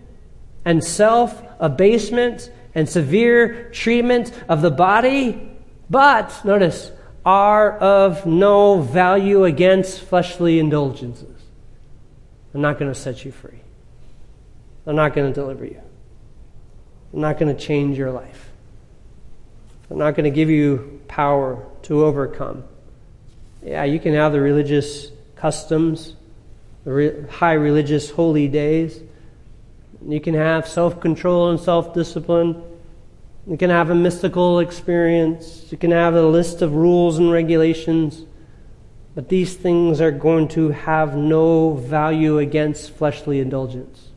and 0.63 0.83
self 0.83 1.41
abasement 1.59 2.51
and 2.73 2.89
severe 2.89 3.69
treatment 3.71 4.31
of 4.49 4.61
the 4.61 4.71
body, 4.71 5.51
but, 5.89 6.43
notice, 6.43 6.91
are 7.25 7.77
of 7.79 8.25
no 8.25 8.81
value 8.81 9.45
against 9.45 10.01
fleshly 10.01 10.59
indulgences. 10.59 11.41
I'm 12.53 12.61
not 12.61 12.77
going 12.79 12.91
to 12.91 12.99
set 12.99 13.25
you 13.25 13.31
free. 13.31 13.61
I'm 14.85 14.95
not 14.95 15.13
going 15.13 15.31
to 15.31 15.33
deliver 15.33 15.65
you. 15.65 15.81
I'm 17.13 17.21
not 17.21 17.39
going 17.39 17.55
to 17.55 17.59
change 17.59 17.97
your 17.97 18.11
life. 18.11 18.49
I'm 19.89 19.97
not 19.97 20.15
going 20.15 20.25
to 20.25 20.31
give 20.31 20.49
you 20.49 21.01
power 21.07 21.65
to 21.83 22.03
overcome. 22.05 22.63
Yeah, 23.65 23.83
you 23.83 23.99
can 23.99 24.13
have 24.13 24.31
the 24.31 24.39
religious 24.39 25.09
customs, 25.35 26.13
the 26.83 26.91
re- 26.91 27.21
high 27.31 27.53
religious 27.53 28.11
holy 28.11 28.47
days. 28.47 29.01
You 30.07 30.21
can 30.21 30.35
have 30.35 30.67
self 30.67 31.01
control 31.01 31.49
and 31.49 31.59
self 31.59 31.91
discipline. 31.91 32.61
You 33.47 33.57
can 33.57 33.71
have 33.71 33.89
a 33.89 33.95
mystical 33.95 34.59
experience. 34.59 35.71
You 35.71 35.79
can 35.79 35.89
have 35.89 36.13
a 36.13 36.21
list 36.21 36.61
of 36.61 36.75
rules 36.75 37.17
and 37.17 37.31
regulations. 37.31 38.25
But 39.15 39.29
these 39.29 39.55
things 39.55 39.99
are 39.99 40.11
going 40.11 40.47
to 40.49 40.69
have 40.69 41.15
no 41.15 41.73
value 41.73 42.37
against 42.37 42.91
fleshly 42.91 43.39
indulgence. 43.39 44.09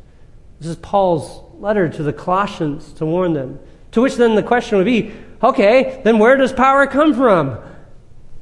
This 0.61 0.69
is 0.69 0.77
Paul's 0.77 1.43
letter 1.59 1.89
to 1.89 2.03
the 2.03 2.13
Colossians 2.13 2.93
to 2.95 3.07
warn 3.07 3.33
them. 3.33 3.61
To 3.93 4.03
which 4.03 4.17
then 4.17 4.35
the 4.35 4.43
question 4.43 4.77
would 4.77 4.85
be 4.85 5.15
okay, 5.43 6.03
then 6.05 6.19
where 6.19 6.37
does 6.37 6.53
power 6.53 6.87
come 6.87 7.15
from? 7.15 7.59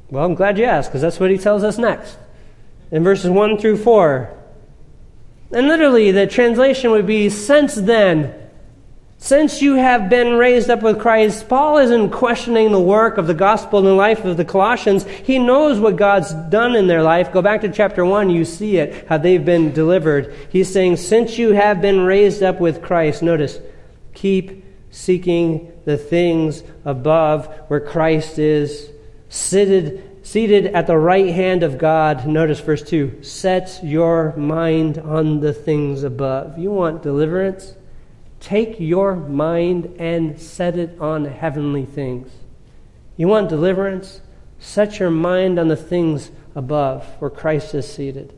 Well, 0.09 0.25
I'm 0.25 0.35
glad 0.35 0.57
you 0.57 0.65
asked, 0.65 0.89
because 0.89 1.01
that's 1.01 1.19
what 1.19 1.31
he 1.31 1.37
tells 1.37 1.63
us 1.63 1.77
next. 1.77 2.17
In 2.91 3.03
verses 3.03 3.29
1 3.29 3.57
through 3.57 3.77
4. 3.77 4.33
And 5.51 5.67
literally, 5.67 6.11
the 6.11 6.27
translation 6.27 6.91
would 6.91 7.05
be 7.05 7.29
Since 7.29 7.75
then, 7.75 8.33
since 9.19 9.61
you 9.63 9.75
have 9.75 10.09
been 10.09 10.33
raised 10.33 10.69
up 10.69 10.83
with 10.83 10.99
Christ, 10.99 11.49
Paul 11.49 11.79
isn't 11.79 12.11
questioning 12.11 12.71
the 12.71 12.79
work 12.79 13.17
of 13.17 13.25
the 13.25 13.33
gospel 13.33 13.79
in 13.79 13.85
the 13.85 13.93
life 13.93 14.23
of 14.23 14.37
the 14.37 14.45
Colossians. 14.45 15.05
He 15.05 15.39
knows 15.39 15.79
what 15.79 15.95
God's 15.95 16.31
done 16.33 16.75
in 16.75 16.87
their 16.87 17.01
life. 17.01 17.33
Go 17.33 17.41
back 17.41 17.61
to 17.61 17.69
chapter 17.69 18.05
1, 18.05 18.29
you 18.29 18.45
see 18.45 18.77
it, 18.77 19.07
how 19.07 19.17
they've 19.17 19.43
been 19.43 19.73
delivered. 19.73 20.33
He's 20.51 20.71
saying, 20.71 20.97
Since 20.97 21.37
you 21.37 21.53
have 21.53 21.81
been 21.81 22.01
raised 22.01 22.43
up 22.43 22.59
with 22.59 22.83
Christ, 22.83 23.23
notice, 23.23 23.59
keep 24.13 24.63
seeking 24.91 25.71
the 25.85 25.97
things 25.97 26.63
above 26.85 27.47
where 27.69 27.79
Christ 27.79 28.37
is 28.37 28.91
seated, 29.29 30.25
seated 30.25 30.67
at 30.67 30.87
the 30.87 30.97
right 30.97 31.33
hand 31.33 31.63
of 31.63 31.77
God. 31.77 32.27
Notice 32.27 32.59
verse 32.59 32.83
2 32.83 33.23
set 33.23 33.79
your 33.83 34.35
mind 34.35 34.97
on 34.97 35.39
the 35.39 35.53
things 35.53 36.03
above. 36.03 36.57
You 36.57 36.71
want 36.71 37.03
deliverance? 37.03 37.75
Take 38.39 38.79
your 38.79 39.15
mind 39.15 39.95
and 39.97 40.39
set 40.39 40.77
it 40.77 40.99
on 40.99 41.25
heavenly 41.25 41.85
things. 41.85 42.29
You 43.15 43.27
want 43.27 43.49
deliverance? 43.49 44.21
Set 44.59 44.99
your 44.99 45.09
mind 45.09 45.59
on 45.59 45.67
the 45.67 45.75
things 45.75 46.31
above 46.55 47.05
where 47.19 47.31
Christ 47.31 47.73
is 47.73 47.91
seated 47.91 48.36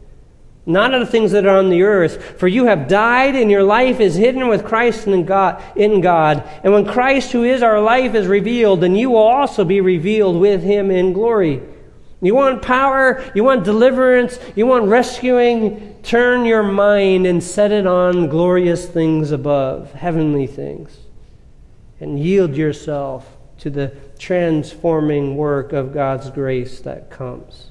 not 0.70 0.94
of 0.94 1.00
the 1.00 1.12
things 1.12 1.32
that 1.32 1.48
are 1.48 1.58
on 1.58 1.70
the 1.70 1.82
earth. 1.82 2.40
For 2.40 2.48
you 2.48 2.66
have 2.66 2.88
died, 2.88 3.36
and 3.36 3.50
your 3.50 3.64
life 3.64 4.00
is 4.00 4.16
hidden 4.16 4.48
with 4.48 4.64
Christ 4.64 5.08
in 5.08 5.26
God, 5.26 5.62
in 5.76 6.00
God. 6.00 6.48
And 6.64 6.72
when 6.72 6.86
Christ, 6.86 7.32
who 7.32 7.44
is 7.44 7.64
our 7.64 7.82
life, 7.82 8.14
is 8.14 8.28
revealed, 8.28 8.82
then 8.82 8.96
you 8.96 9.10
will 9.10 9.18
also 9.18 9.66
be 9.66 9.82
revealed 9.82 10.40
with 10.40 10.62
him 10.62 10.92
in 10.92 11.12
glory. 11.12 11.64
You 12.22 12.36
want 12.36 12.62
power, 12.62 13.24
you 13.34 13.44
want 13.44 13.64
deliverance, 13.64 14.40
you 14.56 14.68
want 14.68 14.86
rescuing, 14.86 15.96
turn 16.04 16.46
your 16.46 16.64
mind 16.64 17.26
and 17.26 17.44
set 17.44 17.72
it 17.72 17.88
on 17.88 18.28
glorious 18.28 18.86
things 18.86 19.32
above, 19.32 19.94
heavenly 19.94 20.46
things. 20.46 20.98
And 22.00 22.20
yield 22.20 22.56
yourself 22.56 23.38
to 23.60 23.70
the 23.70 23.94
transforming 24.20 25.36
work 25.36 25.74
of 25.74 25.94
God's 25.94 26.30
grace 26.30 26.80
that 26.82 27.10
comes 27.10 27.69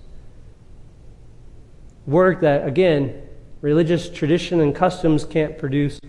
work 2.08 2.40
that, 2.40 2.66
again, 2.66 3.22
religious 3.60 4.08
tradition 4.08 4.60
and 4.60 4.74
customs 4.74 5.24
can't 5.24 5.58
produce. 5.58 6.00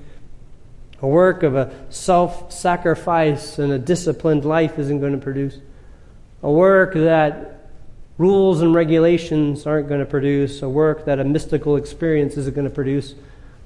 A 1.01 1.07
work 1.07 1.43
of 1.43 1.55
a 1.55 1.73
self 1.89 2.51
sacrifice 2.51 3.59
and 3.59 3.71
a 3.71 3.79
disciplined 3.79 4.45
life 4.45 4.79
isn't 4.79 4.99
going 4.99 5.11
to 5.11 5.19
produce. 5.19 5.57
A 6.41 6.51
work 6.51 6.93
that 6.93 7.69
rules 8.17 8.61
and 8.61 8.73
regulations 8.73 9.65
aren't 9.65 9.87
going 9.87 9.99
to 9.99 10.05
produce. 10.05 10.61
A 10.61 10.69
work 10.69 11.05
that 11.05 11.19
a 11.19 11.23
mystical 11.23 11.75
experience 11.75 12.37
isn't 12.37 12.55
going 12.55 12.67
to 12.67 12.73
produce. 12.73 13.15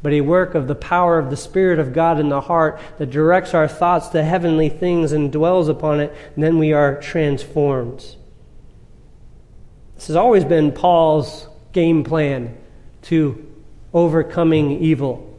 But 0.02 0.14
a 0.14 0.22
work 0.22 0.54
of 0.54 0.68
the 0.68 0.76
power 0.76 1.18
of 1.18 1.30
the 1.30 1.38
Spirit 1.38 1.80
of 1.80 1.94
God 1.94 2.20
in 2.20 2.30
the 2.30 2.42
heart 2.42 2.80
that 2.98 3.10
directs 3.10 3.54
our 3.54 3.68
thoughts 3.68 4.10
to 4.10 4.24
heavenly 4.24 4.70
things 4.70 5.12
and 5.12 5.32
dwells 5.32 5.70
upon 5.70 6.02
it, 6.02 6.14
and 6.36 6.44
then 6.44 6.58
we 6.58 6.74
are 6.74 7.00
transformed. 7.00 8.16
This 9.96 10.08
has 10.08 10.16
always 10.18 10.44
been 10.44 10.74
Paul's 10.74 11.48
game 11.74 12.04
plan 12.04 12.56
to 13.04 13.52
overcoming 13.94 14.80
evil. 14.82 15.30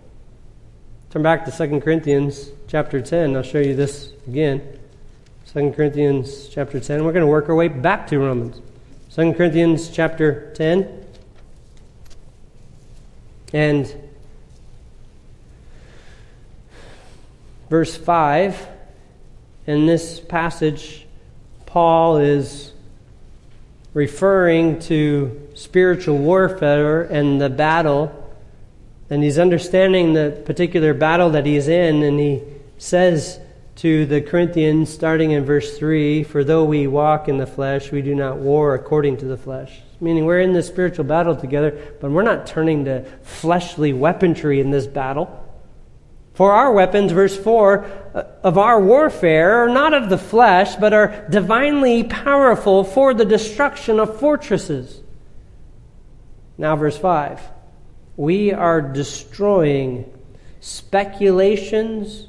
Turn 1.10 1.22
back 1.22 1.44
to 1.44 1.50
2 1.50 1.80
Corinthians 1.80 2.50
chapter 2.66 3.00
10. 3.00 3.36
I'll 3.36 3.42
show 3.42 3.60
you 3.60 3.74
this 3.74 4.12
again. 4.26 4.60
2 5.52 5.72
Corinthians 5.72 6.48
chapter 6.48 6.80
10. 6.80 7.04
We're 7.04 7.12
going 7.12 7.22
to 7.22 7.28
work 7.28 7.48
our 7.48 7.54
way 7.54 7.68
back 7.68 8.08
to 8.08 8.18
Romans. 8.18 8.60
2 9.14 9.32
Corinthians 9.34 9.88
chapter 9.88 10.52
10. 10.54 11.06
And 13.52 13.94
verse 17.70 17.96
5. 17.96 18.68
In 19.66 19.86
this 19.86 20.20
passage, 20.20 21.06
Paul 21.64 22.18
is 22.18 22.73
referring 23.94 24.80
to 24.80 25.48
spiritual 25.54 26.18
warfare 26.18 27.02
and 27.02 27.40
the 27.40 27.48
battle. 27.48 28.20
And 29.08 29.22
he's 29.22 29.38
understanding 29.38 30.12
the 30.12 30.42
particular 30.44 30.92
battle 30.92 31.30
that 31.30 31.46
he's 31.46 31.68
in, 31.68 32.02
and 32.02 32.18
he 32.18 32.42
says 32.76 33.38
to 33.76 34.06
the 34.06 34.20
Corinthians, 34.20 34.90
starting 34.90 35.32
in 35.32 35.44
verse 35.44 35.78
3 35.78 36.24
For 36.24 36.44
though 36.44 36.64
we 36.64 36.86
walk 36.86 37.28
in 37.28 37.38
the 37.38 37.46
flesh, 37.46 37.92
we 37.92 38.02
do 38.02 38.14
not 38.14 38.36
war 38.36 38.74
according 38.74 39.18
to 39.18 39.26
the 39.26 39.36
flesh. 39.36 39.80
Meaning 40.00 40.24
we're 40.24 40.40
in 40.40 40.52
this 40.52 40.66
spiritual 40.66 41.04
battle 41.04 41.36
together, 41.36 41.96
but 42.00 42.10
we're 42.10 42.22
not 42.22 42.46
turning 42.46 42.84
to 42.86 43.04
fleshly 43.22 43.92
weaponry 43.92 44.60
in 44.60 44.70
this 44.70 44.86
battle. 44.86 45.43
For 46.34 46.52
our 46.52 46.72
weapons, 46.72 47.12
verse 47.12 47.36
4, 47.36 47.84
uh, 48.14 48.24
of 48.42 48.58
our 48.58 48.80
warfare 48.80 49.64
are 49.64 49.68
not 49.68 49.94
of 49.94 50.10
the 50.10 50.18
flesh, 50.18 50.74
but 50.76 50.92
are 50.92 51.26
divinely 51.30 52.02
powerful 52.02 52.82
for 52.82 53.14
the 53.14 53.24
destruction 53.24 54.00
of 54.00 54.18
fortresses. 54.18 55.00
Now, 56.58 56.74
verse 56.76 56.98
5. 56.98 57.40
We 58.16 58.52
are 58.52 58.80
destroying 58.80 60.12
speculations 60.60 62.28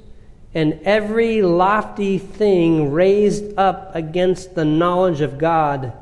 and 0.53 0.79
every 0.83 1.41
lofty 1.41 2.17
thing 2.17 2.91
raised 2.91 3.57
up 3.57 3.93
against 3.93 4.55
the 4.55 4.65
knowledge 4.65 5.21
of 5.21 5.37
God. 5.37 5.93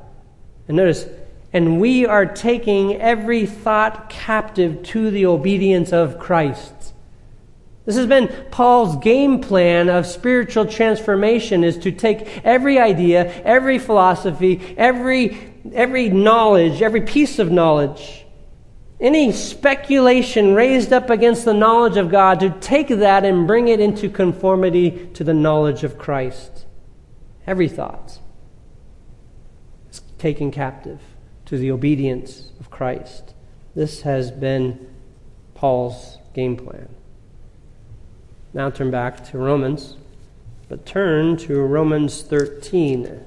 And 0.68 0.78
notice, 0.78 1.08
and 1.52 1.80
we 1.80 2.06
are 2.06 2.26
taking 2.26 2.96
every 3.02 3.46
thought 3.46 4.10
captive 4.10 4.84
to 4.84 5.10
the 5.10 5.26
obedience 5.26 5.92
of 5.92 6.20
Christ. 6.20 6.93
This 7.86 7.98
has 7.98 8.08
been 8.08 8.30
Paul's 8.50 8.96
game 8.98 9.42
plan 9.42 9.90
of 9.90 10.06
spiritual 10.06 10.66
transformation 10.66 11.64
is 11.64 11.78
to 11.80 11.92
take 11.92 12.46
every 12.46 12.80
idea, 12.80 13.30
every 13.44 13.78
philosophy, 13.78 14.76
every, 14.78 15.38
every 15.74 16.08
knowledge, 16.10 16.82
every 16.82 17.02
piece 17.02 17.40
of 17.40 17.52
knowledge, 17.52 18.26
any 19.02 19.34
speculation 19.34 20.54
raised 20.54 20.94
up 20.94 21.10
against 21.10 21.44
the 21.44 21.54
knowledge 21.54 21.98
of 21.98 22.10
God, 22.10 22.40
to 22.40 22.52
take 22.62 22.88
that 22.88 23.26
and 23.26 23.46
bring 23.46 23.68
it 23.68 23.82
into 23.82 24.10
conformity 24.10 25.10
to 25.16 25.26
the 25.26 25.34
knowledge 25.34 25.84
of 25.84 25.98
Christ. 25.98 26.66
Every 27.46 27.68
thought 27.68 28.20
is 29.92 30.02
taken 30.18 30.52
captive 30.52 31.02
to 31.48 31.58
the 31.58 31.70
obedience 31.70 32.52
of 32.62 32.70
Christ. 32.70 33.34
This 33.76 34.04
has 34.04 34.32
been 34.32 34.88
Paul's 35.54 36.18
game 36.34 36.56
plan. 36.56 36.88
Now 38.56 38.70
turn 38.70 38.92
back 38.92 39.24
to 39.32 39.40
Romans, 39.40 39.96
but 40.70 40.86
turn 40.86 41.38
to 41.38 41.60
Romans 41.62 42.22
13 42.22 43.20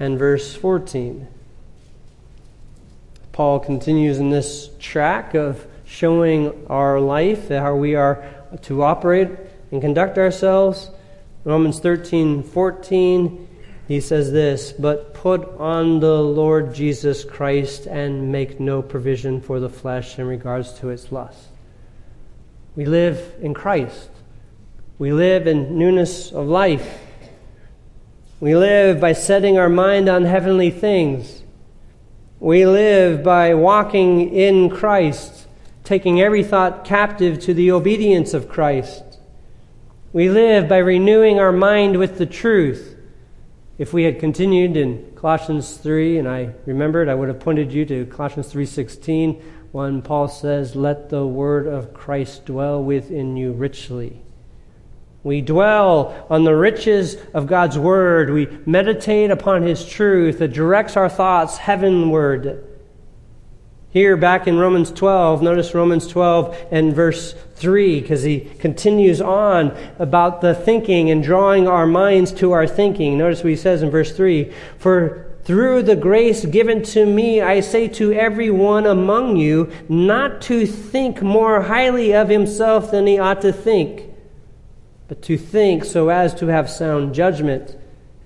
and 0.00 0.18
verse 0.18 0.56
14. 0.56 1.28
Paul 3.30 3.60
continues 3.60 4.18
in 4.18 4.30
this 4.30 4.70
track 4.80 5.34
of 5.34 5.66
showing 5.84 6.66
our 6.68 6.98
life, 6.98 7.50
how 7.50 7.76
we 7.76 7.94
are 7.94 8.24
to 8.62 8.82
operate 8.82 9.30
and 9.70 9.80
conduct 9.80 10.18
ourselves. 10.18 10.90
Romans 11.44 11.78
13 11.78 12.42
14, 12.42 13.48
he 13.86 14.00
says 14.00 14.32
this, 14.32 14.72
But 14.72 15.14
put 15.14 15.48
on 15.60 16.00
the 16.00 16.20
Lord 16.20 16.74
Jesus 16.74 17.22
Christ 17.22 17.86
and 17.86 18.32
make 18.32 18.58
no 18.58 18.82
provision 18.82 19.40
for 19.40 19.60
the 19.60 19.68
flesh 19.68 20.18
in 20.18 20.26
regards 20.26 20.72
to 20.80 20.88
its 20.88 21.12
lust. 21.12 21.46
We 22.74 22.86
live 22.86 23.34
in 23.40 23.54
Christ. 23.54 24.10
We 24.98 25.12
live 25.12 25.46
in 25.46 25.76
newness 25.76 26.32
of 26.32 26.46
life. 26.46 27.00
We 28.40 28.56
live 28.56 28.98
by 28.98 29.12
setting 29.12 29.58
our 29.58 29.68
mind 29.68 30.08
on 30.08 30.24
heavenly 30.24 30.70
things. 30.70 31.42
We 32.40 32.64
live 32.64 33.22
by 33.22 33.52
walking 33.52 34.34
in 34.34 34.70
Christ, 34.70 35.48
taking 35.84 36.20
every 36.22 36.42
thought 36.42 36.86
captive 36.86 37.38
to 37.40 37.52
the 37.52 37.70
obedience 37.72 38.32
of 38.32 38.48
Christ. 38.48 39.18
We 40.14 40.30
live 40.30 40.66
by 40.66 40.78
renewing 40.78 41.38
our 41.38 41.52
mind 41.52 41.98
with 41.98 42.16
the 42.16 42.24
truth. 42.24 42.96
If 43.76 43.92
we 43.92 44.04
had 44.04 44.18
continued 44.18 44.78
in 44.78 45.12
Colossians 45.14 45.76
3 45.76 46.16
and 46.16 46.26
I 46.26 46.54
remembered, 46.64 47.10
I 47.10 47.14
would 47.14 47.28
have 47.28 47.40
pointed 47.40 47.70
you 47.70 47.84
to 47.84 48.06
Colossians 48.06 48.50
3:16 48.50 49.42
when 49.72 50.00
Paul 50.00 50.28
says, 50.28 50.74
"Let 50.74 51.10
the 51.10 51.26
word 51.26 51.66
of 51.66 51.92
Christ 51.92 52.46
dwell 52.46 52.82
within 52.82 53.36
you 53.36 53.52
richly." 53.52 54.22
We 55.26 55.40
dwell 55.40 56.24
on 56.30 56.44
the 56.44 56.54
riches 56.54 57.16
of 57.34 57.48
God's 57.48 57.76
Word. 57.76 58.30
We 58.30 58.46
meditate 58.64 59.32
upon 59.32 59.64
His 59.64 59.84
truth 59.84 60.38
that 60.38 60.52
directs 60.52 60.96
our 60.96 61.08
thoughts 61.08 61.56
heavenward. 61.56 62.64
Here, 63.90 64.16
back 64.16 64.46
in 64.46 64.56
Romans 64.56 64.92
12, 64.92 65.42
notice 65.42 65.74
Romans 65.74 66.06
12 66.06 66.68
and 66.70 66.94
verse 66.94 67.34
3, 67.56 68.00
because 68.02 68.22
he 68.22 68.38
continues 68.60 69.20
on 69.20 69.76
about 69.98 70.42
the 70.42 70.54
thinking 70.54 71.10
and 71.10 71.24
drawing 71.24 71.66
our 71.66 71.88
minds 71.88 72.30
to 72.34 72.52
our 72.52 72.68
thinking. 72.68 73.18
Notice 73.18 73.42
what 73.42 73.50
he 73.50 73.56
says 73.56 73.82
in 73.82 73.90
verse 73.90 74.16
3 74.16 74.52
For 74.78 75.36
through 75.42 75.82
the 75.82 75.96
grace 75.96 76.44
given 76.44 76.84
to 76.84 77.04
me, 77.04 77.40
I 77.40 77.58
say 77.60 77.88
to 77.88 78.12
every 78.12 78.50
one 78.50 78.86
among 78.86 79.38
you 79.38 79.72
not 79.88 80.40
to 80.42 80.66
think 80.66 81.20
more 81.20 81.62
highly 81.62 82.14
of 82.14 82.28
himself 82.28 82.92
than 82.92 83.08
he 83.08 83.18
ought 83.18 83.40
to 83.40 83.52
think 83.52 84.12
but 85.08 85.22
to 85.22 85.38
think 85.38 85.84
so 85.84 86.08
as 86.08 86.34
to 86.34 86.46
have 86.46 86.68
sound 86.68 87.14
judgment, 87.14 87.76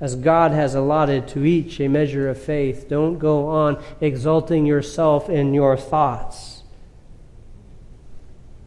as 0.01 0.17
God 0.17 0.53
has 0.53 0.75
allotted 0.75 1.29
to 1.29 1.45
each 1.45 1.79
a 1.79 1.89
measure 1.89 2.29
of 2.29 2.41
faith. 2.41 2.89
Don't 2.89 3.19
go 3.19 3.49
on 3.49 3.83
exalting 4.01 4.65
yourself 4.65 5.29
in 5.29 5.53
your 5.53 5.77
thoughts. 5.77 6.63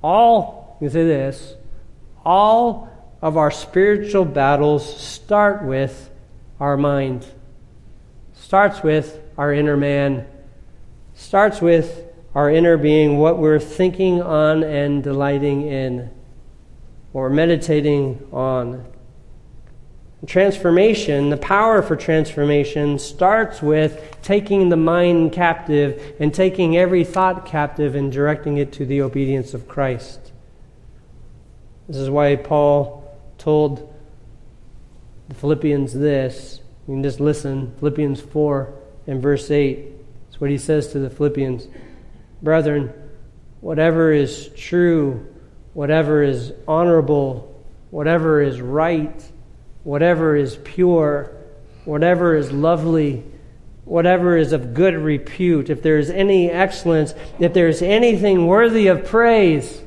All, 0.04 0.78
you 0.80 0.90
say 0.90 1.06
this, 1.06 1.56
all 2.24 2.90
of 3.22 3.36
our 3.36 3.50
spiritual 3.50 4.26
battles 4.26 5.02
start 5.02 5.64
with 5.64 6.12
our 6.60 6.78
mind, 6.78 7.26
starts 8.34 8.84
with 8.84 9.20
our 9.38 9.52
inner 9.52 9.78
man, 9.78 10.28
starts 11.16 11.62
with 11.62 12.06
our 12.36 12.50
inner 12.50 12.78
being, 12.78 13.18
what 13.18 13.38
we're 13.38 13.60
thinking 13.60 14.22
on 14.22 14.64
and 14.64 15.04
delighting 15.04 15.64
in 15.64 16.12
or 17.14 17.30
meditating 17.30 18.28
on. 18.32 18.86
Transformation, 20.26 21.30
the 21.30 21.38
power 21.38 21.82
for 21.82 21.96
transformation, 21.96 22.98
starts 22.98 23.62
with 23.62 24.18
taking 24.22 24.70
the 24.70 24.78
mind 24.78 25.34
captive 25.34 26.16
and 26.20 26.34
taking 26.34 26.78
every 26.78 27.04
thought 27.04 27.46
captive 27.46 27.94
and 27.94 28.12
directing 28.12 28.58
it 28.58 28.72
to 28.74 28.86
the 28.86 29.02
obedience 29.02 29.54
of 29.54 29.68
Christ. 29.68 30.32
This 31.90 31.98
is 31.98 32.10
why 32.10 32.38
Paul 32.38 33.04
told 33.38 33.94
the 35.28 35.36
Philippians 35.36 35.94
this. 35.94 36.62
You 36.88 36.96
can 36.96 37.04
just 37.04 37.20
listen. 37.20 37.74
Philippians 37.80 38.22
4 38.22 38.74
and 39.08 39.22
verse 39.22 39.52
8. 39.52 39.90
That's 40.26 40.40
what 40.40 40.50
he 40.50 40.58
says 40.58 40.88
to 40.94 41.00
the 41.00 41.10
Philippians. 41.10 41.68
Brethren, 42.42 42.94
whatever 43.60 44.14
is 44.14 44.50
true, 44.56 45.33
whatever 45.74 46.24
is 46.24 46.54
honorable, 46.68 47.50
whatever 47.92 48.42
is 48.42 48.62
right, 48.62 49.24
whatever 49.84 50.36
is 50.36 50.58
pure, 50.64 51.36
whatever 51.86 52.36
is 52.36 52.52
lovely, 52.52 53.24
whatever 53.86 54.38
is 54.38 54.54
of 54.54 54.74
good 54.74 54.96
repute, 54.96 55.70
if 55.70 55.82
there 55.82 55.98
is 55.98 56.10
any 56.10 56.50
excellence, 56.50 57.14
if 57.40 57.54
there 57.54 57.68
is 57.68 57.82
anything 57.82 58.48
worthy 58.48 58.88
of 58.88 59.06
praise. 59.06 59.82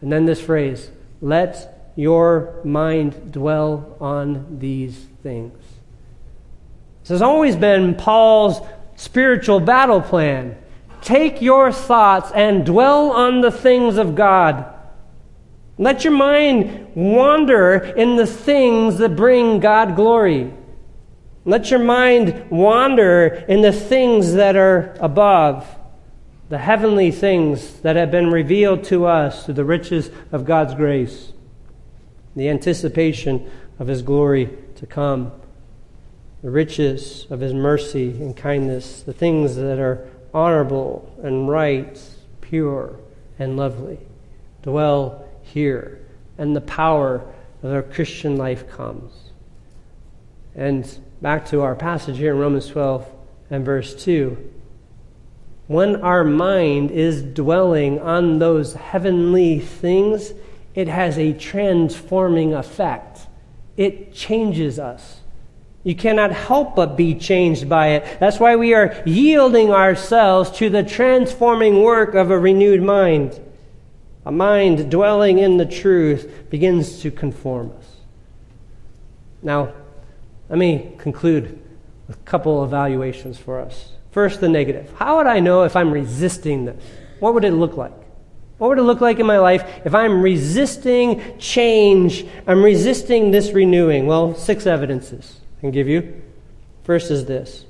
And 0.00 0.12
then 0.12 0.26
this 0.26 0.40
phrase, 0.40 0.90
let 1.20 1.92
your 1.96 2.60
mind 2.64 3.32
dwell 3.32 3.96
on 4.00 4.58
these 4.58 5.06
things. 5.22 5.58
This 7.02 7.10
has 7.10 7.22
always 7.22 7.56
been 7.56 7.94
Paul's 7.94 8.60
spiritual 8.96 9.60
battle 9.60 10.00
plan. 10.00 10.58
Take 11.00 11.40
your 11.40 11.70
thoughts 11.70 12.32
and 12.34 12.66
dwell 12.66 13.12
on 13.12 13.40
the 13.42 13.52
things 13.52 13.96
of 13.96 14.16
God. 14.16 14.72
Let 15.78 16.04
your 16.04 16.12
mind 16.14 16.94
wander 16.94 17.74
in 17.74 18.16
the 18.16 18.26
things 18.26 18.96
that 18.98 19.14
bring 19.14 19.60
God 19.60 19.94
glory. 19.94 20.52
Let 21.44 21.70
your 21.70 21.80
mind 21.80 22.50
wander 22.50 23.44
in 23.46 23.60
the 23.60 23.72
things 23.72 24.32
that 24.34 24.56
are 24.56 24.96
above, 25.00 25.66
the 26.48 26.58
heavenly 26.58 27.10
things 27.10 27.80
that 27.80 27.96
have 27.96 28.10
been 28.10 28.30
revealed 28.30 28.84
to 28.84 29.06
us 29.06 29.44
through 29.44 29.54
the 29.54 29.64
riches 29.64 30.10
of 30.32 30.46
God's 30.46 30.74
grace, 30.74 31.32
the 32.34 32.48
anticipation 32.48 33.48
of 33.78 33.86
His 33.86 34.00
glory 34.00 34.48
to 34.76 34.86
come, 34.86 35.30
the 36.42 36.50
riches 36.50 37.26
of 37.28 37.40
His 37.40 37.52
mercy 37.52 38.10
and 38.12 38.34
kindness, 38.34 39.02
the 39.02 39.12
things 39.12 39.56
that 39.56 39.78
are 39.78 40.08
honorable 40.32 41.14
and 41.22 41.48
right, 41.48 42.00
pure 42.40 42.96
and 43.38 43.56
lovely. 43.56 43.98
Dwell 44.62 45.25
here, 45.56 45.98
and 46.36 46.54
the 46.54 46.60
power 46.60 47.24
of 47.62 47.72
our 47.72 47.82
Christian 47.82 48.36
life 48.36 48.68
comes. 48.68 49.10
And 50.54 50.86
back 51.22 51.46
to 51.46 51.62
our 51.62 51.74
passage 51.74 52.18
here 52.18 52.34
in 52.34 52.38
Romans 52.38 52.68
12, 52.68 53.10
and 53.48 53.64
verse 53.64 53.94
2. 54.04 54.36
When 55.66 55.96
our 56.02 56.24
mind 56.24 56.90
is 56.90 57.22
dwelling 57.22 57.98
on 58.00 58.38
those 58.38 58.74
heavenly 58.74 59.58
things, 59.58 60.34
it 60.74 60.88
has 60.88 61.16
a 61.16 61.32
transforming 61.32 62.52
effect. 62.52 63.20
It 63.78 64.12
changes 64.12 64.78
us. 64.78 65.22
You 65.84 65.94
cannot 65.94 66.32
help 66.32 66.76
but 66.76 66.98
be 66.98 67.14
changed 67.14 67.66
by 67.66 67.92
it. 67.92 68.20
That's 68.20 68.38
why 68.38 68.56
we 68.56 68.74
are 68.74 69.02
yielding 69.06 69.70
ourselves 69.70 70.50
to 70.58 70.68
the 70.68 70.82
transforming 70.82 71.82
work 71.82 72.14
of 72.14 72.30
a 72.30 72.38
renewed 72.38 72.82
mind. 72.82 73.40
A 74.26 74.32
mind 74.32 74.90
dwelling 74.90 75.38
in 75.38 75.56
the 75.56 75.64
truth 75.64 76.50
begins 76.50 77.00
to 77.02 77.12
conform 77.12 77.72
us. 77.78 77.96
Now, 79.40 79.72
let 80.48 80.58
me 80.58 80.92
conclude 80.98 81.62
with 82.08 82.16
a 82.16 82.22
couple 82.24 82.64
evaluations 82.64 83.38
for 83.38 83.60
us. 83.60 83.92
First, 84.10 84.40
the 84.40 84.48
negative. 84.48 84.92
How 84.96 85.18
would 85.18 85.28
I 85.28 85.38
know 85.38 85.62
if 85.62 85.76
I'm 85.76 85.92
resisting 85.92 86.64
this? 86.64 86.82
What 87.20 87.34
would 87.34 87.44
it 87.44 87.52
look 87.52 87.76
like? 87.76 87.92
What 88.58 88.68
would 88.68 88.78
it 88.78 88.82
look 88.82 89.00
like 89.00 89.20
in 89.20 89.26
my 89.26 89.38
life 89.38 89.62
if 89.84 89.94
I'm 89.94 90.20
resisting 90.20 91.38
change? 91.38 92.26
I'm 92.48 92.64
resisting 92.64 93.30
this 93.30 93.52
renewing. 93.52 94.06
Well, 94.06 94.34
six 94.34 94.66
evidences 94.66 95.40
I 95.58 95.60
can 95.60 95.70
give 95.70 95.86
you. 95.86 96.22
First 96.82 97.12
is 97.12 97.26
this 97.26 97.64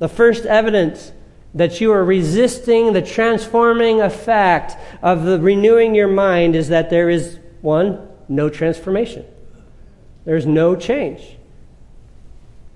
the 0.00 0.08
first 0.08 0.44
evidence 0.46 1.12
that 1.54 1.80
you 1.80 1.92
are 1.92 2.04
resisting 2.04 2.92
the 2.92 3.02
transforming 3.02 4.00
effect 4.00 4.76
of 5.02 5.24
the 5.24 5.38
renewing 5.40 5.94
your 5.94 6.08
mind 6.08 6.54
is 6.54 6.68
that 6.68 6.90
there 6.90 7.10
is 7.10 7.38
one, 7.60 8.08
no 8.28 8.48
transformation. 8.48 9.24
There's 10.24 10.46
no 10.46 10.76
change. 10.76 11.36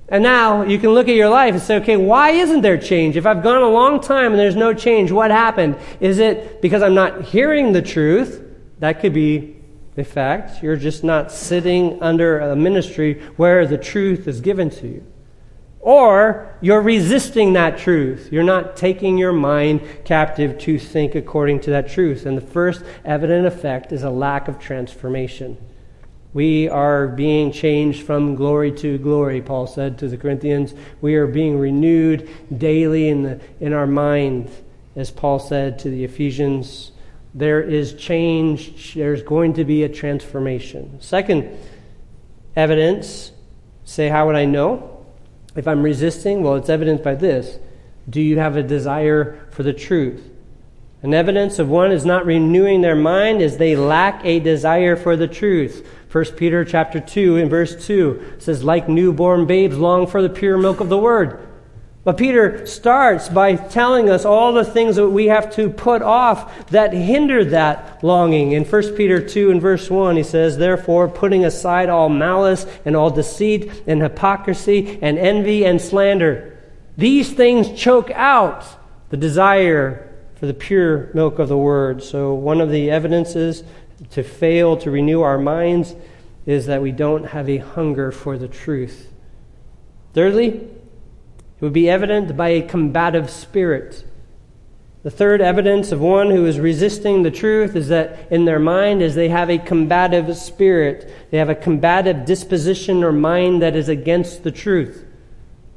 And 0.08 0.22
now 0.22 0.62
you 0.62 0.78
can 0.78 0.90
look 0.90 1.08
at 1.08 1.14
your 1.14 1.30
life 1.30 1.54
and 1.54 1.62
say, 1.62 1.76
okay, 1.76 1.96
why 1.96 2.30
isn't 2.30 2.60
there 2.60 2.76
change? 2.76 3.16
If 3.16 3.26
I've 3.26 3.42
gone 3.42 3.62
a 3.62 3.68
long 3.68 4.00
time 4.00 4.32
and 4.32 4.38
there's 4.38 4.56
no 4.56 4.74
change, 4.74 5.10
what 5.10 5.30
happened? 5.30 5.76
Is 6.00 6.18
it 6.18 6.60
because 6.60 6.82
I'm 6.82 6.94
not 6.94 7.22
hearing 7.22 7.72
the 7.72 7.80
truth? 7.80 8.42
That 8.80 9.00
could 9.00 9.14
be 9.14 9.56
the 9.94 10.04
fact. 10.04 10.62
You're 10.62 10.76
just 10.76 11.04
not 11.04 11.32
sitting 11.32 12.02
under 12.02 12.40
a 12.40 12.56
ministry 12.56 13.22
where 13.36 13.66
the 13.66 13.78
truth 13.78 14.28
is 14.28 14.40
given 14.40 14.68
to 14.70 14.88
you. 14.88 15.06
Or 15.84 16.56
you're 16.62 16.80
resisting 16.80 17.52
that 17.52 17.76
truth. 17.76 18.30
You're 18.32 18.42
not 18.42 18.74
taking 18.74 19.18
your 19.18 19.34
mind 19.34 19.82
captive 20.06 20.56
to 20.60 20.78
think 20.78 21.14
according 21.14 21.60
to 21.60 21.70
that 21.72 21.90
truth. 21.90 22.24
And 22.24 22.38
the 22.38 22.46
first 22.46 22.82
evident 23.04 23.46
effect 23.46 23.92
is 23.92 24.02
a 24.02 24.08
lack 24.08 24.48
of 24.48 24.58
transformation. 24.58 25.58
We 26.32 26.70
are 26.70 27.06
being 27.06 27.52
changed 27.52 28.06
from 28.06 28.34
glory 28.34 28.72
to 28.78 28.96
glory, 28.96 29.42
Paul 29.42 29.66
said 29.66 29.98
to 29.98 30.08
the 30.08 30.16
Corinthians. 30.16 30.72
We 31.02 31.16
are 31.16 31.26
being 31.26 31.58
renewed 31.58 32.30
daily 32.56 33.10
in, 33.10 33.22
the, 33.22 33.40
in 33.60 33.74
our 33.74 33.86
mind, 33.86 34.50
as 34.96 35.10
Paul 35.10 35.38
said 35.38 35.78
to 35.80 35.90
the 35.90 36.02
Ephesians. 36.02 36.92
There 37.34 37.60
is 37.60 37.92
change, 37.92 38.94
there's 38.94 39.22
going 39.22 39.52
to 39.54 39.66
be 39.66 39.82
a 39.82 39.90
transformation. 39.90 40.98
Second 41.02 41.58
evidence 42.56 43.32
say, 43.84 44.08
How 44.08 44.26
would 44.26 44.36
I 44.36 44.46
know? 44.46 44.93
If 45.56 45.68
I'm 45.68 45.82
resisting, 45.82 46.42
well, 46.42 46.56
it's 46.56 46.68
evidenced 46.68 47.04
by 47.04 47.14
this. 47.14 47.58
Do 48.08 48.20
you 48.20 48.38
have 48.38 48.56
a 48.56 48.62
desire 48.62 49.46
for 49.50 49.62
the 49.62 49.72
truth? 49.72 50.30
An 51.02 51.14
evidence 51.14 51.58
of 51.58 51.68
one 51.68 51.92
is 51.92 52.04
not 52.04 52.24
renewing 52.24 52.80
their 52.80 52.96
mind 52.96 53.42
is 53.42 53.56
they 53.56 53.76
lack 53.76 54.24
a 54.24 54.40
desire 54.40 54.96
for 54.96 55.16
the 55.16 55.28
truth. 55.28 55.86
1 56.10 56.24
Peter 56.36 56.64
chapter 56.64 56.98
2 56.98 57.36
in 57.36 57.48
verse 57.48 57.86
2 57.86 58.36
says, 58.38 58.64
like 58.64 58.88
newborn 58.88 59.46
babes 59.46 59.76
long 59.76 60.06
for 60.06 60.22
the 60.22 60.28
pure 60.28 60.56
milk 60.56 60.80
of 60.80 60.88
the 60.88 60.98
word. 60.98 61.46
But 62.04 62.18
Peter 62.18 62.66
starts 62.66 63.30
by 63.30 63.56
telling 63.56 64.10
us 64.10 64.26
all 64.26 64.52
the 64.52 64.64
things 64.64 64.96
that 64.96 65.08
we 65.08 65.26
have 65.26 65.54
to 65.56 65.70
put 65.70 66.02
off 66.02 66.68
that 66.68 66.92
hinder 66.92 67.46
that 67.46 68.04
longing. 68.04 68.52
In 68.52 68.64
1 68.64 68.94
Peter 68.94 69.26
2 69.26 69.50
and 69.50 69.60
verse 69.60 69.88
1, 69.88 70.16
he 70.16 70.22
says, 70.22 70.58
Therefore, 70.58 71.08
putting 71.08 71.46
aside 71.46 71.88
all 71.88 72.10
malice 72.10 72.66
and 72.84 72.94
all 72.94 73.10
deceit 73.10 73.84
and 73.86 74.02
hypocrisy 74.02 74.98
and 75.00 75.18
envy 75.18 75.64
and 75.64 75.80
slander, 75.80 76.58
these 76.98 77.32
things 77.32 77.72
choke 77.72 78.10
out 78.10 78.66
the 79.08 79.16
desire 79.16 80.14
for 80.34 80.44
the 80.44 80.54
pure 80.54 81.10
milk 81.14 81.38
of 81.38 81.48
the 81.48 81.56
word. 81.56 82.02
So, 82.02 82.34
one 82.34 82.60
of 82.60 82.70
the 82.70 82.90
evidences 82.90 83.64
to 84.10 84.22
fail 84.22 84.76
to 84.78 84.90
renew 84.90 85.22
our 85.22 85.38
minds 85.38 85.94
is 86.44 86.66
that 86.66 86.82
we 86.82 86.92
don't 86.92 87.28
have 87.28 87.48
a 87.48 87.56
hunger 87.56 88.12
for 88.12 88.36
the 88.36 88.48
truth. 88.48 89.10
Thirdly, 90.12 90.68
it 91.56 91.62
would 91.62 91.72
be 91.72 91.88
evident 91.88 92.36
by 92.36 92.48
a 92.50 92.62
combative 92.62 93.30
spirit. 93.30 94.04
The 95.04 95.10
third 95.10 95.42
evidence 95.42 95.92
of 95.92 96.00
one 96.00 96.30
who 96.30 96.46
is 96.46 96.58
resisting 96.58 97.22
the 97.22 97.30
truth 97.30 97.76
is 97.76 97.88
that 97.88 98.32
in 98.32 98.46
their 98.46 98.58
mind 98.58 99.02
is 99.02 99.14
they 99.14 99.28
have 99.28 99.50
a 99.50 99.58
combative 99.58 100.34
spirit. 100.34 101.28
They 101.30 101.36
have 101.36 101.50
a 101.50 101.54
combative 101.54 102.24
disposition 102.24 103.04
or 103.04 103.12
mind 103.12 103.60
that 103.60 103.76
is 103.76 103.90
against 103.90 104.44
the 104.44 104.50
truth. 104.50 105.04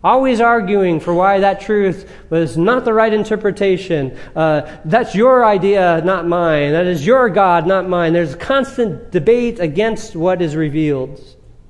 Always 0.02 0.40
arguing 0.40 1.02
for 1.02 1.14
why 1.14 1.42
that 1.42 1.60
truth 1.60 2.10
was 2.30 2.56
not 2.56 2.86
the 2.86 2.94
right 2.94 3.12
interpretation. 3.12 4.18
Uh, 4.34 4.62
that's 4.86 5.14
your 5.14 5.44
idea, 5.44 6.02
not 6.06 6.26
mine. 6.26 6.72
That 6.72 6.86
is 6.86 7.06
your 7.06 7.28
God, 7.30 7.68
not 7.68 7.90
mine. 7.90 8.14
There's 8.14 8.36
constant 8.36 9.12
debate 9.12 9.60
against 9.60 10.16
what 10.16 10.42
is 10.42 10.56
revealed. 10.56 11.20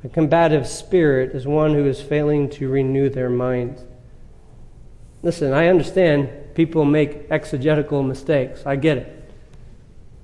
A 0.04 0.10
combative 0.10 0.68
spirit 0.68 1.32
is 1.34 1.48
one 1.48 1.74
who 1.74 1.88
is 1.88 2.02
failing 2.02 2.52
to 2.52 2.70
renew 2.70 3.10
their 3.10 3.32
mind. 3.32 3.82
Listen, 5.28 5.52
I 5.52 5.68
understand 5.68 6.30
people 6.56 6.86
make 6.86 7.30
exegetical 7.30 8.02
mistakes. 8.02 8.66
I 8.66 8.78
get 8.78 9.00
it. 9.00 9.30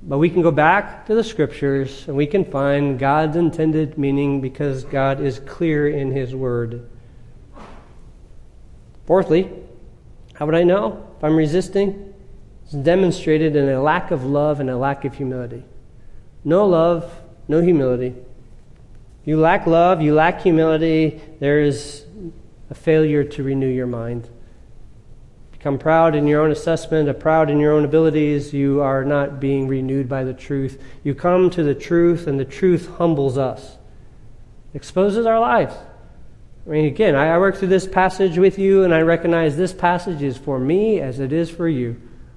But 0.02 0.18
we 0.18 0.30
can 0.30 0.42
go 0.42 0.50
back 0.50 1.06
to 1.08 1.14
the 1.14 1.26
scriptures 1.26 2.08
and 2.08 2.16
we 2.16 2.26
can 2.26 2.46
find 2.46 2.98
God's 2.98 3.36
intended 3.36 3.98
meaning 3.98 4.40
because 4.40 4.86
God 4.86 5.20
is 5.20 5.40
clear 5.40 5.90
in 5.90 6.14
His 6.14 6.34
Word. 6.34 6.90
Fourthly, 9.06 9.52
how 10.36 10.46
would 10.46 10.56
I 10.56 10.64
know 10.64 11.06
if 11.18 11.24
I'm 11.26 11.36
resisting? 11.36 12.14
It's 12.64 12.72
demonstrated 12.72 13.58
in 13.58 13.68
a 13.68 13.84
lack 13.84 14.10
of 14.10 14.24
love 14.24 14.62
and 14.62 14.70
a 14.70 14.78
lack 14.78 15.04
of 15.04 15.16
humility. 15.16 15.66
No 16.46 16.66
love, 16.66 17.14
no 17.50 17.62
humility. 17.62 18.16
You 19.26 19.38
lack 19.38 19.68
love, 19.68 20.02
you 20.02 20.14
lack 20.14 20.44
humility, 20.44 21.20
there 21.42 21.60
is 21.60 22.06
a 22.70 22.74
failure 22.74 23.26
to 23.26 23.44
renew 23.44 23.68
your 23.68 23.88
mind 23.88 24.30
become 25.64 25.80
proud 25.80 26.14
in 26.14 26.28
your 26.28 26.42
own 26.42 26.52
assessment, 26.52 27.18
proud 27.22 27.50
in 27.50 27.58
your 27.58 27.72
own 27.72 27.86
abilities, 27.86 28.54
you 28.54 28.82
are 28.82 29.06
not 29.06 29.40
being 29.40 29.66
renewed 29.66 30.10
by 30.10 30.22
the 30.22 30.34
truth. 30.34 30.84
You 31.06 31.16
come 31.16 31.50
to 31.52 31.64
the 31.64 31.74
truth, 31.74 32.28
and 32.28 32.38
the 32.38 32.44
truth 32.44 32.90
humbles 32.98 33.38
us, 33.38 33.78
exposes 34.74 35.26
our 35.26 35.40
lives. 35.40 35.74
I 36.68 36.70
mean, 36.70 36.84
again, 36.84 37.16
I 37.16 37.38
work 37.38 37.56
through 37.56 37.70
this 37.70 37.88
passage 37.88 38.38
with 38.38 38.60
you, 38.60 38.84
and 38.84 38.94
I 38.94 39.04
recognize 39.04 39.56
this 39.56 39.72
passage 39.72 40.22
is 40.22 40.36
for 40.36 40.60
me 40.60 41.00
as 41.00 41.22
it 41.22 41.32
is 41.32 41.50
for 41.50 41.70
you. 41.70 41.96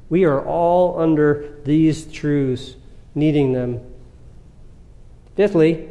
We 0.09 0.25
are 0.25 0.47
all 0.47 1.01
under 1.01 1.59
these 1.65 2.07
truths, 2.07 2.77
needing 3.17 3.55
them. 3.55 3.81
Fifthly, 5.35 5.89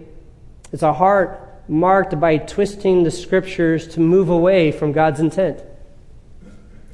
it's 0.72 0.84
a 0.84 0.94
heart 0.94 1.66
marked 1.68 2.18
by 2.18 2.38
twisting 2.38 3.04
the 3.04 3.12
scriptures 3.12 3.90
to 3.90 4.00
move 4.00 4.30
away 4.30 4.72
from 4.72 4.94
God's 4.94 5.20
intent 5.20 5.62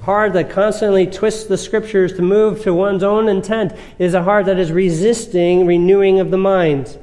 heart 0.01 0.33
that 0.33 0.49
constantly 0.49 1.05
twists 1.05 1.45
the 1.45 1.57
scriptures 1.57 2.13
to 2.13 2.21
move 2.21 2.61
to 2.63 2.73
one's 2.73 3.03
own 3.03 3.29
intent 3.29 3.73
is 3.99 4.13
a 4.13 4.23
heart 4.23 4.45
that 4.47 4.59
is 4.59 4.71
resisting 4.71 5.65
renewing 5.65 6.19
of 6.19 6.31
the 6.31 6.37
mind. 6.37 6.97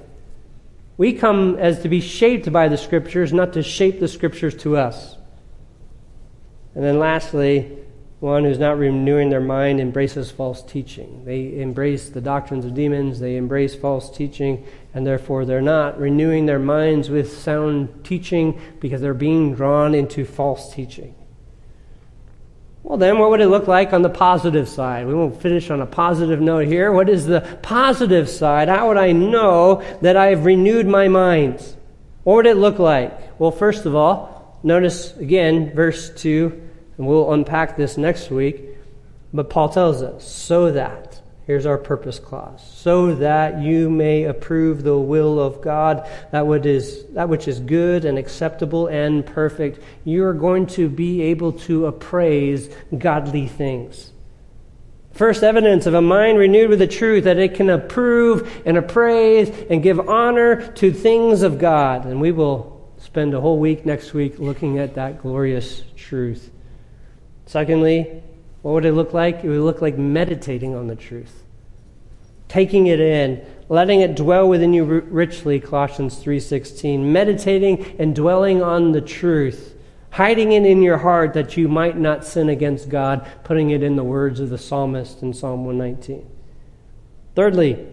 We 0.96 1.12
come 1.12 1.57
as 1.57 1.82
to 1.82 1.88
be 1.88 2.01
shaped 2.01 2.53
by 2.53 2.68
the 2.68 2.76
scriptures, 2.76 3.32
not 3.32 3.53
to 3.53 3.62
shape 3.62 4.01
the 4.01 4.09
scriptures 4.09 4.57
to 4.57 4.76
us. 4.76 5.16
And 6.74 6.84
then 6.84 6.99
lastly, 6.99 7.78
one 8.20 8.42
who's 8.42 8.59
not 8.59 8.78
renewing 8.78 9.30
their 9.30 9.40
mind 9.40 9.80
embraces 9.80 10.32
false 10.32 10.61
teaching. 10.61 11.24
They 11.24 11.61
embrace 11.61 12.09
the 12.09 12.20
doctrines 12.20 12.64
of 12.64 12.74
demons, 12.74 13.20
they 13.20 13.36
embrace 13.36 13.76
false 13.76 14.16
teaching, 14.16 14.66
and 14.92 15.07
therefore 15.07 15.44
they're 15.44 15.61
not 15.61 16.01
renewing 16.01 16.46
their 16.46 16.59
minds 16.59 17.11
with 17.11 17.36
sound 17.38 18.05
teaching 18.05 18.61
because 18.80 19.01
they're 19.01 19.14
being 19.14 19.55
drawn 19.55 19.94
into 19.94 20.24
false 20.24 20.74
teaching. 20.74 21.14
Well, 22.89 22.97
then, 22.97 23.18
what 23.18 23.28
would 23.28 23.43
it 23.43 23.49
look 23.49 23.68
like 23.68 23.93
on 23.93 24.01
the 24.01 24.09
positive 24.09 24.66
side? 24.66 25.07
We 25.07 25.12
won't 25.12 25.43
finish 25.43 25.68
on 25.68 25.82
a 25.82 25.86
positive 25.86 26.41
note 26.41 26.68
here. 26.68 26.91
What 26.91 27.11
is 27.11 27.26
the 27.26 27.43
positive 27.61 28.30
side? 28.30 28.68
How 28.68 28.89
would 28.89 28.97
I 28.97 29.12
know 29.12 29.82
that 30.01 30.16
I've 30.16 30.47
renewed 30.47 30.86
my 30.86 31.07
mind? 31.07 31.61
What 32.24 32.36
would 32.36 32.47
it 32.47 32.57
look 32.57 32.78
like? 32.78 33.39
Well, 33.39 33.51
first 33.51 33.84
of 33.84 33.95
all, 33.95 34.59
notice 34.62 35.14
again 35.18 35.74
verse 35.74 36.09
2, 36.14 36.70
and 36.97 37.07
we'll 37.07 37.30
unpack 37.30 37.76
this 37.76 37.99
next 37.99 38.30
week. 38.30 38.64
But 39.34 39.51
Paul 39.51 39.68
tells 39.68 40.03
us, 40.03 40.26
so 40.26 40.72
that. 40.72 41.07
Here's 41.49 41.64
our 41.64 41.78
purpose 41.78 42.18
clause. 42.18 42.62
So 42.76 43.14
that 43.14 43.62
you 43.62 43.88
may 43.88 44.24
approve 44.24 44.82
the 44.82 44.99
will 44.99 45.40
of 45.40 45.62
God, 45.62 46.07
that 46.30 46.46
which 46.46 46.66
is, 46.66 47.07
that 47.14 47.30
which 47.30 47.49
is 47.49 47.59
good 47.59 48.05
and 48.05 48.18
acceptable 48.18 48.86
and 48.88 49.24
perfect. 49.24 49.82
You 50.05 50.26
are 50.26 50.34
going 50.34 50.66
to 50.66 50.90
be 50.90 51.22
able 51.22 51.53
to 51.53 51.86
appraise 51.86 52.68
godly 52.99 53.49
things. 53.49 54.12
First 55.12 55.42
evidence 55.42 55.86
of 55.86 55.94
a 55.94 56.03
mind 56.03 56.36
renewed 56.36 56.68
with 56.68 56.80
the 56.80 56.86
truth 56.86 57.24
that 57.24 57.38
it 57.38 57.55
can 57.55 57.70
approve 57.70 58.62
and 58.66 58.76
appraise 58.76 59.49
and 59.70 59.82
give 59.82 60.07
honor 60.07 60.70
to 60.72 60.92
things 60.92 61.40
of 61.40 61.59
God. 61.59 62.05
And 62.05 62.20
we 62.20 62.30
will 62.30 62.92
spend 62.99 63.32
a 63.32 63.40
whole 63.40 63.59
week 63.59 63.86
next 63.86 64.12
week 64.12 64.38
looking 64.38 64.78
at 64.78 64.96
that 64.96 65.22
glorious 65.22 65.82
truth. 65.96 66.51
Secondly, 67.46 68.22
what 68.68 68.74
would 68.74 68.84
it 68.84 68.92
look 68.92 69.14
like? 69.14 69.42
It 69.44 69.48
would 69.48 69.60
look 69.60 69.80
like 69.80 69.96
meditating 69.96 70.74
on 70.74 70.88
the 70.88 70.94
truth, 70.94 71.42
taking 72.48 72.86
it 72.86 73.00
in, 73.00 73.42
letting 73.70 74.02
it 74.02 74.14
dwell 74.14 74.46
within 74.46 74.74
you 74.74 74.84
richly, 74.84 75.58
Colossians 75.58 76.22
3:16, 76.22 77.10
meditating 77.10 77.96
and 77.98 78.14
dwelling 78.14 78.62
on 78.62 78.92
the 78.92 79.00
truth, 79.00 79.74
hiding 80.10 80.52
it 80.52 80.66
in 80.66 80.82
your 80.82 80.98
heart 80.98 81.32
that 81.32 81.56
you 81.56 81.66
might 81.66 81.96
not 81.96 82.26
sin 82.26 82.50
against 82.50 82.90
God, 82.90 83.26
putting 83.42 83.70
it 83.70 83.82
in 83.82 83.96
the 83.96 84.04
words 84.04 84.38
of 84.38 84.50
the 84.50 84.58
psalmist 84.58 85.22
in 85.22 85.32
Psalm 85.32 85.64
119. 85.64 86.26
Thirdly, 87.34 87.86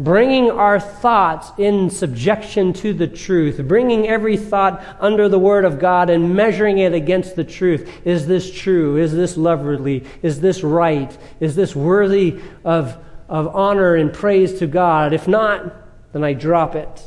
bringing 0.00 0.50
our 0.50 0.80
thoughts 0.80 1.52
in 1.58 1.90
subjection 1.90 2.72
to 2.72 2.94
the 2.94 3.06
truth, 3.06 3.60
bringing 3.68 4.08
every 4.08 4.36
thought 4.36 4.82
under 4.98 5.28
the 5.28 5.38
Word 5.38 5.66
of 5.66 5.78
God 5.78 6.08
and 6.08 6.34
measuring 6.34 6.78
it 6.78 6.94
against 6.94 7.36
the 7.36 7.44
truth. 7.44 7.88
Is 8.06 8.26
this 8.26 8.50
true? 8.50 8.96
Is 8.96 9.12
this 9.12 9.36
lovely? 9.36 10.04
Is 10.22 10.40
this 10.40 10.62
right? 10.62 11.16
Is 11.38 11.54
this 11.54 11.76
worthy 11.76 12.40
of, 12.64 12.96
of 13.28 13.54
honor 13.54 13.94
and 13.94 14.10
praise 14.10 14.58
to 14.60 14.66
God? 14.66 15.12
If 15.12 15.28
not, 15.28 15.70
then 16.12 16.24
I 16.24 16.32
drop 16.32 16.74
it. 16.74 17.06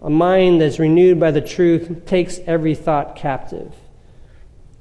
A 0.00 0.08
mind 0.08 0.62
that's 0.62 0.78
renewed 0.78 1.20
by 1.20 1.30
the 1.30 1.42
truth 1.42 2.06
takes 2.06 2.38
every 2.46 2.74
thought 2.74 3.16
captive. 3.16 3.74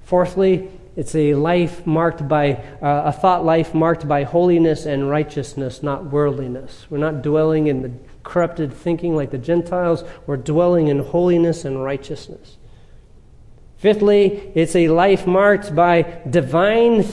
Fourthly, 0.06 0.70
it's 0.96 1.16
a 1.16 1.36
life 1.36 1.88
marked 1.88 2.28
by, 2.28 2.54
uh, 2.82 3.04
a 3.06 3.12
thought 3.12 3.46
life 3.46 3.74
marked 3.74 4.08
by 4.08 4.24
holiness 4.24 4.86
and 4.86 5.10
righteousness, 5.10 5.82
not 5.82 6.06
worldliness. 6.06 6.86
We're 6.90 6.98
not 6.98 7.22
dwelling 7.22 7.68
in 7.68 7.82
the 7.82 7.92
corrupted 8.24 8.74
thinking 8.74 9.16
like 9.16 9.32
the 9.32 9.38
Gentiles, 9.38 10.04
we're 10.28 10.38
dwelling 10.38 10.88
in 10.88 11.00
holiness 11.00 11.66
and 11.66 11.84
righteousness. 11.84 12.58
Fifthly, 13.78 14.52
it's 14.54 14.76
a 14.76 14.90
life 14.90 15.26
marked 15.26 15.74
by 15.74 16.22
divine, 16.30 17.04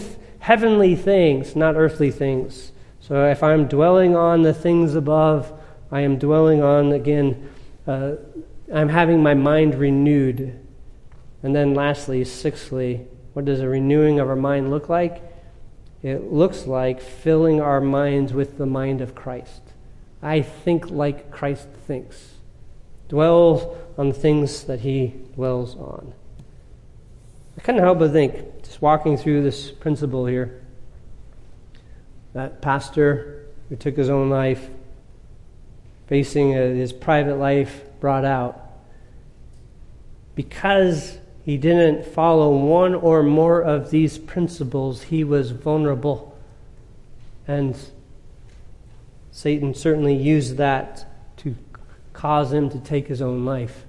heavenly 0.41 0.95
things, 0.97 1.57
not 1.57 1.77
earthly 1.77 2.11
things. 2.11 2.73
So 3.01 3.25
if 3.31 3.43
I'm 3.43 3.69
dwelling 3.69 4.15
on 4.15 4.43
the 4.43 4.53
things 4.53 4.95
above, 4.95 5.53
I 5.91 6.03
am 6.03 6.19
dwelling 6.19 6.63
on, 6.63 6.93
again, 6.93 7.49
uh, 7.87 8.17
I'm 8.73 8.91
having 8.91 9.23
my 9.23 9.33
mind 9.33 9.77
renewed. 9.77 10.59
And 11.43 11.57
then 11.57 11.73
lastly, 11.73 12.25
sixthly, 12.25 13.07
what 13.39 13.45
does 13.45 13.61
a 13.61 13.69
renewing 13.69 14.19
of 14.19 14.29
our 14.29 14.35
mind 14.35 14.69
look 14.69 14.89
like? 14.89 15.23
It 16.03 16.33
looks 16.33 16.67
like 16.67 17.01
filling 17.01 17.61
our 17.61 17.81
minds 17.81 18.33
with 18.33 18.59
the 18.59 18.67
mind 18.67 19.01
of 19.01 19.15
Christ. 19.15 19.63
I 20.21 20.43
think 20.43 20.91
like 20.91 21.31
Christ 21.31 21.69
thinks. 21.87 22.35
Dwells 23.09 23.79
on 23.97 24.09
the 24.09 24.15
things 24.17 24.65
that 24.65 24.81
he 24.81 25.15
dwells 25.37 25.77
on. 25.77 26.15
I 27.57 27.61
couldn't 27.61 27.81
help 27.81 28.01
but 28.01 28.11
think, 28.11 28.65
just 28.65 28.83
walking 28.83 29.17
through 29.17 29.45
this 29.45 29.71
principle 29.71 30.27
here, 30.27 30.61
that 32.33 32.61
pastor 32.61 33.47
who 33.69 33.77
took 33.77 33.97
his 33.97 34.11
own 34.11 34.31
life, 34.31 34.69
facing 36.09 36.57
uh, 36.57 36.75
his 36.75 36.93
private 36.93 37.37
life 37.37 37.85
brought 38.01 38.25
out, 38.25 38.61
because 40.35 41.18
he 41.49 41.57
didn't 41.57 42.05
follow 42.05 42.55
one 42.55 42.95
or 42.95 43.23
more 43.23 43.63
of 43.63 43.89
these 43.89 44.19
principles, 44.19 45.05
he 45.05 45.25
was 45.25 45.53
vulnerable. 45.53 46.37
And 47.47 47.75
Satan 49.33 49.73
certainly 49.73 50.15
used 50.15 50.59
that 50.59 51.07
to 51.39 51.57
cause 52.13 52.53
him 52.53 52.69
to 52.69 52.79
take 52.79 53.07
his 53.07 53.23
own 53.23 53.47
life. 53.47 53.87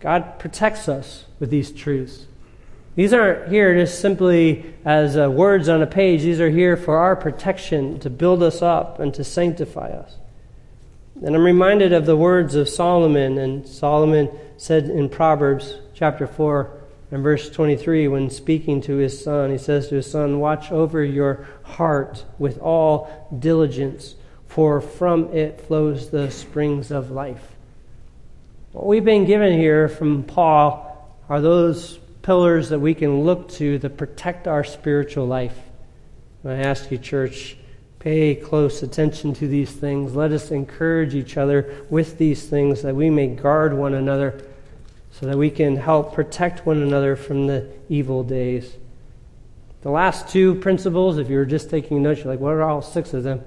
God 0.00 0.40
protects 0.40 0.88
us 0.88 1.24
with 1.38 1.50
these 1.50 1.70
truths. 1.70 2.26
These 2.96 3.12
aren't 3.12 3.52
here 3.52 3.78
just 3.78 4.00
simply 4.00 4.74
as 4.84 5.16
uh, 5.16 5.30
words 5.30 5.68
on 5.68 5.82
a 5.82 5.86
page. 5.86 6.22
These 6.22 6.40
are 6.40 6.50
here 6.50 6.76
for 6.76 6.96
our 6.96 7.14
protection, 7.14 8.00
to 8.00 8.10
build 8.10 8.42
us 8.42 8.60
up 8.60 8.98
and 8.98 9.14
to 9.14 9.22
sanctify 9.22 9.90
us. 9.90 10.16
And 11.24 11.36
I'm 11.36 11.44
reminded 11.44 11.92
of 11.92 12.06
the 12.06 12.16
words 12.16 12.56
of 12.56 12.68
Solomon, 12.68 13.38
and 13.38 13.68
Solomon 13.68 14.36
said 14.56 14.86
in 14.86 15.08
Proverbs 15.08 15.76
chapter 15.98 16.28
4 16.28 16.70
and 17.10 17.24
verse 17.24 17.50
23 17.50 18.06
when 18.06 18.30
speaking 18.30 18.80
to 18.80 18.98
his 18.98 19.24
son. 19.24 19.50
He 19.50 19.58
says 19.58 19.88
to 19.88 19.96
his 19.96 20.08
son, 20.08 20.38
Watch 20.38 20.70
over 20.70 21.02
your 21.02 21.44
heart 21.64 22.24
with 22.38 22.60
all 22.60 23.28
diligence, 23.36 24.14
for 24.46 24.80
from 24.80 25.34
it 25.34 25.60
flows 25.60 26.10
the 26.10 26.30
springs 26.30 26.92
of 26.92 27.10
life. 27.10 27.56
What 28.70 28.86
we've 28.86 29.04
been 29.04 29.24
given 29.24 29.58
here 29.58 29.88
from 29.88 30.22
Paul 30.22 31.18
are 31.28 31.40
those 31.40 31.98
pillars 32.22 32.68
that 32.68 32.78
we 32.78 32.94
can 32.94 33.22
look 33.22 33.48
to 33.52 33.78
that 33.78 33.96
protect 33.96 34.46
our 34.46 34.62
spiritual 34.62 35.26
life. 35.26 35.58
I 36.44 36.52
ask 36.52 36.92
you, 36.92 36.98
church, 36.98 37.56
pay 37.98 38.36
close 38.36 38.84
attention 38.84 39.34
to 39.34 39.48
these 39.48 39.72
things. 39.72 40.14
Let 40.14 40.30
us 40.30 40.52
encourage 40.52 41.16
each 41.16 41.36
other 41.36 41.84
with 41.90 42.18
these 42.18 42.46
things 42.46 42.82
that 42.82 42.94
we 42.94 43.10
may 43.10 43.26
guard 43.26 43.74
one 43.74 43.94
another 43.94 44.47
so 45.18 45.26
that 45.26 45.36
we 45.36 45.50
can 45.50 45.76
help 45.76 46.14
protect 46.14 46.64
one 46.64 46.80
another 46.80 47.16
from 47.16 47.46
the 47.46 47.68
evil 47.88 48.22
days. 48.22 48.76
The 49.82 49.90
last 49.90 50.28
two 50.28 50.54
principles, 50.56 51.18
if 51.18 51.28
you're 51.28 51.44
just 51.44 51.70
taking 51.70 52.02
notes, 52.02 52.20
you're 52.20 52.32
like, 52.32 52.40
what 52.40 52.52
are 52.52 52.62
all 52.62 52.82
six 52.82 53.14
of 53.14 53.24
them? 53.24 53.42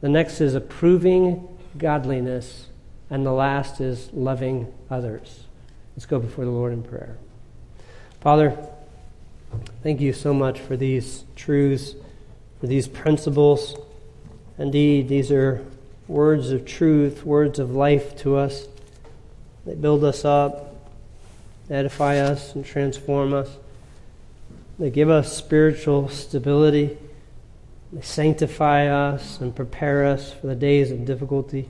The 0.00 0.08
next 0.08 0.40
is 0.40 0.54
approving 0.54 1.46
godliness, 1.76 2.68
and 3.10 3.26
the 3.26 3.32
last 3.32 3.80
is 3.80 4.10
loving 4.12 4.72
others. 4.88 5.44
Let's 5.94 6.06
go 6.06 6.18
before 6.18 6.44
the 6.44 6.50
Lord 6.50 6.72
in 6.72 6.82
prayer. 6.82 7.18
Father, 8.20 8.56
thank 9.82 10.00
you 10.00 10.12
so 10.12 10.32
much 10.32 10.58
for 10.58 10.76
these 10.76 11.24
truths, 11.36 11.94
for 12.60 12.66
these 12.66 12.88
principles. 12.88 13.76
Indeed, 14.58 15.08
these 15.08 15.30
are 15.30 15.64
words 16.08 16.50
of 16.50 16.64
truth, 16.64 17.24
words 17.24 17.58
of 17.58 17.72
life 17.72 18.16
to 18.18 18.36
us. 18.36 18.68
They 19.66 19.74
build 19.74 20.04
us 20.04 20.24
up, 20.24 20.69
edify 21.70 22.18
us 22.18 22.54
and 22.54 22.64
transform 22.64 23.32
us. 23.32 23.56
They 24.78 24.90
give 24.90 25.08
us 25.08 25.36
spiritual 25.36 26.08
stability. 26.08 26.98
They 27.92 28.02
sanctify 28.02 28.86
us 28.86 29.40
and 29.40 29.54
prepare 29.54 30.04
us 30.04 30.32
for 30.32 30.48
the 30.48 30.54
days 30.54 30.90
of 30.90 31.04
difficulty. 31.04 31.68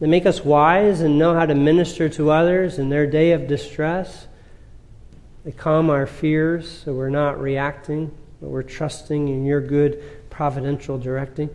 They 0.00 0.06
make 0.06 0.26
us 0.26 0.44
wise 0.44 1.00
and 1.00 1.18
know 1.18 1.34
how 1.34 1.46
to 1.46 1.54
minister 1.54 2.08
to 2.10 2.30
others 2.30 2.78
in 2.78 2.88
their 2.88 3.06
day 3.06 3.32
of 3.32 3.46
distress. 3.46 4.26
They 5.44 5.52
calm 5.52 5.90
our 5.90 6.06
fears 6.06 6.82
so 6.84 6.94
we're 6.94 7.10
not 7.10 7.40
reacting, 7.40 8.10
but 8.40 8.48
we're 8.48 8.62
trusting 8.62 9.28
in 9.28 9.44
your 9.44 9.60
good 9.60 10.02
providential 10.30 10.98
directing. 10.98 11.50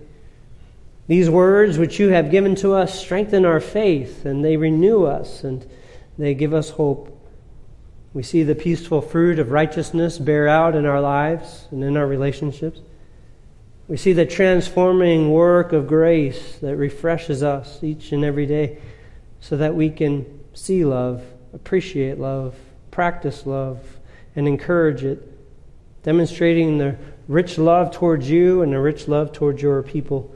These 1.07 1.30
words 1.30 1.80
which 1.80 1.99
you 1.99 2.09
have 2.09 2.30
given 2.30 2.55
to 2.57 2.74
us 2.74 2.97
strengthen 2.97 3.45
our 3.45 3.59
faith 3.59 4.26
and 4.26 4.45
they 4.45 4.57
renew 4.57 5.05
us 5.05 5.43
and 5.43 5.67
they 6.20 6.34
give 6.34 6.53
us 6.53 6.72
hope. 6.72 7.15
We 8.13 8.24
see 8.24 8.43
the 8.43 8.55
peaceful 8.55 9.01
fruit 9.01 9.39
of 9.39 9.51
righteousness 9.51 10.20
bear 10.20 10.47
out 10.47 10.76
in 10.76 10.86
our 10.86 10.99
lives 10.99 11.67
and 11.72 11.84
in 11.84 11.95
our 11.95 12.05
relationships. 12.05 12.82
We 13.88 13.97
see 13.97 14.13
the 14.13 14.26
transforming 14.26 15.32
work 15.32 15.72
of 15.72 15.88
grace 15.88 16.57
that 16.57 16.76
refreshes 16.76 17.41
us 17.41 17.84
each 17.84 18.11
and 18.11 18.26
every 18.26 18.45
day 18.45 18.80
so 19.39 19.57
that 19.57 19.74
we 19.74 19.89
can 19.89 20.41
see 20.53 20.84
love, 20.84 21.24
appreciate 21.53 22.20
love, 22.20 22.55
practice 22.91 23.45
love, 23.45 23.80
and 24.36 24.47
encourage 24.47 25.03
it, 25.03 25.26
demonstrating 26.03 26.78
the 26.78 26.97
rich 27.28 27.57
love 27.57 27.91
towards 27.91 28.30
you 28.30 28.61
and 28.61 28.74
the 28.74 28.80
rich 28.80 29.07
love 29.07 29.32
towards 29.32 29.61
your 29.61 29.82
people, 29.82 30.36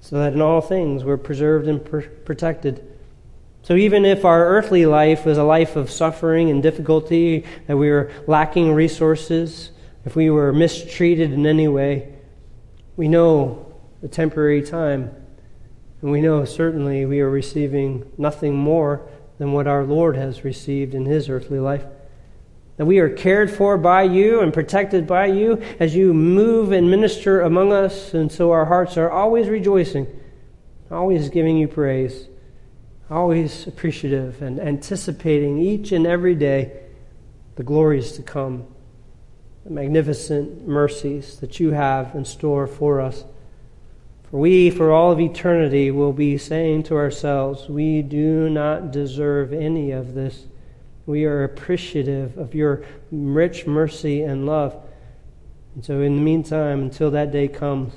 so 0.00 0.16
that 0.18 0.34
in 0.34 0.42
all 0.42 0.60
things 0.60 1.04
we're 1.04 1.16
preserved 1.16 1.66
and 1.66 1.84
pr- 1.84 2.00
protected 2.24 2.95
so 3.66 3.74
even 3.74 4.04
if 4.04 4.24
our 4.24 4.46
earthly 4.46 4.86
life 4.86 5.26
was 5.26 5.38
a 5.38 5.42
life 5.42 5.74
of 5.74 5.90
suffering 5.90 6.50
and 6.50 6.62
difficulty, 6.62 7.44
that 7.66 7.76
we 7.76 7.90
were 7.90 8.12
lacking 8.28 8.72
resources, 8.72 9.72
if 10.04 10.14
we 10.14 10.30
were 10.30 10.52
mistreated 10.52 11.32
in 11.32 11.44
any 11.46 11.66
way, 11.66 12.14
we 12.96 13.08
know 13.08 13.74
the 14.02 14.06
temporary 14.06 14.62
time. 14.62 15.10
And 16.00 16.12
we 16.12 16.20
know 16.20 16.44
certainly 16.44 17.06
we 17.06 17.18
are 17.18 17.28
receiving 17.28 18.08
nothing 18.16 18.54
more 18.54 19.10
than 19.38 19.50
what 19.52 19.66
our 19.66 19.82
Lord 19.82 20.14
has 20.14 20.44
received 20.44 20.94
in 20.94 21.04
his 21.04 21.28
earthly 21.28 21.58
life. 21.58 21.82
that 22.76 22.86
we 22.86 23.00
are 23.00 23.08
cared 23.08 23.50
for 23.50 23.76
by 23.76 24.02
you 24.04 24.42
and 24.42 24.54
protected 24.54 25.08
by 25.08 25.26
you 25.26 25.60
as 25.80 25.96
you 25.96 26.14
move 26.14 26.70
and 26.70 26.88
minister 26.88 27.40
among 27.40 27.72
us. 27.72 28.14
And 28.14 28.30
so 28.30 28.52
our 28.52 28.66
hearts 28.66 28.96
are 28.96 29.10
always 29.10 29.48
rejoicing, 29.48 30.06
always 30.88 31.30
giving 31.30 31.56
you 31.56 31.66
praise, 31.66 32.28
always 33.10 33.66
appreciative 33.66 34.42
and 34.42 34.58
anticipating 34.58 35.58
each 35.58 35.92
and 35.92 36.06
every 36.06 36.34
day 36.34 36.82
the 37.56 37.62
glories 37.62 38.12
to 38.12 38.22
come, 38.22 38.66
the 39.64 39.70
magnificent 39.70 40.66
mercies 40.66 41.38
that 41.40 41.58
you 41.58 41.70
have 41.70 42.14
in 42.14 42.24
store 42.24 42.66
for 42.66 43.00
us. 43.00 43.24
For 44.30 44.38
we, 44.38 44.70
for 44.70 44.90
all 44.90 45.12
of 45.12 45.20
eternity, 45.20 45.90
will 45.90 46.12
be 46.12 46.36
saying 46.36 46.82
to 46.84 46.96
ourselves, 46.96 47.68
We 47.68 48.02
do 48.02 48.50
not 48.50 48.90
deserve 48.90 49.52
any 49.52 49.92
of 49.92 50.14
this. 50.14 50.46
We 51.06 51.24
are 51.24 51.44
appreciative 51.44 52.36
of 52.36 52.54
your 52.54 52.84
rich 53.12 53.66
mercy 53.66 54.22
and 54.22 54.44
love. 54.44 54.76
And 55.76 55.84
so, 55.84 56.00
in 56.00 56.16
the 56.16 56.22
meantime, 56.22 56.82
until 56.82 57.12
that 57.12 57.30
day 57.30 57.46
comes, 57.46 57.94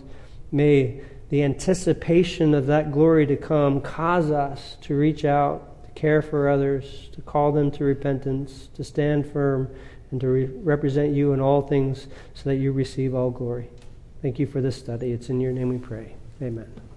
may 0.52 1.02
the 1.30 1.44
anticipation 1.44 2.54
of 2.54 2.66
that 2.68 2.92
glory 2.92 3.26
to 3.28 3.38
come 3.38 3.82
cause 3.82 4.32
us 4.32 4.78
to 4.82 4.96
reach 4.96 5.26
out, 5.26 5.86
to 5.86 5.92
care 5.92 6.22
for 6.22 6.50
others, 6.50 7.10
to 7.14 7.22
call 7.22 7.52
them 7.52 7.70
to 7.72 7.84
repentance, 7.84 8.70
to 8.76 8.84
stand 8.84 9.32
firm, 9.32 9.70
and 10.12 10.20
to 10.22 10.28
re- 10.28 10.46
represent 10.46 11.14
you 11.14 11.34
in 11.34 11.40
all 11.40 11.62
things 11.62 12.08
so 12.34 12.50
that 12.50 12.56
you 12.56 12.72
receive 12.72 13.14
all 13.14 13.30
glory. 13.30 13.70
Thank 14.22 14.40
you 14.40 14.48
for 14.48 14.60
this 14.60 14.76
study. 14.76 15.12
It's 15.12 15.30
in 15.30 15.40
your 15.40 15.52
name 15.52 15.70
we 15.70 15.78
pray. 15.78 16.16
Amen. 16.42 16.89